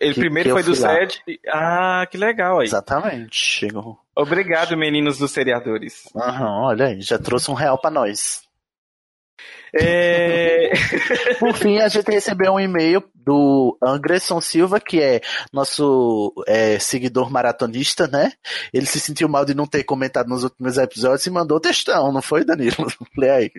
[0.00, 0.74] Ele que- primeiro que foi do.
[0.74, 1.20] SED.
[1.52, 2.66] Ah, que legal aí.
[2.66, 3.36] Exatamente.
[3.38, 3.98] Chegou.
[4.14, 6.04] Obrigado, meninos dos seriadores.
[6.16, 8.45] Aham, olha aí, já trouxe um real pra nós.
[9.78, 10.70] É...
[11.38, 15.20] Por fim, a gente recebeu um e-mail do Anderson Silva, que é
[15.52, 18.32] nosso é, seguidor maratonista, né?
[18.72, 22.22] Ele se sentiu mal de não ter comentado nos últimos episódios e mandou textão, não
[22.22, 22.86] foi, Danilo?
[23.16, 23.50] Lê aí.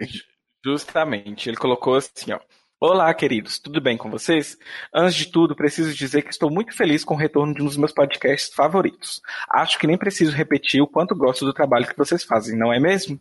[0.66, 2.40] Justamente, ele colocou assim, ó.
[2.80, 4.56] Olá, queridos, tudo bem com vocês?
[4.94, 7.76] Antes de tudo, preciso dizer que estou muito feliz com o retorno de um dos
[7.76, 9.20] meus podcasts favoritos.
[9.50, 12.80] Acho que nem preciso repetir o quanto gosto do trabalho que vocês fazem, não é
[12.80, 13.20] mesmo?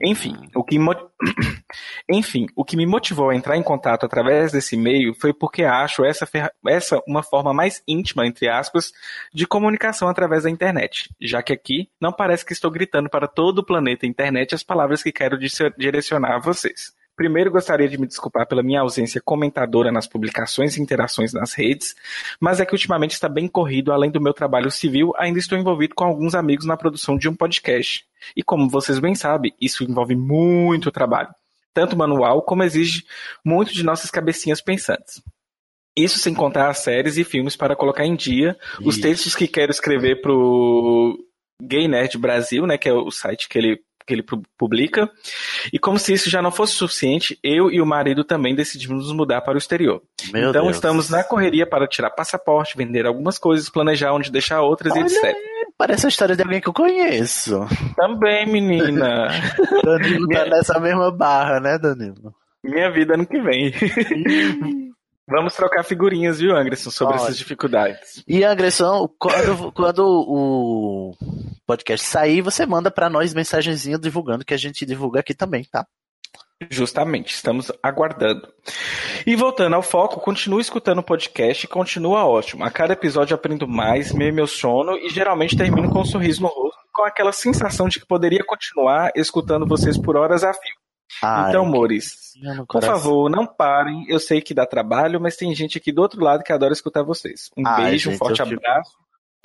[0.00, 1.10] Enfim, o que mo-
[2.10, 6.04] Enfim, o que me motivou a entrar em contato através desse e-mail foi porque acho
[6.04, 8.92] essa, ferra- essa uma forma mais íntima, entre aspas,
[9.32, 13.58] de comunicação através da internet, já que aqui não parece que estou gritando para todo
[13.58, 15.38] o planeta internet as palavras que quero
[15.76, 16.92] direcionar a vocês.
[17.20, 21.94] Primeiro, gostaria de me desculpar pela minha ausência comentadora nas publicações e interações nas redes,
[22.40, 25.94] mas é que ultimamente está bem corrido, além do meu trabalho civil, ainda estou envolvido
[25.94, 28.06] com alguns amigos na produção de um podcast.
[28.34, 31.28] E como vocês bem sabem, isso envolve muito trabalho,
[31.74, 33.04] tanto manual como exige
[33.44, 35.22] muito de nossas cabecinhas pensantes.
[35.94, 39.02] Isso sem contar as séries e filmes para colocar em dia, os Isso.
[39.02, 41.22] textos que quero escrever pro
[41.62, 45.08] Gay Nerd Brasil, né, que é o site que ele, que ele pu- publica.
[45.72, 49.12] E como se isso já não fosse suficiente, eu e o marido também decidimos nos
[49.14, 50.02] mudar para o exterior.
[50.32, 50.76] Meu então Deus.
[50.76, 55.06] estamos na correria para tirar passaporte, vender algumas coisas, planejar onde deixar outras e Olha
[55.06, 55.36] etc.
[55.78, 57.66] Parece a história de alguém que eu conheço.
[57.96, 59.28] Também, menina.
[59.82, 62.34] Danilo tá nessa mesma barra, né, Danilo?
[62.62, 63.72] Minha vida ano que vem.
[65.30, 67.26] Vamos trocar figurinhas, viu, Anderson, sobre Ótimo.
[67.28, 68.24] essas dificuldades.
[68.26, 71.14] E a agressão, quando, quando o
[71.66, 75.86] podcast sair, você manda pra nós mensagenzinha divulgando que a gente divulga aqui também, tá?
[76.68, 78.46] Justamente, estamos aguardando.
[79.26, 82.64] E voltando ao foco, continuo escutando o podcast e continua ótimo.
[82.64, 86.78] A cada episódio aprendo mais, me emociono e geralmente termino com um sorriso no rosto,
[86.92, 90.79] com aquela sensação de que poderia continuar escutando vocês por horas a fio.
[91.22, 94.04] Ai, então, amores, no por favor, não parem.
[94.08, 97.02] Eu sei que dá trabalho, mas tem gente aqui do outro lado que adora escutar
[97.02, 97.50] vocês.
[97.56, 98.92] Um Ai, beijo, um gente, forte eu fico- abraço,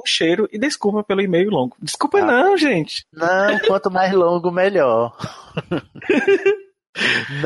[0.01, 1.75] um cheiro e desculpa pelo e-mail longo.
[1.81, 2.25] Desculpa Ah.
[2.25, 3.05] não, gente.
[3.11, 5.15] Não, quanto mais longo, melhor.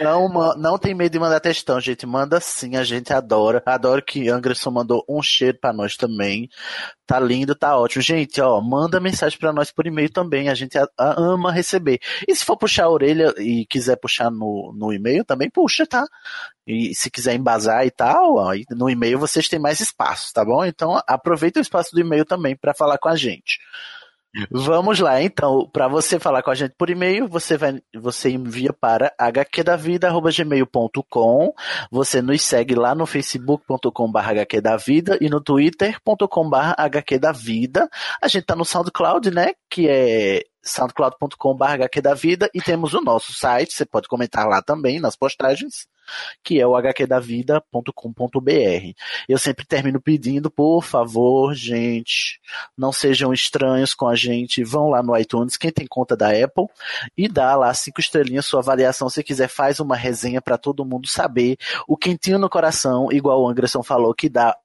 [0.01, 2.05] Não, não tem medo de mandar textão, gente.
[2.05, 3.61] Manda sim, a gente adora.
[3.65, 6.47] Adoro que Anderson mandou um cheiro pra nós também.
[7.05, 8.01] Tá lindo, tá ótimo.
[8.01, 10.49] Gente, ó, manda mensagem pra nós por e-mail também.
[10.49, 11.99] A gente a- a- ama receber.
[12.27, 16.05] E se for puxar a orelha e quiser puxar no, no e-mail, também puxa, tá?
[16.67, 20.63] E se quiser embasar e tal, ó, no e-mail vocês têm mais espaço, tá bom?
[20.63, 23.57] Então aproveita o espaço do e-mail também pra falar com a gente.
[24.51, 28.71] Vamos lá, então, para você falar com a gente por e-mail, você vai, você envia
[28.71, 31.51] para hqdavida@gmail.com.
[31.91, 37.89] Você nos segue lá no facebook.com/barra hqdavida e no twitter.com/barra hqdavida.
[38.21, 43.73] A gente tá no SoundCloud, né, que é soundcloud.com.br hqdavida e temos o nosso site,
[43.73, 45.87] você pode comentar lá também nas postagens,
[46.43, 48.93] que é o hqdavida.com.br.
[49.27, 52.39] Eu sempre termino pedindo, por favor, gente,
[52.77, 56.67] não sejam estranhos com a gente, vão lá no iTunes, quem tem conta da Apple,
[57.17, 61.07] e dá lá cinco estrelinhas sua avaliação, se quiser faz uma resenha para todo mundo
[61.07, 61.57] saber.
[61.87, 64.55] O quentinho no coração, igual o Anderson falou, que dá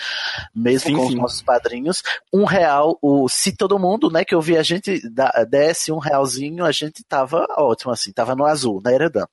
[0.55, 1.09] Mesmo Sim, com sim.
[1.09, 2.03] os nossos padrinhos.
[2.33, 5.99] Um real, o, se todo mundo, né, que eu vi a gente da- desse um
[5.99, 9.27] realzinho, a gente tava ótimo, assim, tava no azul, na Eredan.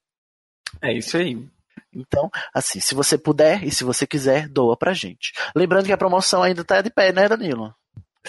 [0.81, 1.47] É isso aí.
[1.93, 5.33] Então, assim, se você puder e se você quiser, doa pra gente.
[5.55, 7.73] Lembrando que a promoção ainda tá de pé, né, Danilo?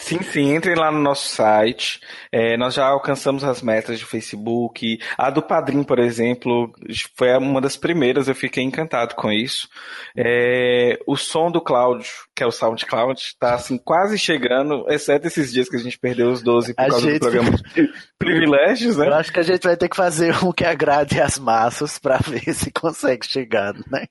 [0.03, 2.01] Sim, sim, entrem lá no nosso site.
[2.33, 4.99] É, nós já alcançamos as metas de Facebook.
[5.17, 6.73] A do Padrim, por exemplo,
[7.17, 9.69] foi uma das primeiras, eu fiquei encantado com isso.
[10.17, 15.53] É, o som do Cláudio, que é o SoundCloud, está assim, quase chegando, exceto esses
[15.53, 18.97] dias que a gente perdeu os 12 por A causa gente- do programa de privilégios,
[18.99, 19.17] Eu né?
[19.17, 22.53] acho que a gente vai ter que fazer um que agrade as massas pra ver
[22.55, 24.07] se consegue chegar, né?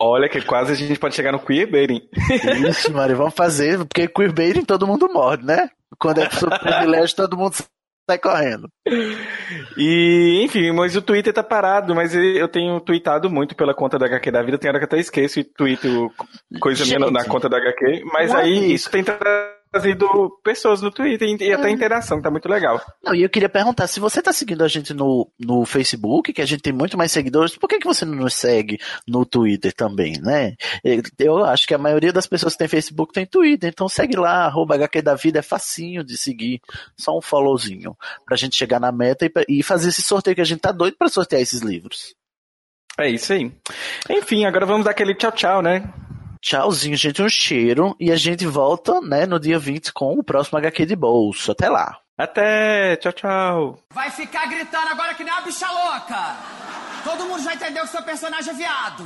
[0.00, 2.02] Olha que quase a gente pode chegar no queerbaiting.
[2.68, 5.68] Ixi, Mari, vamos fazer, porque queerbaiting todo mundo morre, né?
[5.98, 7.54] Quando é sobre privilégio, todo mundo
[8.08, 8.68] sai correndo.
[9.76, 14.06] E, enfim, mas o Twitter tá parado, mas eu tenho tweetado muito pela conta da
[14.06, 16.10] HQ da vida, tem hora que eu até esqueço e tweeto
[16.60, 19.61] coisa minha na- Gente, conta da HQ, mas aí isso tem trazido
[20.42, 21.54] pessoas no Twitter e É.
[21.54, 22.80] até interação, tá muito legal.
[23.02, 26.42] Não, e eu queria perguntar, se você tá seguindo a gente no, no Facebook, que
[26.42, 29.72] a gente tem muito mais seguidores, por que, que você não nos segue no Twitter
[29.72, 30.54] também, né?
[31.18, 34.44] Eu acho que a maioria das pessoas que tem Facebook tem Twitter, então segue lá,
[34.44, 36.60] arroba HQ da vida, é facinho de seguir,
[36.96, 37.96] só um followzinho,
[38.26, 40.96] pra gente chegar na meta e, e fazer esse sorteio que a gente tá doido
[40.98, 42.14] pra sortear esses livros.
[42.98, 43.50] É isso aí.
[44.10, 45.82] Enfim, agora vamos dar aquele tchau tchau, né?
[46.42, 47.22] Tchauzinho, gente.
[47.22, 47.96] Um cheiro.
[48.00, 51.52] E a gente volta, né, no dia 20 com o próximo HQ de bolso.
[51.52, 51.98] Até lá.
[52.18, 52.96] Até!
[52.96, 53.78] Tchau, tchau!
[53.94, 56.36] Vai ficar gritando agora que nem uma bicha louca!
[57.02, 59.04] Todo mundo já entendeu que seu personagem é viado!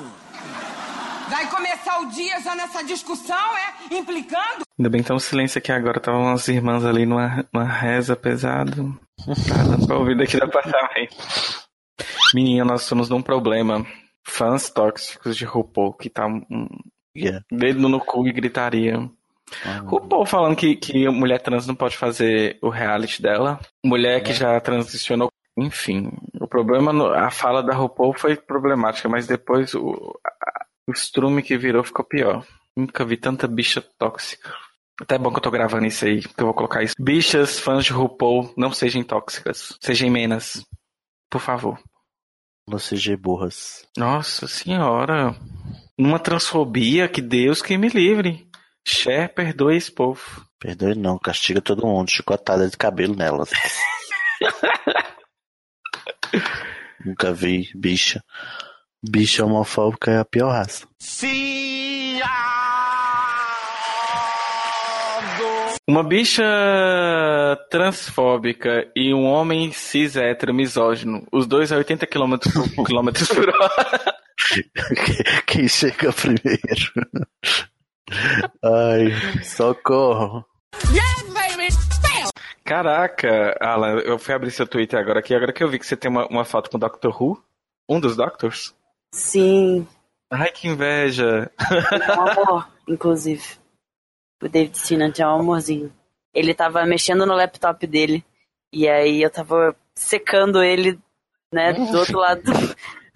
[1.28, 3.94] Vai começar o dia já nessa discussão, é?
[3.94, 4.64] Implicando?
[4.78, 5.98] Ainda bem que tá um silêncio aqui agora.
[5.98, 8.98] Estavam as irmãs ali numa, numa reza pesado.
[9.48, 11.16] Tá dando pra ouvir daqui do apartamento.
[12.34, 13.84] Menina, nós estamos num problema.
[14.26, 16.68] Fãs tóxicos de RuPaul, que tá um
[17.24, 17.44] Yeah.
[17.50, 19.08] dedo no cu e gritaria.
[19.86, 23.60] RuPaul falando que, que mulher trans não pode fazer o reality dela.
[23.84, 25.30] Mulher que já transicionou.
[25.58, 26.10] Enfim,
[26.40, 31.42] o problema, no- a fala da RuPaul foi problemática, mas depois o, a- o estrume
[31.42, 32.44] que virou ficou pior.
[32.76, 34.52] Nunca vi tanta bicha tóxica.
[35.00, 36.94] Até é bom que eu tô gravando isso aí, porque eu vou colocar isso.
[36.98, 39.76] Bichas, fãs de RuPaul, não sejam tóxicas.
[39.80, 40.66] Sejam menos.
[41.30, 41.78] Por favor.
[42.68, 43.86] No CG burras.
[43.96, 45.34] Nossa senhora.
[45.98, 48.46] Numa transfobia, que Deus que me livre.
[48.86, 50.20] Cher, perdoe esse povo.
[50.58, 52.10] Perdoe não, castiga todo mundo.
[52.10, 53.50] Chicotada de cabelo nelas.
[57.04, 58.22] Nunca vi bicha.
[59.02, 60.86] Bicha homofóbica é a pior raça.
[65.88, 66.42] Uma bicha
[67.70, 71.24] transfóbica e um homem cis hétero misógino.
[71.32, 72.36] Os dois a 80 km
[72.74, 74.12] por, quilômetros por hora.
[75.46, 76.92] Quem chega primeiro?
[78.62, 80.44] Ai, socorro.
[82.64, 85.96] Caraca, Alan, eu fui abrir seu Twitter agora aqui, agora que eu vi que você
[85.96, 87.42] tem uma, uma foto com o Doctor Who.
[87.88, 88.74] Um dos Doctors?
[89.12, 89.86] Sim,
[90.30, 91.50] Ai, que inveja.
[92.16, 93.44] um amor, inclusive.
[94.42, 95.92] O David Tennant é um amorzinho.
[96.34, 98.24] Ele tava mexendo no laptop dele.
[98.72, 100.98] E aí eu tava secando ele,
[101.52, 102.42] né, do outro lado.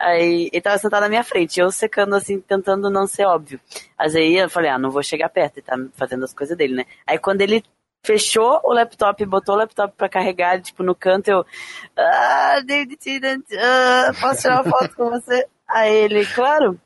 [0.01, 3.61] Aí ele tava sentado na minha frente, eu secando assim, tentando não ser óbvio.
[3.99, 6.75] Mas aí eu falei, ah, não vou chegar perto, ele tá fazendo as coisas dele,
[6.75, 6.87] né?
[7.07, 7.63] Aí quando ele
[8.03, 11.45] fechou o laptop, botou o laptop pra carregar, tipo, no canto, eu.
[11.95, 15.47] Ah, David Tennant, ah, posso tirar uma foto com você?
[15.69, 16.81] Aí ele, claro.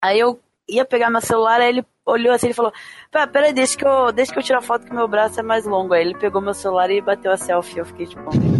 [0.00, 2.72] Aí eu ia pegar meu celular, aí ele olhou assim e falou:
[3.10, 5.42] Pá, peraí, deixa que, eu, deixa que eu tire a foto que meu braço é
[5.42, 5.94] mais longo.
[5.94, 7.78] Aí ele pegou meu celular e bateu a selfie.
[7.78, 8.55] Eu fiquei tipo.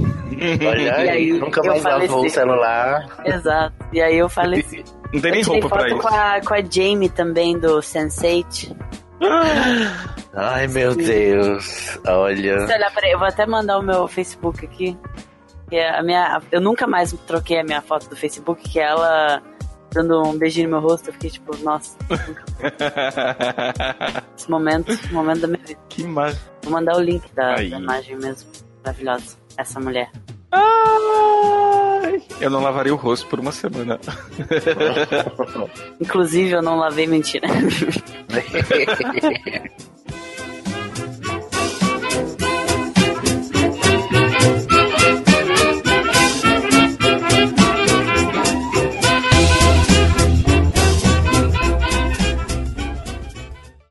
[0.66, 2.34] Olha E aí, aí, nunca mais lavou o faleci.
[2.34, 3.06] celular.
[3.24, 3.74] Exato.
[3.92, 4.82] E aí eu falei assim.
[5.12, 5.98] Não tem nem roupa pra isso.
[5.98, 8.76] com a, com a Jamie também do Sense8.
[10.34, 11.98] Ai, meu Deus.
[12.06, 12.66] Olha.
[12.66, 14.96] Se olhar, peraí, eu vou até mandar o meu Facebook aqui.
[15.70, 18.84] Que é a minha, eu nunca mais troquei a minha foto do Facebook, que é
[18.84, 19.42] ela
[19.92, 21.08] dando um beijinho no meu rosto.
[21.08, 21.96] Eu fiquei tipo, nossa,
[24.36, 25.80] esse momento, momento da minha vida.
[25.88, 26.38] que mais?
[26.62, 28.48] Vou mandar o link da, da imagem mesmo.
[28.84, 29.36] Maravilhosa.
[29.56, 30.10] Essa mulher.
[30.52, 33.98] Ai, eu não lavaria o rosto por uma semana.
[36.00, 37.48] Inclusive, eu não lavei mentira.